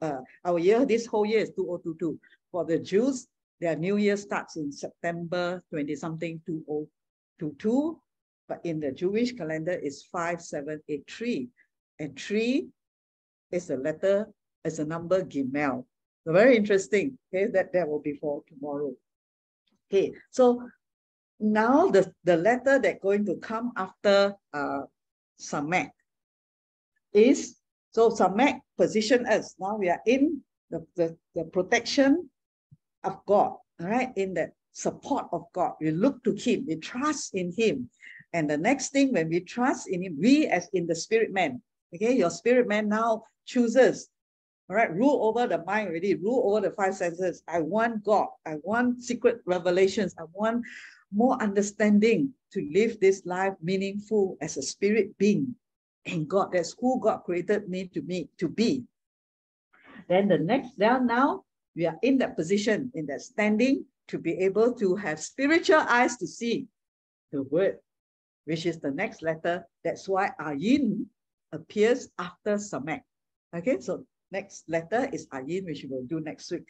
Uh, 0.01 0.21
our 0.43 0.57
year, 0.57 0.85
this 0.85 1.05
whole 1.05 1.25
year 1.25 1.41
is 1.41 1.49
2022. 1.49 2.19
For 2.51 2.65
the 2.65 2.79
Jews, 2.79 3.27
their 3.59 3.75
new 3.75 3.97
year 3.97 4.17
starts 4.17 4.55
in 4.55 4.71
September 4.71 5.63
20 5.71 5.95
something 5.95 6.41
2022. 6.45 7.99
But 8.47 8.61
in 8.63 8.79
the 8.79 8.91
Jewish 8.91 9.33
calendar, 9.33 9.73
it's 9.73 10.03
5783. 10.03 11.49
And 11.99 12.17
three 12.17 12.67
is 13.51 13.69
a 13.69 13.77
letter, 13.77 14.29
is 14.63 14.79
a 14.79 14.85
number 14.85 15.23
Gimel. 15.23 15.85
So 16.25 16.33
very 16.33 16.55
interesting. 16.55 17.17
Okay, 17.33 17.47
that, 17.51 17.73
that 17.73 17.87
will 17.87 17.99
be 17.99 18.13
for 18.13 18.43
tomorrow. 18.47 18.93
Okay, 19.89 20.13
so 20.31 20.67
now 21.39 21.87
the, 21.87 22.11
the 22.23 22.37
letter 22.37 22.79
that 22.79 23.01
going 23.01 23.25
to 23.25 23.35
come 23.35 23.71
after 23.75 24.35
uh, 24.53 24.81
Samek 25.39 25.89
is, 27.13 27.55
so 27.91 28.09
Samek 28.09 28.59
position 28.77 29.25
us. 29.25 29.55
Now 29.59 29.77
we 29.77 29.89
are 29.89 30.01
in 30.05 30.41
the, 30.69 30.85
the, 30.95 31.17
the 31.35 31.45
protection 31.45 32.29
of 33.07 33.25
God, 33.25 33.53
all 33.79 33.87
right, 33.87 34.11
in 34.15 34.33
the 34.33 34.51
support 34.71 35.25
of 35.31 35.45
God. 35.53 35.73
We 35.81 35.91
look 35.91 36.23
to 36.23 36.33
Him, 36.33 36.65
we 36.67 36.75
trust 36.75 37.35
in 37.35 37.51
Him. 37.55 37.89
And 38.33 38.49
the 38.49 38.57
next 38.57 38.89
thing, 38.89 39.13
when 39.13 39.29
we 39.29 39.39
trust 39.39 39.89
in 39.89 40.03
Him, 40.03 40.17
we 40.19 40.47
as 40.47 40.69
in 40.73 40.85
the 40.85 40.95
spirit 40.95 41.31
man, 41.31 41.61
okay, 41.95 42.15
your 42.15 42.29
spirit 42.29 42.67
man 42.67 42.89
now 42.89 43.23
chooses, 43.45 44.09
all 44.69 44.75
right, 44.75 44.93
rule 44.93 45.19
over 45.23 45.47
the 45.47 45.63
mind 45.63 45.87
already, 45.87 46.15
rule 46.15 46.43
over 46.45 46.67
the 46.67 46.75
five 46.75 46.93
senses. 46.93 47.41
I 47.47 47.61
want 47.61 48.03
God, 48.03 48.27
I 48.45 48.55
want 48.63 49.01
secret 49.01 49.39
revelations, 49.45 50.13
I 50.19 50.23
want 50.33 50.65
more 51.13 51.41
understanding 51.41 52.33
to 52.51 52.69
live 52.73 52.99
this 52.99 53.25
life 53.25 53.53
meaningful 53.61 54.37
as 54.41 54.57
a 54.57 54.61
spirit 54.61 55.17
being 55.17 55.55
in 56.05 56.27
God. 56.27 56.51
That's 56.51 56.75
who 56.79 56.99
God 56.99 57.19
created 57.19 57.69
me 57.69 57.87
to 57.93 58.01
me 58.01 58.29
to 58.39 58.47
be. 58.47 58.83
Then 60.09 60.27
the 60.27 60.37
next 60.37 60.77
down 60.77 61.07
now, 61.07 61.43
we 61.77 61.85
are 61.85 61.97
in 62.01 62.17
that 62.17 62.35
position, 62.35 62.91
in 62.95 63.05
that 63.05 63.21
standing, 63.21 63.85
to 64.07 64.17
be 64.17 64.33
able 64.39 64.73
to 64.73 64.95
have 64.95 65.19
spiritual 65.19 65.85
eyes 65.87 66.17
to 66.17 66.25
see 66.25 66.65
the 67.31 67.43
word, 67.43 67.77
which 68.45 68.65
is 68.65 68.79
the 68.79 68.89
next 68.89 69.21
letter. 69.21 69.63
That's 69.83 70.09
why 70.09 70.31
Ayin 70.41 71.05
appears 71.51 72.09
after 72.17 72.55
Samek. 72.55 73.01
Okay, 73.55 73.79
so 73.79 74.05
next 74.31 74.67
letter 74.67 75.07
is 75.13 75.27
Ayin, 75.27 75.65
which 75.65 75.83
we 75.83 75.89
will 75.89 76.05
do 76.05 76.19
next 76.19 76.51
week. 76.51 76.67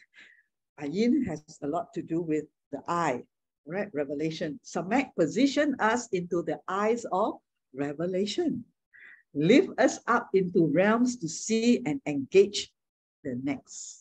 Ayin 0.78 1.26
has 1.26 1.42
a 1.62 1.66
lot 1.66 1.94
to 1.94 2.02
do 2.02 2.20
with 2.20 2.44
the 2.70 2.82
eye, 2.86 3.24
right? 3.66 3.88
Revelation. 3.94 4.60
Samek 4.62 5.14
position 5.18 5.74
us 5.80 6.08
into 6.12 6.42
the 6.42 6.60
eyes 6.68 7.06
of 7.10 7.34
revelation. 7.74 8.62
Lift 9.34 9.70
us 9.80 10.00
up 10.06 10.28
into 10.34 10.66
realms 10.66 11.16
to 11.16 11.28
see 11.28 11.82
and 11.86 12.00
engage 12.04 12.70
the 13.24 13.40
next. 13.42 13.97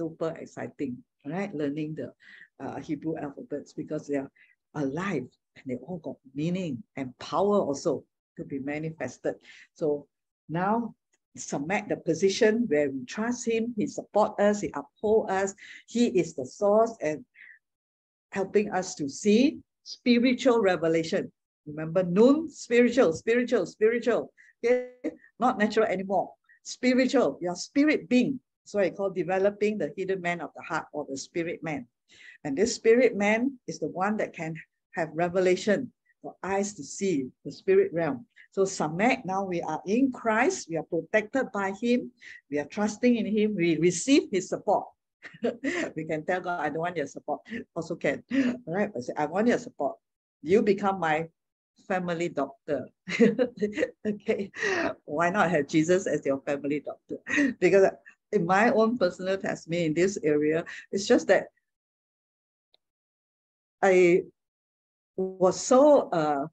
Super 0.00 0.32
exciting, 0.40 0.96
right? 1.26 1.54
Learning 1.54 1.94
the 1.94 2.08
uh, 2.64 2.80
Hebrew 2.80 3.18
alphabets 3.18 3.74
because 3.74 4.06
they 4.08 4.16
are 4.16 4.30
alive 4.74 5.28
and 5.56 5.64
they 5.66 5.76
all 5.76 5.98
got 5.98 6.16
meaning 6.34 6.82
and 6.96 7.12
power 7.18 7.60
also 7.60 8.02
to 8.38 8.44
be 8.44 8.60
manifested. 8.60 9.34
So 9.74 10.06
now 10.48 10.94
samek 11.36 11.88
the 11.90 11.98
position 11.98 12.64
where 12.68 12.88
we 12.88 13.04
trust 13.04 13.46
him, 13.46 13.74
he 13.76 13.86
support 13.86 14.40
us, 14.40 14.62
he 14.62 14.72
uphold 14.72 15.30
us, 15.30 15.52
he 15.86 16.06
is 16.06 16.32
the 16.32 16.46
source 16.46 16.96
and 17.02 17.22
helping 18.32 18.72
us 18.72 18.94
to 18.94 19.06
see 19.06 19.58
spiritual 19.82 20.62
revelation. 20.62 21.30
Remember, 21.66 22.04
noon, 22.04 22.48
spiritual, 22.48 23.12
spiritual, 23.12 23.66
spiritual. 23.66 24.32
Okay, 24.64 24.92
not 25.38 25.58
natural 25.58 25.84
anymore. 25.84 26.32
Spiritual, 26.62 27.38
your 27.42 27.54
spirit 27.54 28.08
being. 28.08 28.40
So 28.70 28.78
I 28.78 28.90
call 28.90 29.10
developing 29.10 29.78
the 29.78 29.92
hidden 29.96 30.20
man 30.20 30.40
of 30.40 30.50
the 30.54 30.62
heart 30.62 30.86
or 30.92 31.04
the 31.10 31.16
spirit 31.16 31.60
man. 31.60 31.88
And 32.44 32.56
this 32.56 32.72
spirit 32.72 33.16
man 33.16 33.58
is 33.66 33.80
the 33.80 33.88
one 33.88 34.16
that 34.18 34.32
can 34.32 34.54
have 34.94 35.08
revelation 35.12 35.92
for 36.22 36.36
eyes 36.44 36.74
to 36.74 36.84
see 36.84 37.26
the 37.44 37.50
spirit 37.50 37.90
realm. 37.92 38.26
So 38.52 38.62
Samek, 38.62 39.24
now 39.24 39.42
we 39.42 39.60
are 39.60 39.82
in 39.86 40.12
Christ, 40.12 40.68
we 40.70 40.76
are 40.76 40.84
protected 40.84 41.50
by 41.50 41.72
him, 41.82 42.12
we 42.48 42.60
are 42.60 42.64
trusting 42.64 43.16
in 43.16 43.26
him, 43.26 43.56
we 43.56 43.76
receive 43.78 44.28
his 44.30 44.48
support. 44.48 44.86
we 45.96 46.04
can 46.04 46.24
tell 46.24 46.40
God, 46.40 46.60
I 46.60 46.68
don't 46.68 46.78
want 46.78 46.96
your 46.96 47.08
support. 47.08 47.40
Also 47.74 47.96
can. 47.96 48.22
All 48.32 48.54
right. 48.72 48.90
I 48.96 49.00
say, 49.00 49.12
I 49.16 49.26
want 49.26 49.48
your 49.48 49.58
support. 49.58 49.96
You 50.42 50.62
become 50.62 51.00
my 51.00 51.26
family 51.88 52.28
doctor. 52.28 52.86
okay. 54.06 54.52
Why 55.06 55.30
not 55.30 55.50
have 55.50 55.66
Jesus 55.66 56.06
as 56.06 56.24
your 56.24 56.40
family 56.42 56.84
doctor? 56.86 57.18
Because 57.60 57.90
in 58.32 58.46
my 58.46 58.70
own 58.70 58.98
personal 58.98 59.36
testimony 59.36 59.86
in 59.86 59.94
this 59.94 60.18
area, 60.22 60.64
it's 60.92 61.06
just 61.06 61.26
that 61.28 61.46
I 63.82 64.22
was 65.16 65.60
so 65.60 66.08
uh, 66.10 66.46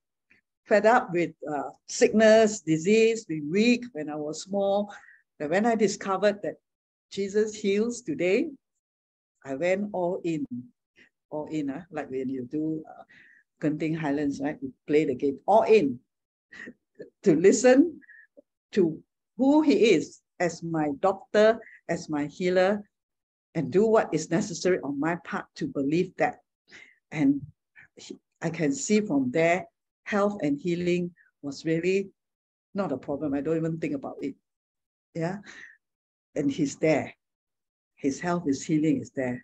fed 0.65 0.85
up 0.85 1.09
with 1.11 1.31
uh, 1.49 1.69
sickness, 1.87 2.61
disease, 2.61 3.25
being 3.25 3.49
weak 3.51 3.85
when 3.93 4.09
I 4.09 4.15
was 4.15 4.43
small, 4.43 4.93
that 5.39 5.49
when 5.49 5.65
I 5.65 5.75
discovered 5.75 6.41
that 6.43 6.55
Jesus 7.11 7.53
heals 7.53 8.01
today, 8.01 8.49
I 9.45 9.55
went 9.55 9.89
all 9.93 10.19
in, 10.23 10.45
all 11.29 11.47
in, 11.49 11.69
uh, 11.69 11.83
like 11.91 12.09
when 12.09 12.29
you 12.29 12.43
do 12.43 12.83
uh, 12.89 13.03
Genting 13.61 13.97
Highlands, 13.97 14.41
right? 14.41 14.57
You 14.61 14.73
play 14.87 15.05
the 15.05 15.15
game, 15.15 15.39
all 15.45 15.63
in, 15.63 15.99
to 17.23 17.35
listen 17.35 18.01
to 18.73 18.99
who 19.37 19.61
he 19.61 19.91
is 19.91 20.21
as 20.39 20.63
my 20.63 20.91
doctor, 20.99 21.59
as 21.89 22.09
my 22.09 22.25
healer, 22.25 22.83
and 23.55 23.71
do 23.71 23.85
what 23.85 24.13
is 24.13 24.29
necessary 24.29 24.79
on 24.83 24.99
my 24.99 25.17
part 25.23 25.45
to 25.55 25.67
believe 25.67 26.15
that. 26.17 26.39
And 27.11 27.41
I 28.41 28.49
can 28.49 28.73
see 28.73 29.01
from 29.01 29.31
there, 29.31 29.65
health 30.03 30.37
and 30.41 30.59
healing 30.59 31.11
was 31.41 31.65
really 31.65 32.09
not 32.73 32.91
a 32.91 32.97
problem. 32.97 33.33
I 33.33 33.41
don't 33.41 33.57
even 33.57 33.79
think 33.79 33.95
about 33.95 34.17
it. 34.21 34.35
Yeah. 35.15 35.37
And 36.35 36.51
he's 36.51 36.75
there. 36.75 37.13
His 37.95 38.19
health, 38.19 38.45
his 38.45 38.63
healing 38.63 39.01
is 39.01 39.11
there. 39.15 39.43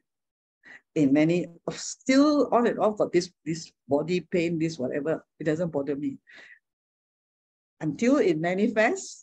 In 0.94 1.12
many, 1.12 1.48
still 1.72 2.50
on 2.52 2.68
and 2.68 2.78
off, 2.78 2.98
but 2.98 3.12
this, 3.12 3.32
this 3.44 3.72
body 3.88 4.22
pain, 4.22 4.60
this 4.60 4.78
whatever, 4.78 5.26
it 5.40 5.46
doesn't 5.46 5.72
bother 5.72 5.96
me. 5.96 6.18
Until 7.82 8.18
it 8.18 8.40
manifests, 8.40 9.23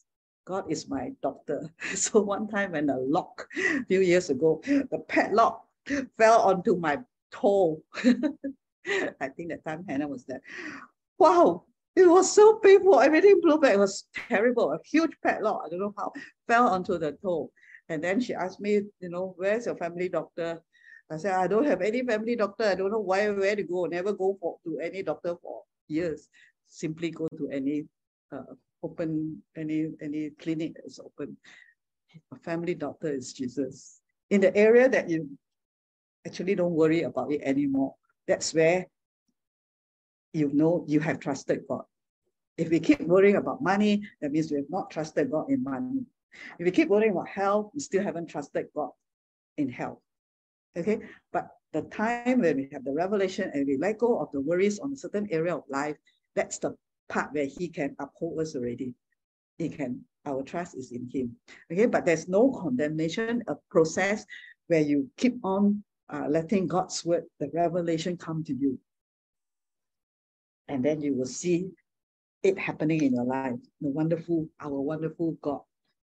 God 0.51 0.64
is 0.68 0.88
my 0.88 1.12
doctor. 1.22 1.70
So 1.94 2.20
one 2.20 2.48
time 2.48 2.72
when 2.72 2.90
a 2.90 2.98
lock, 2.98 3.46
a 3.57 3.84
few 3.84 4.01
years 4.01 4.30
ago, 4.30 4.61
the 4.66 4.98
padlock 5.07 5.62
fell 6.18 6.40
onto 6.42 6.74
my 6.74 6.98
toe. 7.30 7.80
I 9.24 9.28
think 9.28 9.51
that 9.51 9.64
time 9.64 9.84
Hannah 9.88 10.09
was 10.09 10.24
there. 10.24 10.42
Wow, 11.18 11.66
it 11.94 12.09
was 12.09 12.32
so 12.32 12.55
painful. 12.55 12.98
Everything 12.98 13.40
blew 13.40 13.59
back. 13.61 13.74
It 13.74 13.78
was 13.78 14.09
terrible. 14.28 14.72
A 14.72 14.78
huge 14.84 15.14
padlock, 15.22 15.62
I 15.64 15.68
don't 15.68 15.78
know 15.78 15.94
how, 15.96 16.11
fell 16.48 16.66
onto 16.66 16.98
the 16.98 17.12
toe. 17.22 17.53
And 17.88 18.03
then 18.03 18.20
she 18.20 18.34
asked 18.34 18.61
me, 18.61 18.72
you 18.98 19.11
know, 19.14 19.34
where's 19.36 19.66
your 19.66 19.76
family 19.76 20.09
doctor? 20.09 20.61
I 21.12 21.16
said, 21.16 21.34
I 21.34 21.46
don't 21.46 21.66
have 21.66 21.80
any 21.80 22.03
family 22.03 22.34
doctor. 22.34 22.64
I 22.64 22.74
don't 22.74 22.90
know 22.90 23.07
why, 23.11 23.30
where 23.30 23.55
to 23.55 23.62
go. 23.62 23.86
Never 23.86 24.12
go 24.12 24.36
for, 24.40 24.59
to 24.64 24.80
any 24.80 25.05
doctor 25.05 25.36
for 25.42 25.62
years. 25.86 26.28
Simply 26.66 27.11
go 27.11 27.28
to 27.36 27.48
any 27.51 27.86
uh, 28.32 28.55
open, 28.82 29.42
any, 29.56 29.90
any 30.00 30.30
clinic 30.30 30.74
that 30.74 30.86
is 30.86 30.98
open. 30.98 31.36
A 32.32 32.36
family 32.36 32.74
doctor 32.74 33.08
is 33.08 33.32
Jesus. 33.32 34.00
In 34.30 34.40
the 34.40 34.56
area 34.56 34.88
that 34.88 35.08
you 35.08 35.28
actually 36.26 36.54
don't 36.54 36.74
worry 36.74 37.02
about 37.02 37.32
it 37.32 37.40
anymore. 37.42 37.94
That's 38.26 38.52
where 38.54 38.86
you 40.32 40.50
know 40.52 40.84
you 40.86 41.00
have 41.00 41.18
trusted 41.18 41.62
God. 41.68 41.82
If 42.56 42.68
we 42.70 42.80
keep 42.80 43.00
worrying 43.00 43.36
about 43.36 43.62
money, 43.62 44.02
that 44.20 44.32
means 44.32 44.50
we 44.50 44.58
have 44.58 44.70
not 44.70 44.90
trusted 44.90 45.30
God 45.30 45.50
in 45.50 45.62
money. 45.62 46.04
If 46.58 46.64
we 46.64 46.70
keep 46.70 46.88
worrying 46.88 47.12
about 47.12 47.28
health, 47.28 47.70
we 47.74 47.80
still 47.80 48.02
haven't 48.02 48.28
trusted 48.28 48.66
God 48.74 48.90
in 49.56 49.68
health. 49.68 49.98
Okay, 50.76 51.00
but 51.32 51.48
the 51.72 51.82
time 51.82 52.40
when 52.40 52.56
we 52.56 52.68
have 52.72 52.84
the 52.84 52.92
revelation 52.92 53.50
and 53.52 53.66
we 53.66 53.76
let 53.76 53.98
go 53.98 54.20
of 54.20 54.30
the 54.32 54.40
worries 54.40 54.78
on 54.78 54.92
a 54.92 54.96
certain 54.96 55.26
area 55.30 55.56
of 55.56 55.64
life, 55.68 55.96
that's 56.36 56.58
the 56.58 56.76
part 57.11 57.32
where 57.32 57.46
He 57.46 57.68
can 57.68 57.94
uphold 57.98 58.40
us 58.40 58.56
already. 58.56 58.94
He 59.58 59.68
can, 59.68 60.00
our 60.24 60.42
trust 60.42 60.76
is 60.76 60.92
in 60.92 61.11
Him. 61.12 61.36
Okay, 61.70 61.86
but 61.86 62.06
there's 62.06 62.28
no 62.28 62.50
condemnation, 62.50 63.42
a 63.48 63.56
process 63.70 64.24
where 64.68 64.80
you 64.80 65.11
keep 65.18 65.44
on 65.44 65.82
uh, 66.08 66.26
letting 66.28 66.66
God's 66.66 67.04
word, 67.04 67.24
the 67.38 67.50
revelation 67.52 68.16
come 68.16 68.42
to 68.44 68.54
you. 68.54 68.78
And 70.68 70.84
then 70.84 71.02
you 71.02 71.14
will 71.14 71.26
see 71.26 71.70
it 72.42 72.58
happening 72.58 73.02
in 73.02 73.14
your 73.14 73.24
life. 73.24 73.58
The 73.80 73.88
wonderful, 73.88 74.48
our 74.61 74.80
wonderful 74.80 75.36
God, 75.42 75.61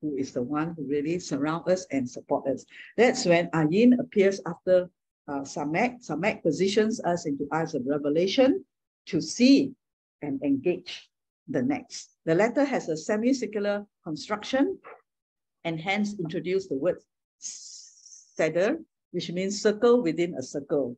who 0.01 0.17
is 0.17 0.33
the 0.33 0.43
one 0.43 0.75
who 0.77 0.87
really 0.87 1.19
surround 1.19 1.69
us 1.69 1.87
and 1.91 2.09
support 2.09 2.47
us. 2.47 2.65
That's 2.97 3.25
when 3.25 3.49
Ayin 3.51 3.99
appears 3.99 4.41
after 4.47 4.91
uh, 5.29 5.41
Samek. 5.41 6.07
Samek 6.07 6.43
positions 6.43 7.01
us 7.05 7.27
into 7.27 7.49
eyes 7.53 7.75
of 7.75 7.83
revelation 7.87 8.65
to 9.07 9.21
see 9.21 9.73
and 10.23 10.43
engage 10.43 11.09
the 11.49 11.63
next. 11.63 12.11
The 12.25 12.35
letter 12.35 12.65
has 12.65 12.89
a 12.89 12.97
semicircular 12.97 13.85
construction 14.05 14.79
and 15.65 15.81
hence 15.81 16.15
introduce 16.19 16.69
the 16.69 16.77
word 16.77 16.99
seder, 17.39 18.79
which 19.11 19.31
means 19.31 19.61
circle 19.61 20.03
within 20.03 20.35
a 20.35 20.43
circle. 20.43 20.97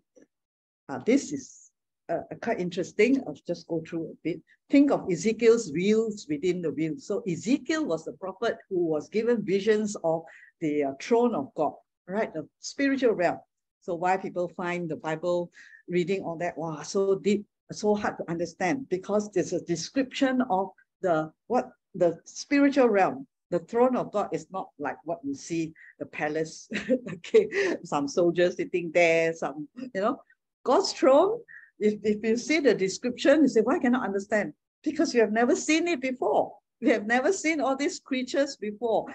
Uh, 0.89 1.01
this 1.05 1.33
is 1.33 1.71
uh, 2.09 2.19
quite 2.43 2.61
interesting. 2.61 3.23
I'll 3.27 3.37
just 3.47 3.67
go 3.67 3.83
through 3.87 4.11
a 4.11 4.15
bit. 4.23 4.41
Think 4.71 4.91
of 4.91 5.11
Ezekiel's 5.11 5.73
wheels 5.73 6.27
within 6.29 6.63
the 6.63 6.71
wheels. 6.71 7.07
So 7.07 7.23
Ezekiel 7.29 7.85
was 7.85 8.05
the 8.05 8.13
prophet 8.13 8.59
who 8.69 8.87
was 8.87 9.09
given 9.09 9.45
visions 9.45 9.97
of 10.05 10.23
the 10.61 10.85
uh, 10.85 10.93
throne 11.01 11.35
of 11.35 11.49
God, 11.57 11.73
right? 12.07 12.33
The 12.33 12.47
spiritual 12.61 13.13
realm. 13.13 13.39
So 13.83 13.95
why 13.95 14.17
people 14.17 14.49
find 14.57 14.89
the 14.89 14.97
Bible 14.97 15.51
reading 15.89 16.23
all 16.23 16.37
that, 16.39 16.57
wow, 16.57 16.83
so 16.83 17.17
deep, 17.17 17.45
so 17.73 17.95
hard 17.95 18.17
to 18.19 18.31
understand 18.31 18.89
because 18.89 19.31
there's 19.33 19.53
a 19.53 19.65
description 19.65 20.43
of 20.51 20.71
the 21.03 21.33
what 21.47 21.71
the 21.95 22.19
spiritual 22.25 22.89
realm 22.89 23.27
the 23.55 23.61
throne 23.61 23.95
of 23.95 24.11
God 24.11 24.31
is 24.33 24.49
not 24.51 24.71
like 24.81 24.97
what 25.05 25.21
you 25.23 25.33
see 25.33 25.73
the 26.01 26.07
palace, 26.07 26.69
okay, 27.13 27.77
some 27.85 28.09
soldiers 28.09 28.57
sitting 28.57 28.91
there, 28.93 29.33
some, 29.33 29.69
you 29.77 30.01
know, 30.01 30.21
God's 30.65 30.93
throne, 30.93 31.39
if, 31.79 32.01
if 32.03 32.25
you 32.25 32.37
see 32.37 32.59
the 32.59 32.75
description, 32.75 33.43
you 33.43 33.49
say, 33.49 33.61
why 33.61 33.79
cannot 33.79 34.05
understand? 34.05 34.55
Because 34.83 35.15
you 35.15 35.21
have 35.21 35.31
never 35.31 35.55
seen 35.55 35.87
it 35.87 36.01
before. 36.01 36.53
You 36.81 36.93
have 36.93 37.07
never 37.07 37.33
seen 37.33 37.61
all 37.61 37.77
these 37.77 38.01
creatures 38.01 38.57
before, 38.57 39.07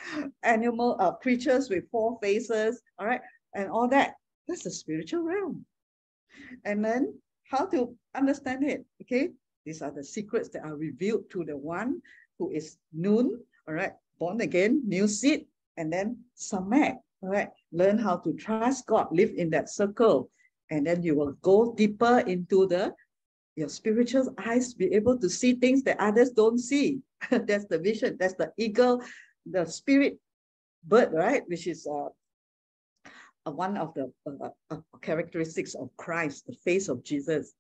animal 0.44 0.96
uh, 1.00 1.12
creatures 1.14 1.70
with 1.70 1.90
four 1.92 2.18
faces, 2.22 2.82
all 2.98 3.08
right, 3.08 3.22
and 3.56 3.70
all 3.70 3.90
that. 3.90 4.14
That's 4.48 4.64
the 4.64 4.72
spiritual 4.72 5.24
realm. 5.24 5.66
And 6.64 6.84
then 6.84 7.14
how 7.50 7.66
to 7.66 7.94
understand 8.16 8.64
it, 8.64 8.86
okay? 9.02 9.30
These 9.66 9.82
are 9.82 9.92
the 9.92 10.04
secrets 10.04 10.50
that 10.50 10.64
are 10.64 10.76
revealed 10.76 11.30
to 11.32 11.44
the 11.44 11.58
one 11.58 12.02
who 12.38 12.52
is 12.52 12.78
Nun, 12.94 13.42
all 13.68 13.74
right, 13.74 13.94
born 14.20 14.42
again, 14.42 14.82
new 14.86 15.08
seed, 15.08 15.46
and 15.78 15.92
then 15.92 16.18
samek, 16.38 16.96
all 17.22 17.30
right? 17.30 17.50
Learn 17.72 17.98
how 17.98 18.18
to 18.18 18.34
trust 18.34 18.86
God, 18.86 19.08
live 19.12 19.34
in 19.36 19.50
that 19.50 19.70
circle, 19.70 20.30
and 20.72 20.86
then 20.86 21.04
you 21.04 21.16
will 21.16 21.34
go 21.42 21.74
deeper 21.76 22.20
into 22.20 22.68
the 22.68 22.94
your 23.56 23.68
spiritual 23.68 24.34
eyes, 24.46 24.74
be 24.74 24.94
able 24.94 25.18
to 25.18 25.30
see 25.30 25.54
things 25.54 25.84
that 25.84 26.00
others 26.00 26.32
don't 26.32 26.60
see. 26.60 27.02
That's 27.30 27.66
the 27.66 27.78
vision. 27.78 28.16
That's 28.18 28.36
the 28.36 28.54
eagle, 28.58 29.04
the 29.46 29.66
spirit 29.66 30.18
bird, 30.86 31.12
right? 31.12 31.44
Which 31.48 31.68
is 31.68 31.86
uh, 31.86 32.08
uh 33.46 33.52
one 33.52 33.78
of 33.78 33.94
the 33.94 34.12
uh, 34.70 34.78
characteristics 35.02 35.76
of 35.76 35.90
Christ, 35.98 36.46
the 36.48 36.54
face 36.54 36.90
of 36.90 37.04
Jesus 37.04 37.54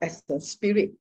as 0.00 0.22
the 0.28 0.40
spirit 0.40 0.92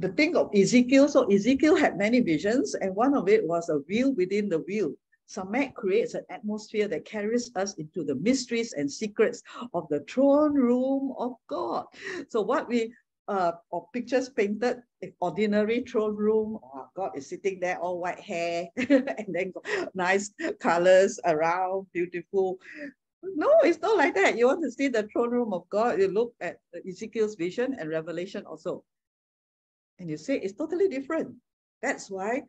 the 0.00 0.08
thing 0.08 0.34
of 0.34 0.50
Ezekiel, 0.54 1.08
so 1.08 1.24
Ezekiel 1.30 1.76
had 1.76 1.98
many 1.98 2.20
visions, 2.20 2.74
and 2.74 2.96
one 2.96 3.14
of 3.14 3.28
it 3.28 3.46
was 3.46 3.68
a 3.68 3.78
wheel 3.88 4.14
within 4.14 4.48
the 4.48 4.60
wheel. 4.60 4.94
Samek 5.28 5.74
creates 5.74 6.14
an 6.14 6.24
atmosphere 6.30 6.88
that 6.88 7.04
carries 7.04 7.50
us 7.54 7.74
into 7.74 8.02
the 8.02 8.14
mysteries 8.16 8.72
and 8.72 8.90
secrets 8.90 9.42
of 9.74 9.86
the 9.88 10.00
throne 10.00 10.54
room 10.54 11.14
of 11.18 11.34
God. 11.48 11.84
So 12.30 12.40
what 12.40 12.66
we 12.66 12.94
uh, 13.30 13.52
or 13.70 13.86
pictures 13.92 14.28
painted 14.28 14.82
in 15.00 15.12
ordinary 15.20 15.80
throne 15.86 16.16
room. 16.16 16.58
Oh, 16.62 16.88
God 16.96 17.12
is 17.14 17.28
sitting 17.28 17.60
there, 17.60 17.78
all 17.78 18.00
white 18.00 18.18
hair, 18.18 18.66
and 18.76 19.28
then 19.28 19.52
nice 19.94 20.34
colors 20.58 21.20
around, 21.24 21.86
beautiful. 21.94 22.58
No, 23.22 23.48
it's 23.62 23.80
not 23.80 23.96
like 23.96 24.16
that. 24.16 24.36
You 24.36 24.46
want 24.48 24.64
to 24.64 24.70
see 24.72 24.88
the 24.88 25.06
throne 25.12 25.30
room 25.30 25.52
of 25.52 25.62
God, 25.70 26.00
you 26.00 26.08
look 26.08 26.34
at 26.40 26.58
Ezekiel's 26.88 27.36
vision 27.36 27.76
and 27.78 27.88
Revelation 27.88 28.44
also. 28.46 28.82
And 30.00 30.10
you 30.10 30.16
say 30.16 30.40
it's 30.40 30.58
totally 30.58 30.88
different. 30.88 31.32
That's 31.82 32.10
why 32.10 32.42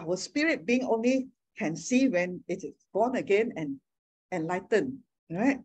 our 0.00 0.16
spirit 0.16 0.64
being 0.64 0.84
only 0.84 1.28
can 1.58 1.76
see 1.76 2.08
when 2.08 2.42
it 2.48 2.64
is 2.64 2.72
born 2.94 3.16
again 3.16 3.52
and 3.56 3.76
enlightened, 4.32 4.96
right? 5.30 5.58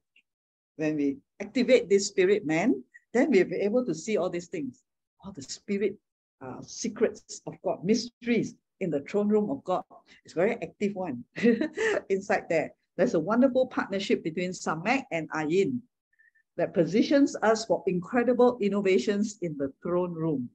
When 0.76 0.98
we 0.98 1.18
activate 1.40 1.88
this 1.88 2.08
spirit 2.08 2.46
man, 2.46 2.84
then 3.16 3.32
we'll 3.32 3.46
be 3.46 3.56
able 3.56 3.86
to 3.86 3.96
see 3.96 4.18
all 4.18 4.30
these 4.30 4.48
things. 4.48 4.84
all 5.24 5.32
the 5.32 5.42
spirit 5.42 5.96
uh, 6.42 6.62
secrets 6.62 7.42
of 7.48 7.54
God, 7.64 7.84
mysteries 7.84 8.56
in 8.82 8.90
the 8.90 9.00
throne 9.02 9.30
room 9.30 9.50
of 9.50 9.64
God. 9.64 9.84
It's 10.26 10.34
very 10.34 10.56
active 10.62 10.94
one 10.94 11.24
inside 12.10 12.44
there. 12.50 12.74
There's 12.98 13.14
a 13.14 13.20
wonderful 13.20 13.68
partnership 13.68 14.22
between 14.24 14.52
Samek 14.52 15.04
and 15.12 15.32
Ayin 15.32 15.80
that 16.58 16.74
positions 16.74 17.36
us 17.42 17.66
for 17.66 17.84
incredible 17.88 18.58
innovations 18.62 19.38
in 19.42 19.56
the 19.58 19.72
throne 19.82 20.14
room. 20.14 20.50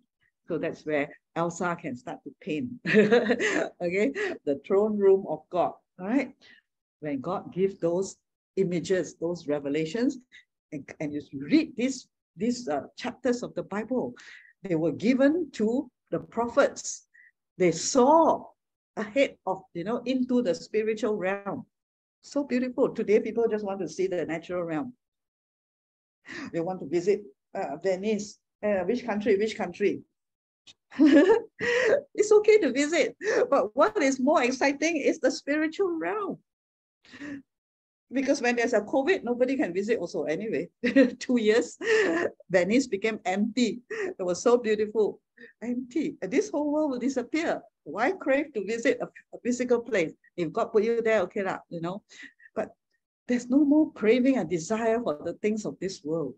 So 0.46 0.58
that's 0.58 0.84
where 0.84 1.08
Elsa 1.36 1.76
can 1.80 1.96
start 1.96 2.18
to 2.24 2.34
paint. 2.40 2.68
okay, 2.88 4.12
the 4.44 4.60
throne 4.66 4.98
room 4.98 5.24
of 5.28 5.40
God. 5.50 5.72
All 5.98 6.08
right. 6.08 6.34
When 7.00 7.20
God 7.20 7.52
gives 7.52 7.78
those 7.78 8.16
images, 8.56 9.14
those 9.14 9.46
revelations, 9.48 10.18
and, 10.72 10.88
and 11.00 11.12
you 11.12 11.22
read 11.32 11.72
these, 11.76 12.08
these 12.40 12.68
uh, 12.68 12.82
chapters 12.96 13.42
of 13.42 13.54
the 13.54 13.62
Bible, 13.62 14.14
they 14.62 14.74
were 14.74 14.92
given 14.92 15.50
to 15.52 15.90
the 16.10 16.18
prophets. 16.18 17.06
They 17.58 17.72
saw 17.72 18.46
ahead 18.96 19.36
of, 19.46 19.62
you 19.74 19.84
know, 19.84 20.02
into 20.06 20.42
the 20.42 20.54
spiritual 20.54 21.16
realm. 21.16 21.66
So 22.22 22.44
beautiful. 22.44 22.90
Today, 22.90 23.20
people 23.20 23.46
just 23.48 23.64
want 23.64 23.80
to 23.80 23.88
see 23.88 24.06
the 24.06 24.26
natural 24.26 24.62
realm. 24.62 24.92
They 26.52 26.60
want 26.60 26.80
to 26.80 26.86
visit 26.86 27.22
uh, 27.54 27.76
Venice. 27.82 28.38
Uh, 28.62 28.80
which 28.84 29.04
country? 29.06 29.36
Which 29.36 29.56
country? 29.56 30.02
it's 30.98 32.32
okay 32.32 32.58
to 32.58 32.72
visit, 32.72 33.16
but 33.48 33.74
what 33.74 33.96
is 34.02 34.18
more 34.18 34.42
exciting 34.42 34.96
is 34.96 35.20
the 35.20 35.30
spiritual 35.30 35.98
realm. 35.98 36.38
Because 38.12 38.42
when 38.42 38.56
there's 38.56 38.72
a 38.72 38.80
COVID, 38.80 39.22
nobody 39.22 39.56
can 39.56 39.72
visit 39.72 39.98
also 39.98 40.24
anyway. 40.24 40.68
Two 41.18 41.38
years, 41.38 41.78
Venice 42.50 42.86
became 42.86 43.20
empty. 43.24 43.80
It 43.90 44.22
was 44.22 44.42
so 44.42 44.58
beautiful, 44.58 45.20
empty. 45.62 46.16
This 46.22 46.50
whole 46.50 46.72
world 46.72 46.90
will 46.90 46.98
disappear. 46.98 47.62
Why 47.84 48.12
crave 48.12 48.52
to 48.54 48.64
visit 48.64 48.98
a, 49.00 49.06
a 49.34 49.38
physical 49.42 49.80
place? 49.80 50.12
If 50.36 50.52
God 50.52 50.72
put 50.72 50.84
you 50.84 51.02
there, 51.02 51.20
okay, 51.22 51.42
lah, 51.42 51.58
you 51.68 51.80
know. 51.80 52.02
But 52.54 52.74
there's 53.28 53.48
no 53.48 53.64
more 53.64 53.92
craving 53.92 54.38
and 54.38 54.50
desire 54.50 55.00
for 55.00 55.18
the 55.24 55.34
things 55.34 55.64
of 55.64 55.78
this 55.80 56.02
world 56.02 56.34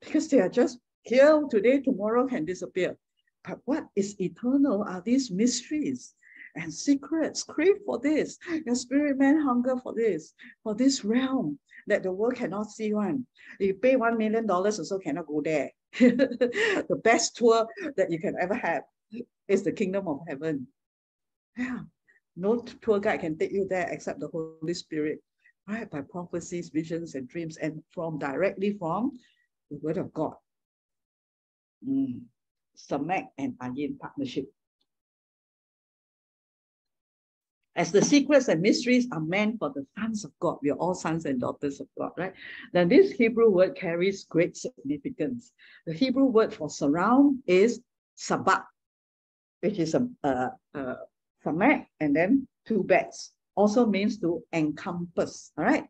because 0.00 0.28
they 0.28 0.40
are 0.40 0.50
just 0.50 0.78
here 1.02 1.42
today, 1.50 1.80
tomorrow 1.80 2.26
can 2.26 2.44
disappear. 2.44 2.96
But 3.44 3.58
what 3.64 3.86
is 3.96 4.20
eternal 4.20 4.84
are 4.84 5.02
these 5.04 5.30
mysteries 5.30 6.14
and 6.54 6.72
secrets. 6.72 7.42
Crave 7.42 7.76
for 7.86 7.98
this. 7.98 8.38
Your 8.66 8.74
spirit 8.74 9.18
man 9.18 9.40
hunger 9.40 9.76
for 9.82 9.94
this, 9.94 10.34
for 10.62 10.74
this 10.74 11.04
realm 11.04 11.58
that 11.86 12.02
the 12.02 12.12
world 12.12 12.36
cannot 12.36 12.70
see 12.70 12.92
one. 12.92 13.26
You 13.58 13.74
pay 13.74 13.96
one 13.96 14.18
million 14.18 14.46
dollars 14.46 14.78
also 14.78 14.98
cannot 14.98 15.26
go 15.26 15.40
there. 15.40 15.70
the 15.98 17.00
best 17.04 17.36
tour 17.36 17.66
that 17.96 18.10
you 18.10 18.18
can 18.18 18.36
ever 18.40 18.54
have 18.54 18.82
is 19.48 19.62
the 19.62 19.72
kingdom 19.72 20.08
of 20.08 20.20
heaven. 20.28 20.66
Yeah. 21.56 21.80
No 22.36 22.60
tour 22.80 22.98
guide 22.98 23.20
can 23.20 23.36
take 23.36 23.52
you 23.52 23.66
there 23.68 23.88
except 23.90 24.20
the 24.20 24.28
Holy 24.28 24.72
Spirit, 24.74 25.20
right? 25.68 25.90
By 25.90 26.00
prophecies, 26.00 26.70
visions, 26.70 27.14
and 27.14 27.28
dreams, 27.28 27.58
and 27.58 27.82
from 27.90 28.18
directly 28.18 28.76
from 28.78 29.12
the 29.70 29.76
word 29.82 29.98
of 29.98 30.12
God. 30.14 30.34
Mm. 31.86 32.22
Samek 32.76 33.28
and 33.36 33.52
Ayin 33.58 33.98
partnership. 33.98 34.50
As 37.74 37.90
the 37.90 38.02
secrets 38.02 38.48
and 38.48 38.60
mysteries 38.60 39.08
are 39.12 39.20
meant 39.20 39.58
for 39.58 39.70
the 39.70 39.86
sons 39.98 40.24
of 40.24 40.32
God, 40.40 40.58
we 40.62 40.70
are 40.70 40.76
all 40.76 40.94
sons 40.94 41.24
and 41.24 41.40
daughters 41.40 41.80
of 41.80 41.88
God, 41.98 42.10
right? 42.18 42.34
Then 42.72 42.88
this 42.88 43.12
Hebrew 43.12 43.48
word 43.48 43.76
carries 43.76 44.24
great 44.24 44.56
significance. 44.56 45.52
The 45.86 45.94
Hebrew 45.94 46.26
word 46.26 46.52
for 46.52 46.68
surround 46.68 47.38
is 47.46 47.80
sabat, 48.14 48.64
which 49.60 49.78
is 49.78 49.94
a, 49.94 50.06
a, 50.22 50.50
a 50.74 50.96
samek 51.44 51.86
and 52.00 52.14
then 52.14 52.46
two 52.66 52.84
Bets. 52.84 53.32
Also 53.54 53.86
means 53.86 54.18
to 54.18 54.42
encompass, 54.52 55.52
all 55.56 55.64
right? 55.64 55.84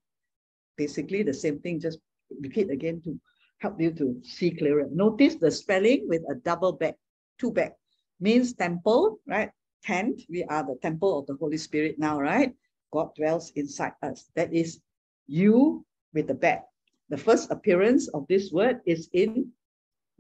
Basically 0.77 1.25
the 1.25 1.35
same 1.35 1.59
thing, 1.59 1.81
just 1.81 1.99
repeat 2.41 2.71
again 2.71 3.01
to 3.03 3.19
help 3.59 3.81
you 3.81 3.91
to 3.93 4.21
see 4.23 4.51
clearer. 4.51 4.87
Notice 4.93 5.35
the 5.35 5.51
spelling 5.51 6.07
with 6.09 6.23
a 6.31 6.37
double 6.37 6.73
back, 6.73 6.95
two 7.39 7.51
back, 7.51 7.75
means 8.21 8.55
temple, 8.55 9.19
right? 9.27 9.51
Tent, 9.85 10.23
we 10.29 10.45
are 10.45 10.65
the 10.65 10.79
temple 10.81 11.19
of 11.19 11.27
the 11.27 11.35
Holy 11.35 11.57
Spirit 11.57 11.99
now, 11.99 12.21
right? 12.21 12.55
God 12.93 13.15
dwells 13.15 13.53
inside 13.57 13.93
us. 14.03 14.31
That 14.37 14.53
is 14.53 14.81
you 15.27 15.85
with 16.15 16.29
the 16.29 16.35
back. 16.35 16.65
The 17.09 17.17
first 17.19 17.51
appearance 17.51 18.09
of 18.09 18.27
this 18.29 18.53
word 18.53 18.81
is 18.87 19.09
in 19.13 19.51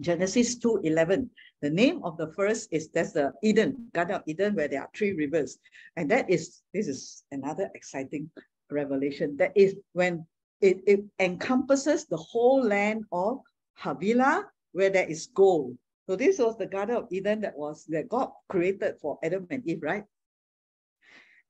Genesis 0.01 0.59
2.11. 0.59 1.29
The 1.61 1.71
name 1.71 2.03
of 2.03 2.17
the 2.17 2.33
first 2.33 2.69
is, 2.73 2.89
that's 2.89 3.13
the 3.13 3.33
Eden, 3.43 3.89
Garden 3.95 4.17
of 4.17 4.23
Eden, 4.27 4.55
where 4.55 4.69
there 4.69 4.83
are 4.83 4.91
three 4.95 5.13
rivers. 5.13 5.59
And 5.97 6.11
that 6.11 6.29
is, 6.29 6.63
this 6.75 6.89
is 6.89 7.25
another 7.31 7.71
exciting 7.75 8.31
revelation. 8.71 9.37
That 9.37 9.53
is 9.55 9.77
when 9.93 10.27
it, 10.61 10.83
it 10.87 11.05
encompasses 11.21 12.07
the 12.07 12.17
whole 12.17 12.63
land 12.63 13.05
of 13.13 13.41
Havilah, 13.79 14.45
where 14.73 14.91
there 14.91 15.09
is 15.09 15.27
gold. 15.35 15.77
So 16.09 16.16
this 16.16 16.38
was 16.38 16.59
the 16.59 16.66
Garden 16.66 16.96
of 16.96 17.07
Eden 17.11 17.40
that 17.42 17.57
was 17.57 17.84
that 17.86 18.09
God 18.09 18.30
created 18.48 18.96
for 19.00 19.18
Adam 19.22 19.46
and 19.50 19.62
Eve, 19.66 19.82
right? 19.82 20.05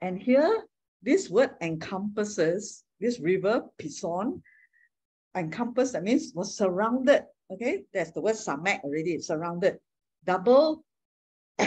And 0.00 0.20
here, 0.20 0.66
this 1.03 1.30
word 1.30 1.50
encompasses 1.62 2.84
this 3.00 3.18
river, 3.18 3.64
Pison, 3.80 4.42
encompass, 5.36 5.92
that 5.92 6.03
means 6.03 6.32
was 6.34 6.57
surrounded. 6.57 7.24
Okay, 7.50 7.84
that's 7.92 8.12
the 8.12 8.20
word 8.20 8.36
samek 8.36 8.80
already, 8.80 9.18
surrounded. 9.18 9.78
Double, 10.24 10.84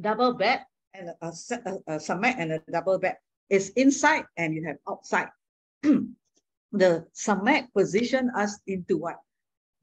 double 0.00 0.34
Bet 0.34 0.66
and 0.94 1.08
a, 1.08 1.16
a, 1.20 1.28
a, 1.28 1.96
samek 1.98 2.36
and 2.38 2.52
a 2.52 2.60
double 2.70 2.98
Bet 2.98 3.20
is 3.48 3.70
inside 3.70 4.24
and 4.36 4.54
you 4.54 4.64
have 4.64 4.76
outside. 4.88 5.28
the 6.72 7.06
Samek 7.14 7.72
position 7.72 8.30
us 8.36 8.58
into 8.66 8.96
what? 8.98 9.16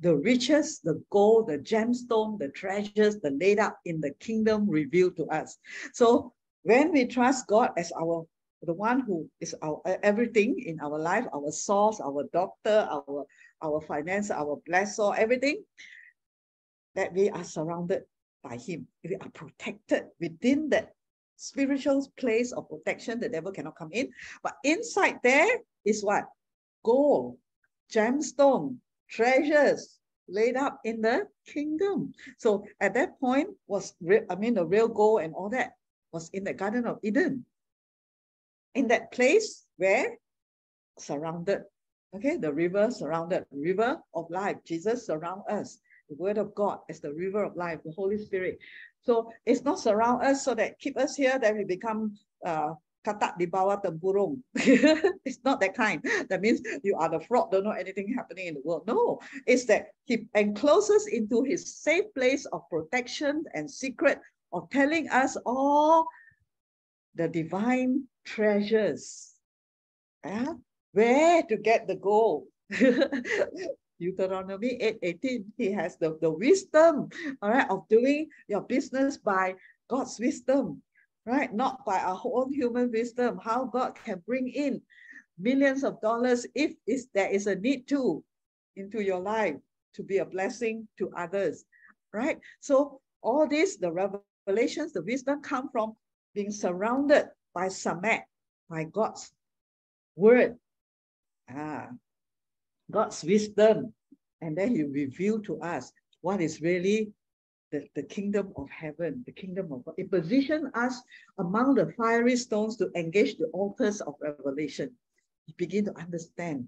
The 0.02 0.16
riches, 0.16 0.80
the 0.84 1.02
gold, 1.10 1.48
the 1.48 1.58
gemstone, 1.58 2.40
the 2.40 2.50
treasures, 2.50 3.20
the 3.20 3.32
laid 3.32 3.60
up 3.60 3.80
in 3.86 4.00
the 4.00 4.12
kingdom 4.20 4.70
revealed 4.70 5.18
to 5.18 5.26
us. 5.26 5.58
So 5.94 6.34
when 6.64 6.92
we 6.92 7.06
trust 7.06 7.48
God 7.48 7.72
as 7.78 7.92
our 8.00 8.26
the 8.64 8.74
one 8.74 9.00
who 9.00 9.30
is 9.40 9.56
our 9.62 9.82
everything 10.04 10.60
in 10.60 10.80
our 10.82 11.00
life, 11.00 11.26
our 11.34 11.52
source, 11.52 12.02
our 12.02 12.26
doctor, 12.34 12.88
our 12.92 13.26
our 13.62 13.82
finance, 13.82 14.32
our 14.32 14.60
blessor, 14.68 15.16
everything, 15.18 15.64
that 16.96 17.14
we 17.14 17.30
are 17.30 17.44
surrounded 17.44 18.04
by 18.44 18.58
him. 18.58 18.88
We 19.04 19.16
are 19.16 19.30
protected 19.30 20.06
within 20.20 20.70
that 20.70 20.94
spiritual 21.38 22.06
place 22.18 22.52
of 22.52 22.68
protection. 22.70 23.20
The 23.20 23.30
devil 23.30 23.52
cannot 23.52 23.78
come 23.78 23.92
in. 23.92 24.12
But 24.44 24.56
inside 24.64 25.20
there 25.24 25.60
is 25.86 26.04
what? 26.04 26.26
Gold, 26.84 27.38
gemstone, 27.92 28.78
treasures 29.10 30.00
laid 30.28 30.56
up 30.56 30.80
in 30.84 31.02
the 31.02 31.28
kingdom. 31.46 32.14
So 32.38 32.64
at 32.80 32.94
that 32.94 33.20
point 33.20 33.50
was, 33.68 33.94
I 34.30 34.36
mean, 34.36 34.54
the 34.54 34.66
real 34.66 34.88
gold 34.88 35.22
and 35.22 35.34
all 35.34 35.50
that 35.50 35.74
was 36.12 36.30
in 36.34 36.44
the 36.44 36.54
Garden 36.54 36.86
of 36.86 37.00
Eden. 37.04 37.46
In 38.76 38.88
that 38.88 39.12
place 39.12 39.66
where 39.78 40.18
surrounded, 40.98 41.64
okay, 42.16 42.38
the 42.38 42.54
river 42.54 42.92
surrounded, 42.92 43.46
river 43.52 44.00
of 44.14 44.30
life. 44.30 44.58
Jesus 44.66 45.06
surround 45.06 45.42
us. 45.50 45.80
The 46.10 46.16
word 46.16 46.38
of 46.38 46.56
God 46.56 46.80
as 46.90 47.00
the 47.00 47.14
river 47.14 47.44
of 47.44 47.56
life, 47.56 47.80
the 47.84 47.92
Holy 47.92 48.18
Spirit. 48.18 48.60
So 49.04 49.32
it's 49.46 49.64
not 49.64 49.80
surround 49.80 50.24
us 50.24 50.44
so 50.44 50.56
that 50.56 50.80
keep 50.80 50.98
us 50.98 51.16
here, 51.16 51.38
that 51.40 51.56
we 51.56 51.64
become 51.64 52.18
uh, 52.46 52.74
katak 53.06 53.40
di 53.40 53.48
bawah 53.48 53.80
tempurung. 53.80 54.44
it's 55.26 55.40
not 55.44 55.60
that 55.60 55.76
kind. 55.76 56.04
That 56.30 56.42
means 56.42 56.62
you 56.84 56.96
are 57.00 57.10
the 57.10 57.20
frog, 57.24 57.52
don't 57.52 57.64
know 57.64 57.76
anything 57.76 58.12
happening 58.14 58.48
in 58.48 58.54
the 58.56 58.64
world. 58.64 58.88
No, 58.88 59.20
it's 59.48 59.66
that 59.66 59.96
he 60.06 60.28
encloses 60.36 61.08
into 61.08 61.44
his 61.44 61.80
safe 61.80 62.12
place 62.14 62.46
of 62.52 62.68
protection 62.70 63.44
and 63.54 63.70
secret 63.70 64.20
of 64.52 64.70
telling 64.70 65.10
us 65.10 65.38
all 65.46 66.08
the 67.16 67.28
divine 67.28 68.04
treasures. 68.26 69.36
Yeah? 70.26 70.54
Where 70.92 71.44
to 71.44 71.58
get 71.58 71.88
the 71.88 71.96
gold? 71.96 72.48
Deuteronomy 74.00 74.80
8 74.80 75.00
18, 75.04 75.54
he 75.58 75.72
has 75.72 75.98
the, 75.98 76.18
the 76.22 76.32
wisdom, 76.32 77.10
all 77.42 77.52
right, 77.52 77.70
of 77.70 77.88
doing 77.90 78.30
your 78.48 78.62
business 78.62 79.18
by 79.18 79.56
God's 79.90 80.18
wisdom, 80.20 80.82
right? 81.30 81.54
Not 81.54 81.86
by 81.86 82.00
our 82.00 82.20
own 82.26 82.52
human 82.52 82.92
wisdom, 82.92 83.40
how 83.44 83.66
God 83.66 83.94
can 84.04 84.24
bring 84.26 84.48
in 84.50 84.82
millions 85.38 85.84
of 85.84 86.02
dollars 86.02 86.48
if 86.56 86.74
is, 86.88 87.08
there 87.14 87.30
is 87.30 87.46
a 87.46 87.56
need 87.56 87.88
to 87.90 88.24
into 88.76 89.02
your 89.02 89.20
life 89.20 89.56
to 89.94 90.04
be 90.04 90.18
a 90.18 90.26
blessing 90.26 90.88
to 90.98 91.12
others, 91.16 91.66
right? 92.14 92.40
So 92.62 93.00
all 93.22 93.48
this, 93.48 93.78
the 93.78 93.92
revelations, 93.92 94.94
the 94.94 95.04
wisdom 95.04 95.42
come 95.42 95.70
from 95.72 95.96
being 96.34 96.52
surrounded 96.52 97.30
by 97.54 97.68
Samek, 97.68 98.24
by 98.68 98.86
God's 98.86 99.32
word. 100.16 100.58
Ah, 101.50 101.90
God's 102.90 103.24
wisdom, 103.24 103.94
And 104.42 104.58
then 104.58 104.76
he 104.76 104.84
revealed 104.84 105.46
to 105.46 105.62
us 105.62 105.92
what 106.22 106.42
is 106.42 106.62
really 106.62 107.12
the, 107.72 107.88
the 107.96 108.04
kingdom 108.04 108.54
of 108.56 108.70
heaven, 108.70 109.24
the 109.26 109.32
kingdom 109.32 109.72
of 109.72 109.86
God. 109.86 109.96
It 109.98 110.12
positioned 110.12 110.72
us 110.74 111.02
among 111.38 111.76
the 111.76 111.92
fiery 111.98 112.36
stones 112.36 112.78
to 112.78 112.90
engage 112.96 113.38
the 113.38 113.48
altars 113.48 114.02
of 114.02 114.16
revelation. 114.22 114.92
We 115.48 115.54
begin 115.58 115.86
to 115.86 115.98
understand. 115.98 116.68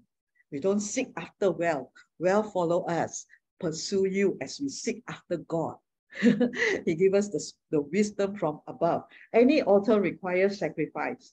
We 0.50 0.60
don't 0.60 0.80
seek 0.80 1.08
after 1.16 1.50
well. 1.50 1.92
Well 2.18 2.42
follow 2.42 2.84
us. 2.84 3.26
Pursue 3.60 4.06
you 4.06 4.36
as 4.40 4.60
we 4.60 4.68
seek 4.68 5.02
after 5.08 5.38
God. 5.38 5.76
he 6.20 6.94
gave 6.94 7.14
us 7.14 7.28
the, 7.28 7.52
the 7.70 7.80
wisdom 7.80 8.36
from 8.36 8.60
above. 8.66 9.04
Any 9.32 9.62
altar 9.62 10.00
requires 10.00 10.58
sacrifice. 10.58 11.32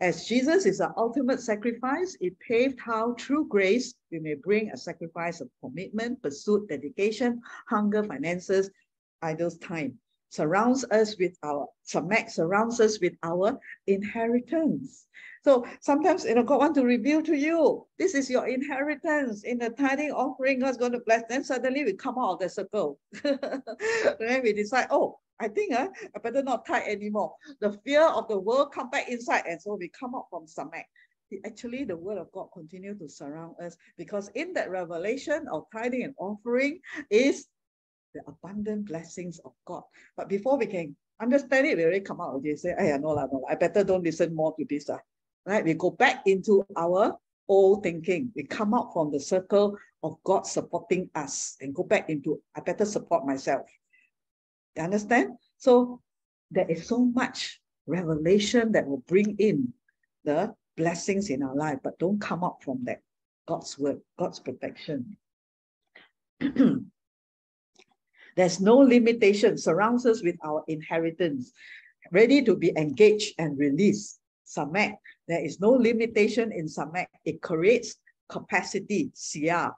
As 0.00 0.26
Jesus 0.26 0.66
is 0.66 0.78
the 0.78 0.92
ultimate 0.96 1.40
sacrifice, 1.40 2.16
it 2.20 2.38
paved 2.40 2.80
how 2.80 3.14
through 3.14 3.48
grace 3.48 3.94
we 4.10 4.18
may 4.18 4.34
bring 4.34 4.70
a 4.70 4.76
sacrifice 4.76 5.40
of 5.40 5.48
commitment, 5.60 6.20
pursuit, 6.20 6.68
dedication, 6.68 7.40
hunger, 7.68 8.02
finances, 8.02 8.70
idols, 9.24 9.58
time. 9.58 9.98
Surrounds 10.28 10.84
us 10.90 11.16
with 11.18 11.36
our, 11.44 11.66
Samek 11.86 12.28
surrounds 12.28 12.80
us 12.80 13.00
with 13.00 13.14
our 13.22 13.58
inheritance. 13.86 15.06
So 15.44 15.66
sometimes, 15.80 16.24
you 16.24 16.34
know, 16.34 16.42
God 16.42 16.58
want 16.58 16.74
to 16.76 16.84
reveal 16.84 17.22
to 17.22 17.36
you, 17.36 17.86
this 17.98 18.14
is 18.14 18.30
your 18.30 18.46
inheritance 18.46 19.44
in 19.44 19.58
the 19.58 19.70
tithing 19.70 20.10
offering, 20.10 20.60
God's 20.60 20.78
going 20.78 20.92
to 20.92 21.02
bless. 21.06 21.22
Then 21.28 21.44
suddenly 21.44 21.84
we 21.84 21.92
come 21.92 22.18
out 22.18 22.32
of 22.32 22.38
the 22.40 22.48
circle. 22.48 22.98
then 23.22 24.42
we 24.42 24.52
decide, 24.54 24.88
oh, 24.90 25.18
I 25.38 25.48
think 25.48 25.74
uh, 25.74 25.88
I 26.16 26.18
better 26.18 26.42
not 26.42 26.66
tithe 26.66 26.88
anymore. 26.88 27.34
The 27.60 27.72
fear 27.84 28.02
of 28.02 28.26
the 28.28 28.38
world 28.38 28.72
come 28.72 28.90
back 28.90 29.08
inside. 29.08 29.44
And 29.46 29.60
so 29.60 29.74
we 29.74 29.88
come 29.88 30.14
out 30.14 30.26
from 30.30 30.46
Samek. 30.46 30.84
Actually, 31.44 31.84
the 31.84 31.96
word 31.96 32.18
of 32.18 32.30
God 32.32 32.48
continue 32.54 32.94
to 32.94 33.08
surround 33.08 33.56
us 33.60 33.76
because 33.98 34.28
in 34.34 34.52
that 34.54 34.70
revelation 34.70 35.46
of 35.52 35.64
tithing 35.72 36.04
and 36.04 36.14
offering 36.18 36.80
is 37.10 37.48
the 38.14 38.22
abundant 38.26 38.86
blessings 38.86 39.40
of 39.44 39.52
God. 39.66 39.82
But 40.16 40.28
before 40.28 40.56
we 40.56 40.66
can 40.66 40.96
understand 41.20 41.66
it, 41.66 41.76
we 41.76 41.84
already 41.84 42.00
come 42.00 42.20
out 42.20 42.34
of 42.34 42.42
this. 42.42 42.62
Say, 42.62 42.74
hey, 42.78 42.96
no, 43.00 43.10
la, 43.10 43.26
no, 43.26 43.38
la. 43.38 43.48
I 43.50 43.54
better 43.56 43.84
don't 43.84 44.04
listen 44.04 44.34
more 44.34 44.54
to 44.58 44.64
this. 44.68 44.88
Uh 44.88 44.98
right? 45.46 45.64
We 45.64 45.74
go 45.74 45.90
back 45.90 46.22
into 46.26 46.66
our 46.76 47.16
old 47.48 47.82
thinking. 47.82 48.32
We 48.34 48.44
come 48.44 48.74
out 48.74 48.92
from 48.92 49.10
the 49.12 49.20
circle 49.20 49.76
of 50.02 50.16
God 50.24 50.46
supporting 50.46 51.10
us 51.14 51.56
and 51.60 51.74
go 51.74 51.82
back 51.82 52.08
into, 52.10 52.40
I 52.56 52.60
better 52.60 52.84
support 52.84 53.26
myself. 53.26 53.66
You 54.76 54.84
understand? 54.84 55.36
So 55.58 56.00
there 56.50 56.70
is 56.70 56.86
so 56.86 57.04
much 57.04 57.60
revelation 57.86 58.72
that 58.72 58.86
will 58.86 59.02
bring 59.06 59.36
in 59.38 59.72
the 60.24 60.54
blessings 60.76 61.30
in 61.30 61.42
our 61.42 61.54
life, 61.54 61.78
but 61.82 61.98
don't 61.98 62.20
come 62.20 62.42
up 62.42 62.58
from 62.62 62.80
that. 62.84 63.00
God's 63.46 63.78
word, 63.78 64.00
God's 64.18 64.40
protection. 64.40 65.16
There's 68.36 68.60
no 68.60 68.76
limitation, 68.78 69.58
surrounds 69.58 70.06
us 70.06 70.22
with 70.22 70.36
our 70.44 70.64
inheritance, 70.66 71.52
ready 72.12 72.42
to 72.42 72.56
be 72.56 72.72
engaged 72.76 73.34
and 73.38 73.58
released. 73.58 74.18
Samek 74.44 74.98
there 75.26 75.42
is 75.42 75.60
no 75.60 75.70
limitation 75.70 76.52
in 76.52 76.66
Samek. 76.66 77.06
It 77.24 77.40
creates 77.40 77.96
capacity, 78.28 79.10
seah. 79.14 79.72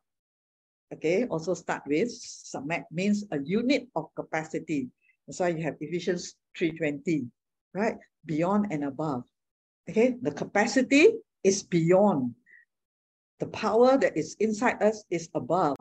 Okay, 0.92 1.26
also 1.26 1.54
start 1.54 1.82
with 1.86 2.10
Samek 2.10 2.84
means 2.90 3.24
a 3.30 3.38
unit 3.38 3.88
of 3.94 4.14
capacity. 4.14 4.88
That's 5.26 5.40
why 5.40 5.48
you 5.48 5.62
have 5.62 5.76
Ephesians 5.80 6.34
3.20, 6.58 7.28
right? 7.74 7.96
Beyond 8.24 8.68
and 8.70 8.84
above. 8.84 9.24
Okay, 9.88 10.16
the 10.22 10.30
capacity 10.30 11.14
is 11.42 11.62
beyond. 11.62 12.34
The 13.38 13.46
power 13.48 13.98
that 13.98 14.16
is 14.16 14.34
inside 14.40 14.82
us 14.82 15.04
is 15.10 15.28
above 15.34 15.76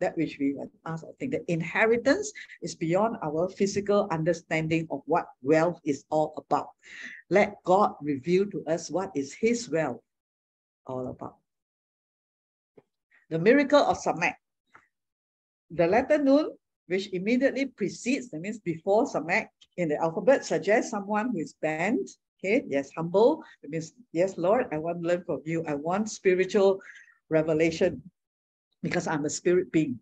that 0.00 0.16
which 0.16 0.38
we 0.38 0.56
ask 0.86 1.04
I 1.04 1.12
think 1.18 1.32
the 1.32 1.52
inheritance 1.52 2.32
is 2.62 2.74
beyond 2.74 3.16
our 3.22 3.48
physical 3.48 4.08
understanding 4.10 4.86
of 4.90 5.02
what 5.06 5.26
wealth 5.42 5.80
is 5.84 6.04
all 6.10 6.34
about. 6.36 6.68
Let 7.30 7.56
God 7.64 7.94
reveal 8.00 8.46
to 8.46 8.64
us 8.66 8.90
what 8.90 9.10
is 9.14 9.34
his 9.34 9.68
wealth 9.70 10.00
all 10.86 11.08
about. 11.08 11.36
The 13.30 13.38
miracle 13.38 13.80
of 13.80 13.98
Samak. 13.98 14.34
The 15.70 15.86
letter 15.86 16.16
Nun, 16.16 16.50
which 16.86 17.12
immediately 17.12 17.66
precedes, 17.66 18.30
that 18.30 18.40
means 18.40 18.58
before 18.58 19.04
Samak 19.06 19.48
in 19.76 19.88
the 19.88 19.96
alphabet, 19.96 20.46
suggests 20.46 20.90
someone 20.90 21.30
who 21.32 21.38
is 21.38 21.54
bent, 21.60 22.08
okay, 22.38 22.64
yes, 22.66 22.90
humble. 22.96 23.42
It 23.62 23.70
means, 23.70 23.92
yes, 24.12 24.38
Lord, 24.38 24.66
I 24.72 24.78
want 24.78 25.02
to 25.02 25.08
learn 25.08 25.24
from 25.24 25.42
you. 25.44 25.64
I 25.66 25.74
want 25.74 26.08
spiritual 26.08 26.80
revelation 27.28 28.00
because 28.82 29.06
I'm 29.06 29.24
a 29.24 29.30
spirit 29.30 29.72
being. 29.72 29.98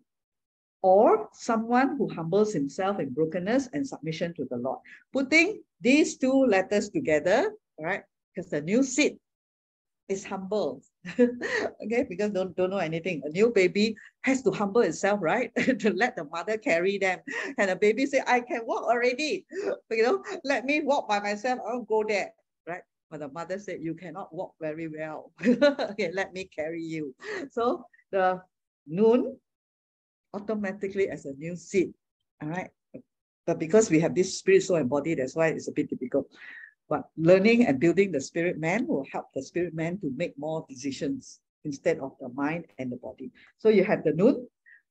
Or 0.83 1.29
someone 1.33 1.97
who 1.97 2.07
humbles 2.07 2.53
himself 2.53 2.99
in 2.99 3.09
brokenness 3.09 3.69
and 3.73 3.85
submission 3.85 4.33
to 4.35 4.45
the 4.49 4.57
Lord. 4.57 4.79
Putting 5.11 5.63
these 5.81 6.17
two 6.17 6.45
letters 6.45 6.89
together, 6.89 7.51
right? 7.79 8.03
Because 8.33 8.51
the 8.51 8.61
new 8.61 8.83
seed 8.83 9.17
is 10.09 10.23
humble. 10.23 10.81
okay, 11.19 12.05
because 12.07 12.31
don't, 12.31 12.55
don't 12.55 12.69
know 12.69 12.77
anything. 12.77 13.21
A 13.25 13.29
new 13.29 13.51
baby 13.51 13.95
has 14.21 14.41
to 14.43 14.51
humble 14.51 14.81
itself, 14.81 15.19
right? 15.21 15.51
to 15.79 15.93
let 15.93 16.15
the 16.15 16.25
mother 16.25 16.57
carry 16.57 16.97
them. 16.97 17.19
And 17.57 17.69
the 17.69 17.75
baby 17.75 18.05
say, 18.05 18.21
I 18.25 18.41
can 18.41 18.61
walk 18.65 18.83
already. 18.83 19.45
you 19.91 20.03
know, 20.03 20.23
let 20.43 20.65
me 20.65 20.81
walk 20.81 21.07
by 21.07 21.19
myself. 21.19 21.59
I'll 21.67 21.81
go 21.81 22.03
there. 22.07 22.31
Right? 22.67 22.81
But 23.09 23.19
the 23.21 23.29
mother 23.29 23.59
said, 23.59 23.79
you 23.81 23.95
cannot 23.95 24.33
walk 24.33 24.53
very 24.61 24.87
well. 24.87 25.31
okay, 25.45 26.11
let 26.13 26.33
me 26.33 26.45
carry 26.45 26.81
you. 26.81 27.13
So 27.51 27.85
the 28.11 28.41
Nun 28.87 29.37
automatically 30.33 31.09
as 31.09 31.25
a 31.25 31.33
new 31.33 31.55
seed. 31.55 31.93
All 32.41 32.49
right. 32.49 32.69
But 33.45 33.59
because 33.59 33.89
we 33.89 33.99
have 34.01 34.13
this 34.13 34.37
spirit, 34.37 34.63
soul, 34.63 34.77
and 34.77 34.89
body, 34.89 35.15
that's 35.15 35.35
why 35.35 35.47
it's 35.47 35.69
a 35.69 35.71
bit 35.71 35.89
difficult. 35.89 36.27
But 36.89 37.07
learning 37.17 37.65
and 37.65 37.79
building 37.79 38.11
the 38.11 38.21
spirit 38.21 38.59
man 38.59 38.87
will 38.87 39.05
help 39.11 39.27
the 39.33 39.41
spirit 39.43 39.73
man 39.73 39.99
to 39.99 40.11
make 40.15 40.37
more 40.37 40.65
decisions 40.69 41.39
instead 41.63 41.99
of 41.99 42.11
the 42.19 42.29
mind 42.29 42.65
and 42.77 42.91
the 42.91 42.97
body. 42.97 43.31
So 43.57 43.69
you 43.69 43.83
have 43.83 44.03
the 44.03 44.13
Nun, 44.13 44.47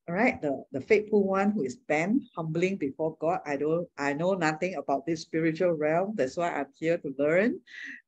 all 0.09 0.15
right, 0.15 0.41
the, 0.41 0.63
the 0.73 0.81
faithful 0.81 1.27
one 1.27 1.51
who 1.53 1.65
is 1.65 1.77
bent, 1.77 2.23
humbling 2.37 2.77
before 2.77 3.17
God. 3.21 3.41
I 3.47 3.57
don't, 3.57 3.89
I 3.99 4.13
know 4.13 4.35
nothing 4.35 4.77
about 4.77 5.07
this 5.07 5.23
spiritual 5.23 5.73
realm. 5.73 6.15
That's 6.17 6.37
why 6.37 6.53
I'm 6.53 6.67
here 6.79 6.99
to 6.99 7.15
learn 7.19 7.61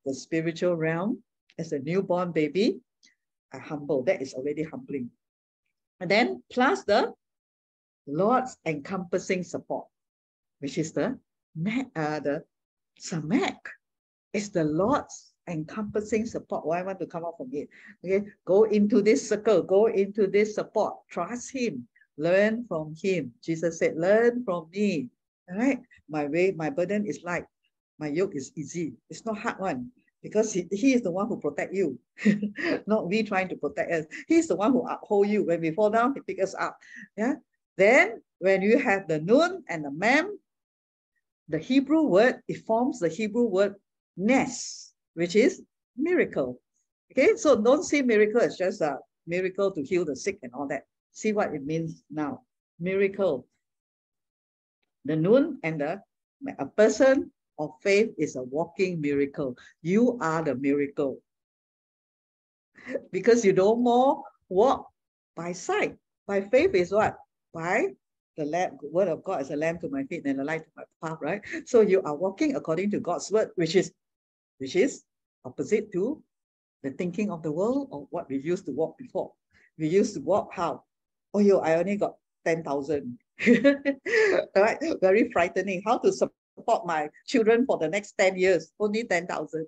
the 0.05 0.15
spiritual 0.15 0.77
realm. 0.77 1.23
As 1.59 1.73
a 1.73 1.81
newborn 1.81 2.31
baby, 2.32 2.78
I 3.52 3.59
humble. 3.59 4.05
That 4.05 4.23
is 4.23 4.35
already 4.35 4.62
humbling. 4.62 5.10
And 6.00 6.10
then 6.10 6.42
plus 6.52 6.84
the 6.84 7.12
Lord's 8.06 8.56
encompassing 8.64 9.42
support, 9.42 9.86
which 10.60 10.78
is 10.78 10.92
the, 10.92 11.18
uh, 11.96 12.20
the 12.20 12.44
Samek. 13.00 13.58
It's 14.32 14.50
the 14.50 14.64
Lord's 14.64 15.32
encompassing 15.48 16.26
support. 16.26 16.66
Why 16.66 16.80
I 16.80 16.82
want 16.82 17.00
to 17.00 17.06
come 17.06 17.24
out 17.24 17.36
from 17.36 17.50
it? 17.52 17.68
Okay, 18.04 18.26
go 18.44 18.64
into 18.64 19.02
this 19.02 19.28
circle, 19.28 19.62
go 19.62 19.86
into 19.86 20.26
this 20.26 20.54
support, 20.54 20.94
trust 21.10 21.52
Him, 21.52 21.88
learn 22.16 22.64
from 22.68 22.94
Him. 23.00 23.32
Jesus 23.42 23.78
said, 23.78 23.96
Learn 23.96 24.44
from 24.44 24.68
me. 24.72 25.08
All 25.50 25.58
right, 25.58 25.80
my 26.08 26.26
way, 26.26 26.52
my 26.52 26.70
burden 26.70 27.06
is 27.06 27.22
light, 27.24 27.46
my 27.98 28.08
yoke 28.08 28.36
is 28.36 28.52
easy. 28.56 28.94
It's 29.10 29.24
not 29.24 29.38
hard 29.38 29.58
one 29.58 29.90
because 30.22 30.52
he, 30.52 30.66
he 30.72 30.94
is 30.94 31.02
the 31.02 31.10
one 31.10 31.28
who 31.28 31.38
protect 31.40 31.74
you, 31.74 31.98
not 32.86 33.08
we 33.08 33.22
trying 33.22 33.48
to 33.48 33.56
protect 33.56 33.92
us. 33.92 34.06
He's 34.26 34.48
the 34.48 34.56
one 34.56 34.72
who 34.72 34.86
uphold 34.86 35.28
you. 35.28 35.44
When 35.44 35.60
we 35.60 35.70
fall 35.70 35.90
down, 35.90 36.14
he 36.14 36.20
pick 36.20 36.42
us 36.42 36.54
up. 36.58 36.76
Yeah. 37.16 37.34
Then 37.76 38.22
when 38.38 38.62
you 38.62 38.78
have 38.78 39.06
the 39.06 39.20
nun 39.20 39.62
and 39.68 39.84
the 39.84 39.90
mem, 39.90 40.38
the 41.48 41.58
Hebrew 41.58 42.02
word, 42.02 42.42
it 42.48 42.64
forms 42.66 42.98
the 42.98 43.08
Hebrew 43.08 43.44
word 43.44 43.76
nes, 44.16 44.92
which 45.14 45.36
is 45.36 45.62
miracle. 45.96 46.60
Okay, 47.12 47.36
so 47.36 47.60
don't 47.60 47.84
see 47.84 48.02
miracle 48.02 48.40
as 48.40 48.56
just 48.56 48.80
a 48.80 48.98
miracle 49.26 49.70
to 49.72 49.82
heal 49.82 50.04
the 50.04 50.16
sick 50.16 50.38
and 50.42 50.52
all 50.52 50.66
that. 50.68 50.82
See 51.12 51.32
what 51.32 51.54
it 51.54 51.64
means 51.64 52.02
now. 52.10 52.42
Miracle. 52.78 53.46
The 55.04 55.16
nun 55.16 55.58
and 55.62 55.80
the 55.80 56.02
a 56.58 56.66
person 56.66 57.30
of 57.59 57.70
faith 57.82 58.10
is 58.18 58.36
a 58.36 58.43
walking 58.43 59.01
miracle. 59.01 59.56
You 59.82 60.18
are 60.20 60.43
the 60.43 60.55
miracle. 60.55 61.20
because 63.12 63.44
you 63.44 63.52
don't 63.52 63.82
more 63.82 64.22
walk 64.48 64.89
by 65.36 65.52
sight. 65.52 65.97
By 66.26 66.43
faith 66.43 66.74
is 66.74 66.93
what? 66.93 67.16
By 67.52 67.89
the 68.36 68.44
lamp, 68.44 68.78
word 68.82 69.09
of 69.09 69.24
God 69.24 69.43
is 69.43 69.51
a 69.51 69.56
lamp 69.56 69.80
to 69.80 69.89
my 69.89 70.05
feet 70.05 70.24
and 70.26 70.40
a 70.40 70.44
light 70.44 70.62
to 70.64 70.70
my 70.76 70.85
path, 71.02 71.18
right? 71.20 71.43
So 71.66 71.80
you 71.80 72.02
are 72.02 72.14
walking 72.14 72.56
according 72.56 72.90
to 72.93 73.01
God's 73.01 73.30
word, 73.30 73.51
which 73.56 73.76
is 73.76 73.93
which 74.59 74.76
is 74.76 75.05
opposite 75.44 75.93
to 75.93 76.22
the 76.82 76.90
thinking 76.90 77.30
of 77.30 77.43
the 77.43 77.52
world 77.52 77.89
or 77.90 78.06
what 78.10 78.28
we 78.28 78.39
used 78.39 78.66
to 78.66 78.72
walk 78.72 78.98
before. 78.98 79.32
We 79.78 79.89
used 79.89 80.14
to 80.14 80.20
walk 80.20 80.51
how? 80.52 80.85
Oh, 81.35 81.39
yo, 81.39 81.59
I 81.60 81.76
only 81.76 81.97
got 81.97 82.14
10,000. 82.44 83.18
right? 84.56 84.78
Very 85.01 85.30
frightening. 85.30 85.82
How 85.85 85.98
to 85.98 86.12
support 86.59 86.86
my 86.86 87.09
children 87.26 87.64
for 87.64 87.78
the 87.78 87.89
next 87.89 88.18
10 88.18 88.36
years, 88.36 88.72
only 88.80 89.05
10,000, 89.05 89.66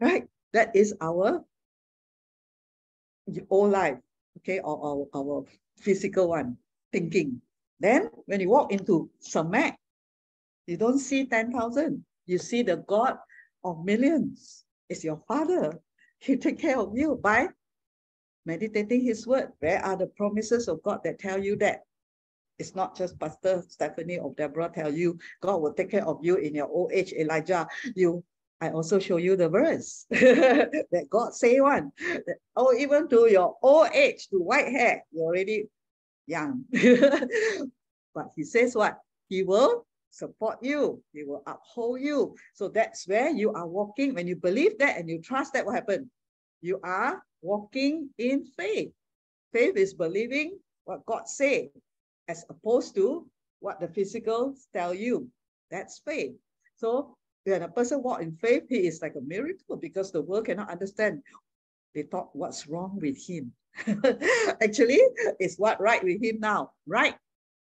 right? 0.00 0.24
That 0.52 0.74
is 0.74 0.94
our 1.00 1.44
whole 3.50 3.68
life. 3.68 3.98
okay, 4.38 4.60
or 4.60 4.78
our, 4.78 5.02
our 5.18 5.44
physical 5.76 6.28
one, 6.30 6.56
thinking. 6.92 7.42
Then 7.80 8.10
when 8.26 8.40
you 8.40 8.48
walk 8.48 8.72
into 8.72 9.10
Samek, 9.20 9.74
you 10.66 10.76
don't 10.76 10.98
see 10.98 11.26
10,000. 11.26 12.04
You 12.26 12.38
see 12.38 12.62
the 12.62 12.76
God 12.76 13.18
of 13.64 13.84
millions. 13.84 14.64
It's 14.88 15.04
your 15.04 15.20
father. 15.26 15.78
He 16.20 16.36
take 16.36 16.58
care 16.58 16.78
of 16.78 16.92
you 16.94 17.18
by 17.22 17.48
meditating 18.46 19.02
his 19.04 19.26
word. 19.26 19.50
Where 19.60 19.84
are 19.84 19.96
the 19.96 20.06
promises 20.06 20.68
of 20.68 20.82
God 20.82 21.00
that 21.04 21.18
tell 21.18 21.42
you 21.42 21.56
that? 21.56 21.82
It's 22.58 22.74
not 22.74 22.96
just 22.96 23.18
Pastor 23.20 23.62
Stephanie 23.68 24.18
or 24.18 24.34
Deborah 24.34 24.70
tell 24.74 24.92
you 24.92 25.18
God 25.40 25.62
will 25.62 25.72
take 25.72 25.90
care 25.90 26.06
of 26.06 26.18
you 26.22 26.36
in 26.36 26.54
your 26.54 26.66
old 26.66 26.92
age, 26.92 27.12
Elijah. 27.12 27.68
You, 27.94 28.24
I 28.60 28.70
also 28.70 28.98
show 28.98 29.16
you 29.18 29.36
the 29.36 29.48
verse 29.48 30.06
that 30.10 31.06
God 31.08 31.34
say 31.34 31.60
one. 31.60 31.92
That, 31.98 32.36
oh, 32.56 32.74
even 32.76 33.08
to 33.08 33.28
your 33.30 33.54
old 33.62 33.90
age, 33.94 34.26
to 34.28 34.38
white 34.38 34.68
hair, 34.68 35.04
you're 35.12 35.24
already 35.24 35.68
young. 36.26 36.64
but 38.14 38.26
he 38.34 38.42
says 38.42 38.74
what? 38.74 38.98
He 39.28 39.44
will 39.44 39.86
support 40.10 40.58
you. 40.60 41.00
He 41.12 41.22
will 41.22 41.44
uphold 41.46 42.00
you. 42.00 42.34
So 42.54 42.68
that's 42.68 43.06
where 43.06 43.30
you 43.30 43.52
are 43.52 43.68
walking. 43.68 44.14
When 44.14 44.26
you 44.26 44.34
believe 44.34 44.78
that 44.78 44.98
and 44.98 45.08
you 45.08 45.20
trust 45.22 45.52
that, 45.52 45.64
what 45.64 45.76
happened? 45.76 46.10
You 46.60 46.80
are 46.82 47.22
walking 47.40 48.10
in 48.18 48.44
faith. 48.44 48.90
Faith 49.52 49.76
is 49.76 49.94
believing 49.94 50.58
what 50.84 51.06
God 51.06 51.28
say, 51.28 51.70
as 52.28 52.44
opposed 52.48 52.94
to 52.94 53.26
what 53.60 53.80
the 53.80 53.88
physical 53.88 54.54
tell 54.72 54.94
you. 54.94 55.28
That's 55.70 56.00
faith. 56.04 56.32
So 56.76 57.16
when 57.44 57.62
a 57.62 57.68
person 57.68 58.02
walk 58.02 58.22
in 58.22 58.36
faith, 58.36 58.64
he 58.68 58.86
is 58.86 59.02
like 59.02 59.14
a 59.16 59.24
miracle 59.24 59.76
because 59.76 60.12
the 60.12 60.22
world 60.22 60.46
cannot 60.46 60.70
understand. 60.70 61.22
They 61.94 62.02
thought 62.02 62.30
what's 62.36 62.68
wrong 62.68 62.98
with 63.00 63.16
him. 63.16 63.52
Actually, 64.62 65.00
it's 65.38 65.56
what 65.56 65.80
right 65.80 66.02
with 66.02 66.22
him 66.22 66.38
now, 66.40 66.72
right 66.86 67.16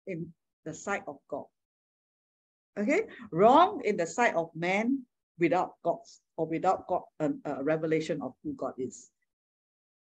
in 0.07 0.33
the 0.65 0.73
sight 0.75 1.03
of 1.07 1.19
God. 1.29 1.45
Okay, 2.79 3.03
wrong 3.31 3.83
in 3.85 3.97
the 3.97 4.07
sight 4.07 4.35
of 4.35 4.49
man 4.55 5.05
without 5.39 5.75
God 5.85 5.99
or 6.37 6.47
without 6.47 6.87
God 6.87 7.03
a, 7.21 7.31
a 7.45 7.63
revelation 7.63 8.23
of 8.23 8.33
who 8.43 8.55
God 8.55 8.73
is. 8.79 9.11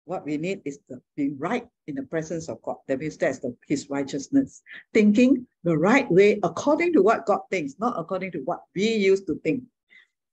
What 0.06 0.26
we 0.26 0.36
need 0.36 0.60
is 0.64 0.78
to 0.90 1.00
be 1.16 1.30
right 1.38 1.66
in 1.86 1.94
the 1.94 2.02
presence 2.02 2.48
of 2.48 2.60
God. 2.62 2.76
That 2.88 2.98
means 2.98 3.16
that's 3.16 3.38
the, 3.38 3.56
his 3.66 3.88
righteousness. 3.88 4.62
Thinking 4.92 5.46
the 5.62 5.76
right 5.76 6.10
way 6.10 6.38
according 6.42 6.92
to 6.92 7.02
what 7.02 7.24
God 7.24 7.40
thinks, 7.50 7.74
not 7.78 7.98
according 7.98 8.32
to 8.32 8.38
what 8.44 8.60
we 8.74 8.94
used 8.94 9.26
to 9.28 9.36
think. 9.36 9.62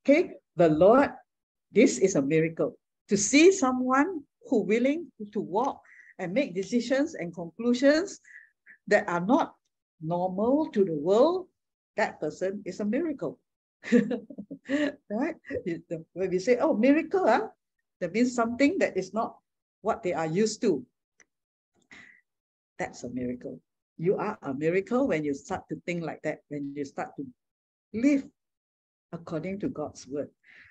Okay, 0.03 0.33
the 0.57 0.69
Lord, 0.69 1.11
this 1.71 1.99
is 1.99 2.15
a 2.15 2.21
miracle. 2.21 2.77
To 3.09 3.17
see 3.17 3.51
someone 3.51 4.23
who 4.49 4.63
willing 4.63 5.07
to 5.31 5.39
walk 5.39 5.81
and 6.19 6.33
make 6.33 6.53
decisions 6.53 7.15
and 7.15 7.33
conclusions 7.33 8.19
that 8.87 9.07
are 9.07 9.21
not 9.21 9.55
normal 10.01 10.69
to 10.71 10.83
the 10.83 10.95
world, 10.95 11.47
that 11.95 12.19
person 12.19 12.61
is 12.65 12.79
a 12.79 12.85
miracle. 12.85 13.39
right? 13.91 15.35
When 16.13 16.29
we 16.29 16.39
say, 16.39 16.57
oh, 16.57 16.75
miracle, 16.75 17.25
huh? 17.27 17.47
that 18.01 18.13
means 18.13 18.35
something 18.35 18.77
that 18.79 18.97
is 18.97 19.13
not 19.13 19.37
what 19.81 20.03
they 20.03 20.13
are 20.13 20.27
used 20.27 20.61
to. 20.61 20.85
That's 22.79 23.03
a 23.03 23.09
miracle. 23.09 23.59
You 23.97 24.17
are 24.17 24.37
a 24.41 24.53
miracle 24.53 25.07
when 25.07 25.23
you 25.23 25.33
start 25.33 25.63
to 25.69 25.75
think 25.85 26.03
like 26.03 26.21
that, 26.23 26.39
when 26.49 26.73
you 26.75 26.85
start 26.85 27.09
to 27.17 27.25
live 27.93 28.25
according 29.11 29.59
to 29.59 29.69
God's 29.69 30.07
word. 30.07 30.29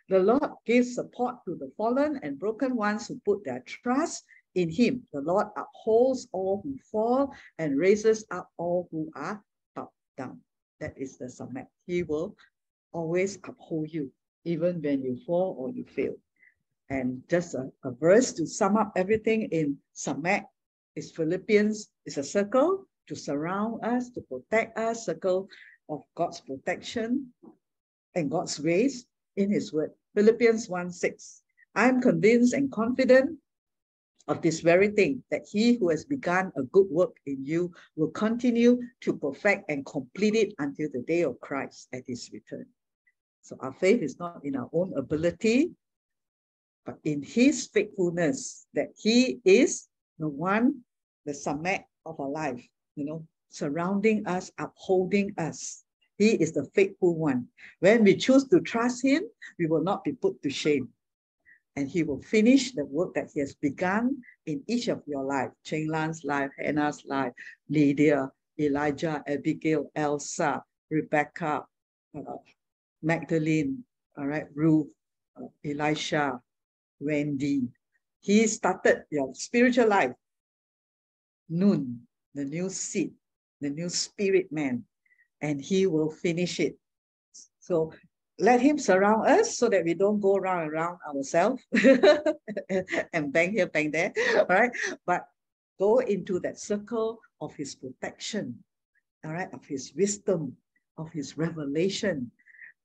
The 0.08 0.18
Lord 0.18 0.50
gives 0.66 0.94
support 0.94 1.36
to 1.44 1.54
the 1.54 1.70
fallen 1.76 2.18
and 2.22 2.38
broken 2.38 2.74
ones 2.74 3.06
who 3.06 3.20
put 3.24 3.44
their 3.44 3.62
trust 3.66 4.24
in 4.54 4.68
him. 4.68 5.06
The 5.12 5.20
Lord 5.20 5.46
upholds 5.56 6.26
all 6.32 6.60
who 6.64 6.76
fall 6.90 7.32
and 7.58 7.78
raises 7.78 8.24
up 8.30 8.48
all 8.56 8.88
who 8.90 9.10
are 9.14 9.40
bowed 9.76 9.88
down. 10.16 10.40
That 10.80 10.98
is 10.98 11.18
the 11.18 11.26
Samek. 11.26 11.66
He 11.86 12.02
will 12.02 12.34
always 12.92 13.38
uphold 13.44 13.92
you, 13.92 14.10
even 14.44 14.82
when 14.82 15.02
you 15.02 15.20
fall 15.26 15.54
or 15.58 15.70
you 15.70 15.84
fail. 15.84 16.14
And 16.90 17.22
just 17.30 17.54
a, 17.54 17.70
a 17.84 17.92
verse 17.92 18.32
to 18.34 18.46
sum 18.46 18.76
up 18.76 18.92
everything 18.96 19.42
in 19.52 19.78
Samek 19.94 20.44
is 20.96 21.12
Philippians, 21.12 21.88
is 22.04 22.18
a 22.18 22.24
circle 22.24 22.84
to 23.06 23.14
surround 23.14 23.84
us, 23.84 24.10
to 24.10 24.20
protect 24.22 24.76
us, 24.76 25.06
circle 25.06 25.48
of 25.88 26.02
God's 26.16 26.40
protection 26.40 27.32
and 28.14 28.30
God's 28.30 28.58
grace 28.58 29.04
in 29.36 29.50
his 29.50 29.72
word. 29.72 29.92
Philippians 30.14 30.68
1 30.68 30.90
6. 30.90 31.42
I'm 31.76 32.00
convinced 32.00 32.54
and 32.54 32.70
confident 32.72 33.38
of 34.26 34.42
this 34.42 34.60
very 34.60 34.88
thing, 34.88 35.22
that 35.30 35.42
he 35.50 35.74
who 35.74 35.90
has 35.90 36.04
begun 36.04 36.52
a 36.56 36.62
good 36.62 36.86
work 36.90 37.16
in 37.26 37.44
you 37.44 37.72
will 37.96 38.10
continue 38.10 38.80
to 39.00 39.16
perfect 39.16 39.64
and 39.68 39.84
complete 39.86 40.34
it 40.34 40.54
until 40.58 40.88
the 40.92 41.02
day 41.02 41.22
of 41.22 41.40
Christ 41.40 41.88
at 41.92 42.04
his 42.06 42.30
return. 42.32 42.66
So 43.42 43.56
our 43.60 43.72
faith 43.72 44.02
is 44.02 44.18
not 44.18 44.44
in 44.44 44.56
our 44.56 44.68
own 44.72 44.92
ability, 44.96 45.70
but 46.90 46.98
in 47.04 47.22
his 47.22 47.68
faithfulness, 47.72 48.66
that 48.74 48.88
he 48.96 49.38
is 49.44 49.86
the 50.18 50.28
one, 50.28 50.80
the 51.24 51.32
Samek 51.32 51.84
of 52.04 52.18
our 52.18 52.28
life, 52.28 52.60
you 52.96 53.04
know, 53.04 53.24
surrounding 53.48 54.26
us, 54.26 54.50
upholding 54.58 55.32
us. 55.38 55.84
He 56.18 56.30
is 56.30 56.52
the 56.52 56.64
faithful 56.74 57.16
one. 57.16 57.46
When 57.78 58.02
we 58.02 58.16
choose 58.16 58.48
to 58.48 58.60
trust 58.60 59.04
him, 59.04 59.22
we 59.58 59.66
will 59.66 59.82
not 59.82 60.02
be 60.02 60.12
put 60.12 60.42
to 60.42 60.50
shame. 60.50 60.88
And 61.76 61.88
he 61.88 62.02
will 62.02 62.20
finish 62.22 62.72
the 62.72 62.84
work 62.84 63.14
that 63.14 63.30
he 63.32 63.40
has 63.40 63.54
begun 63.54 64.16
in 64.46 64.60
each 64.66 64.88
of 64.88 65.02
your 65.06 65.22
life. 65.22 65.50
Cheng 65.64 65.88
Lan's 65.88 66.24
life, 66.24 66.50
Hannah's 66.58 67.04
life, 67.06 67.32
Lydia, 67.68 68.30
Elijah, 68.58 69.22
Abigail, 69.28 69.90
Elsa, 69.94 70.62
Rebecca, 70.90 71.64
uh, 72.18 72.36
Magdalene, 73.00 73.84
all 74.18 74.26
right, 74.26 74.46
Ruth, 74.54 74.88
uh, 75.40 75.46
Elisha, 75.64 76.40
Wendy. 77.00 77.62
He 78.20 78.46
started 78.46 79.04
your 79.10 79.34
spiritual 79.34 79.88
life. 79.88 80.12
Nun, 81.48 82.00
the 82.34 82.44
new 82.44 82.68
seed, 82.68 83.12
the 83.60 83.70
new 83.70 83.88
spirit 83.88 84.52
man 84.52 84.84
and 85.40 85.60
he 85.60 85.86
will 85.86 86.10
finish 86.10 86.60
it. 86.60 86.76
So 87.60 87.92
let 88.38 88.60
him 88.60 88.78
surround 88.78 89.26
us 89.26 89.56
so 89.56 89.68
that 89.68 89.84
we 89.84 89.94
don't 89.94 90.20
go 90.20 90.36
around 90.36 90.62
and 90.62 90.72
around 90.72 90.98
ourselves 91.08 91.62
and 93.12 93.32
bang 93.32 93.52
here, 93.52 93.66
bang 93.66 93.90
there, 93.90 94.12
right? 94.48 94.70
But 95.06 95.26
go 95.78 95.98
into 95.98 96.40
that 96.40 96.58
circle 96.58 97.18
of 97.40 97.54
his 97.54 97.74
protection, 97.74 98.62
all 99.24 99.32
right, 99.32 99.52
of 99.52 99.64
his 99.64 99.92
wisdom, 99.96 100.56
of 100.98 101.10
his 101.12 101.36
revelation, 101.36 102.30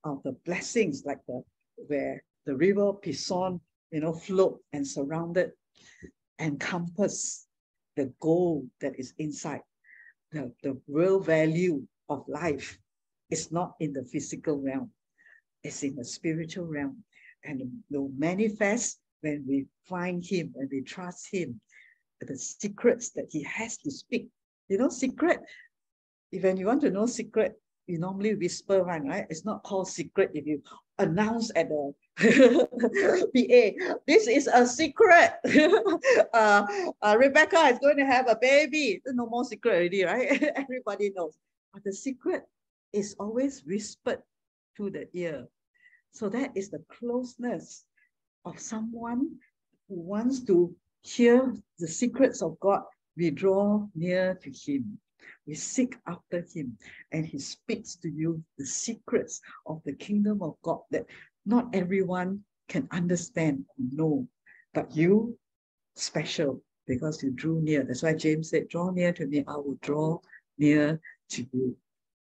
of 0.03 0.21
the 0.23 0.33
blessings 0.45 1.03
like 1.05 1.19
the 1.27 1.43
where 1.87 2.23
the 2.45 2.55
river 2.55 2.93
Pison, 2.93 3.59
you 3.95 4.01
know, 4.01 4.11
float 4.11 4.59
and 4.73 4.85
surrounded, 4.85 5.51
encompass 6.37 7.47
the 7.95 8.11
goal 8.19 8.67
that 8.81 8.91
is 8.99 9.13
inside, 9.19 9.61
the, 10.33 10.51
the 10.63 10.77
real 10.89 11.17
value 11.17 11.81
of 12.09 12.25
life 12.27 12.77
is 13.31 13.53
not 13.53 13.71
in 13.79 13.93
the 13.93 14.03
physical 14.03 14.61
realm, 14.61 14.91
it's 15.63 15.81
in 15.81 15.95
the 15.95 16.03
spiritual 16.03 16.65
realm. 16.65 16.97
And 17.45 17.61
will 17.89 18.11
manifest 18.17 18.99
when 19.21 19.45
we 19.47 19.65
find 19.87 20.25
Him 20.25 20.53
and 20.57 20.67
we 20.69 20.81
trust 20.81 21.29
Him, 21.31 21.61
the 22.19 22.37
secrets 22.37 23.11
that 23.11 23.27
He 23.29 23.43
has 23.43 23.77
to 23.77 23.91
speak. 23.91 24.27
You 24.67 24.77
know, 24.77 24.89
secret, 24.89 25.39
when 26.33 26.57
you 26.57 26.65
want 26.65 26.81
to 26.81 26.91
know 26.91 27.05
secret, 27.05 27.53
you 27.87 27.99
normally 27.99 28.35
whisper 28.35 28.83
one, 28.83 29.07
right? 29.07 29.25
It's 29.29 29.45
not 29.45 29.63
called 29.63 29.87
secret 29.87 30.31
if 30.33 30.45
you 30.45 30.61
announce 30.97 31.51
at 31.55 31.69
the 31.69 31.93
PA, 33.35 33.97
this 34.07 34.27
is 34.27 34.47
a 34.47 34.65
secret. 34.65 35.33
uh, 36.33 36.65
uh, 37.01 37.15
Rebecca 37.19 37.67
is 37.67 37.79
going 37.79 37.97
to 37.97 38.05
have 38.05 38.29
a 38.29 38.37
baby. 38.41 39.01
No 39.07 39.27
more 39.27 39.43
secret 39.43 39.75
already, 39.75 40.03
right? 40.03 40.41
Everybody 40.55 41.11
knows. 41.15 41.37
But 41.73 41.83
the 41.83 41.93
secret 41.93 42.43
is 42.93 43.15
always 43.19 43.63
whispered 43.65 44.21
to 44.77 44.89
the 44.89 45.07
ear. 45.13 45.47
So 46.11 46.29
that 46.29 46.51
is 46.55 46.69
the 46.69 46.83
closeness 46.87 47.85
of 48.45 48.59
someone 48.59 49.35
who 49.89 49.95
wants 49.95 50.39
to 50.45 50.73
hear 51.01 51.53
the 51.79 51.87
secrets 51.87 52.41
of 52.41 52.57
God. 52.61 52.83
We 53.17 53.31
draw 53.31 53.85
near 53.93 54.35
to 54.35 54.49
Him. 54.49 54.97
We 55.47 55.53
seek 55.53 55.95
after 56.07 56.45
Him, 56.53 56.77
and 57.11 57.25
He 57.25 57.39
speaks 57.39 57.95
to 57.97 58.09
you 58.09 58.43
the 58.57 58.65
secrets 58.65 59.41
of 59.67 59.81
the 59.85 59.93
kingdom 59.93 60.41
of 60.41 60.55
God 60.63 60.81
that 60.91 61.05
not 61.45 61.73
everyone 61.73 62.43
can 62.67 62.87
understand 62.91 63.65
or 63.69 63.85
know, 63.91 64.27
but 64.73 64.95
you 64.95 65.37
special 65.95 66.61
because 66.87 67.21
you 67.23 67.31
drew 67.31 67.61
near. 67.61 67.83
That's 67.83 68.03
why 68.03 68.13
James 68.13 68.49
said, 68.49 68.69
Draw 68.69 68.91
near 68.91 69.13
to 69.13 69.25
me, 69.27 69.43
I 69.47 69.55
will 69.55 69.77
draw 69.81 70.19
near 70.57 70.99
to 71.29 71.45
you. 71.51 71.77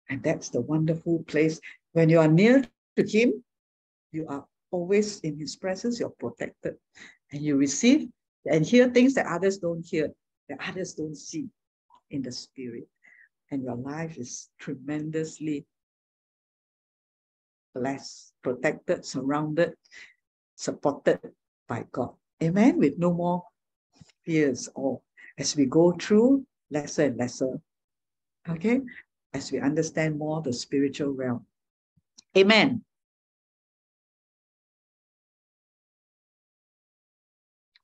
And 0.09 0.21
that's 0.23 0.49
the 0.49 0.61
wonderful 0.61 1.23
place. 1.27 1.59
When 1.93 2.09
you 2.09 2.19
are 2.19 2.27
near 2.27 2.63
to 2.97 3.07
Him, 3.07 3.43
you 4.11 4.25
are 4.27 4.45
always 4.71 5.19
in 5.21 5.39
His 5.39 5.55
presence, 5.55 5.99
you're 5.99 6.09
protected. 6.09 6.75
And 7.31 7.41
you 7.41 7.55
receive 7.55 8.09
and 8.45 8.65
hear 8.65 8.89
things 8.89 9.13
that 9.13 9.27
others 9.27 9.57
don't 9.59 9.85
hear. 9.85 10.09
that 10.49 10.59
others 10.67 10.93
don't 10.93 11.15
see 11.15 11.47
in 12.09 12.21
the 12.21 12.31
spirit. 12.31 12.87
And 13.51 13.63
your 13.63 13.75
life 13.75 14.17
is 14.17 14.49
tremendously 14.59 15.65
blessed, 17.75 18.33
protected, 18.41 19.05
surrounded, 19.05 19.73
supported 20.55 21.19
by 21.67 21.85
God. 21.91 22.15
Amen. 22.41 22.79
With 22.79 22.97
no 22.97 23.13
more 23.13 23.43
fears 24.23 24.69
or 24.73 25.01
as 25.37 25.55
we 25.55 25.65
go 25.65 25.91
through 25.91 26.45
lesser 26.69 27.05
and 27.05 27.17
lesser. 27.17 27.59
Okay. 28.49 28.81
As 29.33 29.51
we 29.51 29.59
understand 29.59 30.17
more 30.17 30.41
the 30.41 30.53
spiritual 30.53 31.11
realm. 31.11 31.45
Amen. 32.37 32.83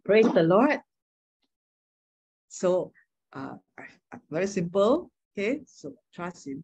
Praise 0.05 0.31
the 0.33 0.43
Lord. 0.43 0.79
So, 2.47 2.93
uh, 3.33 3.55
very 4.31 4.47
simple. 4.47 5.11
Okay, 5.37 5.61
so 5.67 5.93
trust 6.15 6.47
Him, 6.47 6.63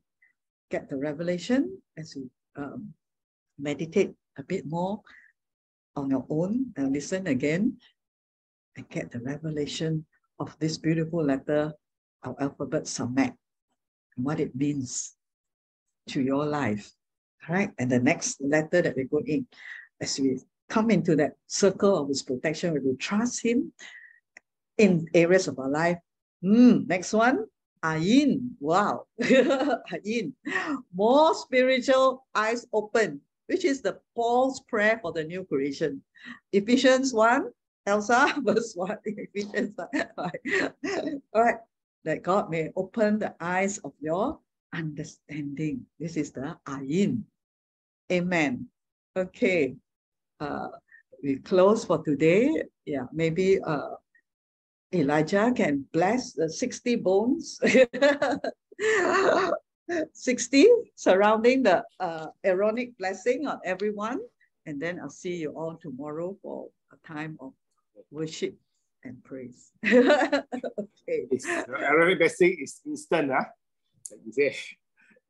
get 0.72 0.90
the 0.90 0.98
revelation 0.98 1.78
as 1.95 2.16
you 2.16 2.28
um, 2.56 2.90
meditate 3.60 4.16
a 4.40 4.41
bit 4.41 4.66
more 4.66 5.00
on 5.95 6.10
your 6.10 6.26
own 6.28 6.74
and 6.76 6.91
listen 6.91 7.28
again 7.28 7.78
and 8.76 8.90
get 8.90 9.12
the 9.12 9.20
revelation 9.20 10.04
of 10.40 10.58
this 10.58 10.80
beautiful 10.80 11.24
letter 11.24 11.72
of 12.24 12.36
alphabet 12.40 12.86
Samek 12.86 13.38
and 14.18 14.26
what 14.26 14.40
it 14.40 14.56
means 14.56 15.14
to 16.08 16.20
your 16.20 16.44
life. 16.44 16.91
All 17.48 17.54
right, 17.54 17.70
and 17.78 17.91
the 17.91 18.00
next 18.00 18.41
letter 18.41 18.82
that 18.82 18.95
we 18.95 19.04
go 19.04 19.22
in 19.24 19.45
as 20.02 20.20
we 20.20 20.40
come 20.68 20.90
into 20.90 21.16
that 21.18 21.34
circle 21.45 21.95
of 21.95 22.08
his 22.08 22.24
protection, 22.24 22.74
we 22.74 22.80
will 22.80 22.98
trust 22.98 23.45
him 23.45 23.72
in 24.80 25.06
areas 25.14 25.48
of 25.48 25.60
our 25.60 25.70
life. 25.70 26.00
Mm, 26.44 26.88
next 26.88 27.14
one, 27.14 27.45
Ayin. 27.84 28.55
Wow. 28.60 29.05
Ayin. 29.22 30.34
More 30.93 31.35
spiritual 31.35 32.26
eyes 32.34 32.65
open, 32.73 33.22
which 33.47 33.65
is 33.65 33.81
the 33.81 33.99
Paul's 34.15 34.61
prayer 34.61 34.99
for 35.01 35.11
the 35.11 35.23
new 35.23 35.43
creation. 35.43 36.01
Ephesians 36.51 37.14
1, 37.14 37.51
Elsa, 37.85 38.34
verse 38.43 38.73
1. 38.76 38.97
Ephesians 39.05 39.76
1. 39.76 39.89
All 41.34 41.43
right. 41.43 41.60
That 42.05 42.22
God 42.23 42.49
may 42.49 42.69
open 42.76 43.19
the 43.19 43.34
eyes 43.39 43.77
of 43.80 43.93
your 44.01 44.39
understanding. 44.73 45.85
This 45.99 46.18
is 46.18 46.31
the 46.31 46.57
Ayin. 46.68 47.23
Amen. 48.11 48.68
Okay 49.15 49.76
uh, 50.39 50.68
we 51.23 51.38
close 51.38 51.85
for 51.85 52.03
today. 52.03 52.51
Yeah, 52.85 53.05
maybe 53.14 53.60
uh, 53.61 53.95
Elijah 54.94 55.52
can 55.56 55.86
bless 55.91 56.34
the 56.34 56.49
60 56.49 56.95
bones. 56.98 57.60
60 60.14 60.68
surrounding 60.95 61.64
the 61.64 61.84
uh, 61.99 62.28
Aaronic 62.44 62.98
blessing 62.98 63.48
on 63.48 63.60
everyone. 63.65 64.20
And 64.65 64.82
then 64.82 64.99
I'll 64.99 65.10
see 65.10 65.36
you 65.36 65.52
all 65.52 65.78
tomorrow 65.82 66.38
for 66.41 66.70
a 66.91 67.07
time 67.07 67.38
of 67.41 67.53
worship 68.11 68.56
and 69.03 69.22
praise. 69.24 69.72
okay. 69.86 71.28
Aaronic 71.68 72.20
blessing 72.20 72.57
is 72.61 72.80
instant, 72.86 73.32
huh? 73.32 73.44
Like 74.11 74.22
you 74.26 74.32
say. 74.32 74.56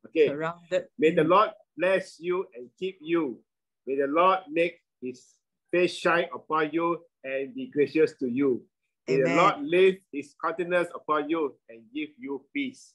Okay. 0.06 0.28
Surrounded. 0.28 0.84
May 0.98 1.10
the 1.14 1.24
Lord 1.24 1.50
bless 1.76 2.20
you 2.20 2.46
and 2.54 2.68
keep 2.78 2.98
you. 3.00 3.40
May 3.86 3.96
the 3.96 4.06
Lord 4.06 4.40
make 4.50 4.80
his 5.02 5.24
face 5.72 5.96
shine 5.96 6.26
upon 6.34 6.70
you 6.72 7.00
and 7.24 7.54
be 7.54 7.70
gracious 7.72 8.14
to 8.20 8.28
you. 8.28 8.62
May 9.06 9.20
the 9.20 9.36
Lord 9.36 9.62
lift 9.62 10.00
his 10.12 10.34
countenance 10.42 10.88
upon 10.94 11.28
you 11.28 11.54
and 11.68 11.82
give 11.92 12.10
you 12.18 12.42
peace. 12.54 12.94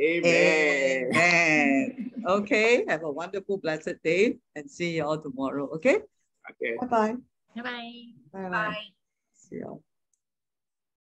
Amen. 0.00 1.12
Amen. 1.12 2.12
okay. 2.26 2.84
Have 2.88 3.02
a 3.04 3.10
wonderful, 3.10 3.58
blessed 3.58 4.02
day 4.02 4.38
and 4.56 4.70
see 4.70 4.96
you 4.96 5.04
all 5.04 5.18
tomorrow. 5.18 5.68
Okay. 5.74 5.98
Okay. 6.50 6.76
Bye-bye. 6.80 7.14
Bye 7.54 7.62
bye. 7.62 7.92
Bye-bye. 8.32 8.48
Bye. 8.48 8.76
See 9.34 9.56
you 9.56 9.66
all. 9.66 9.82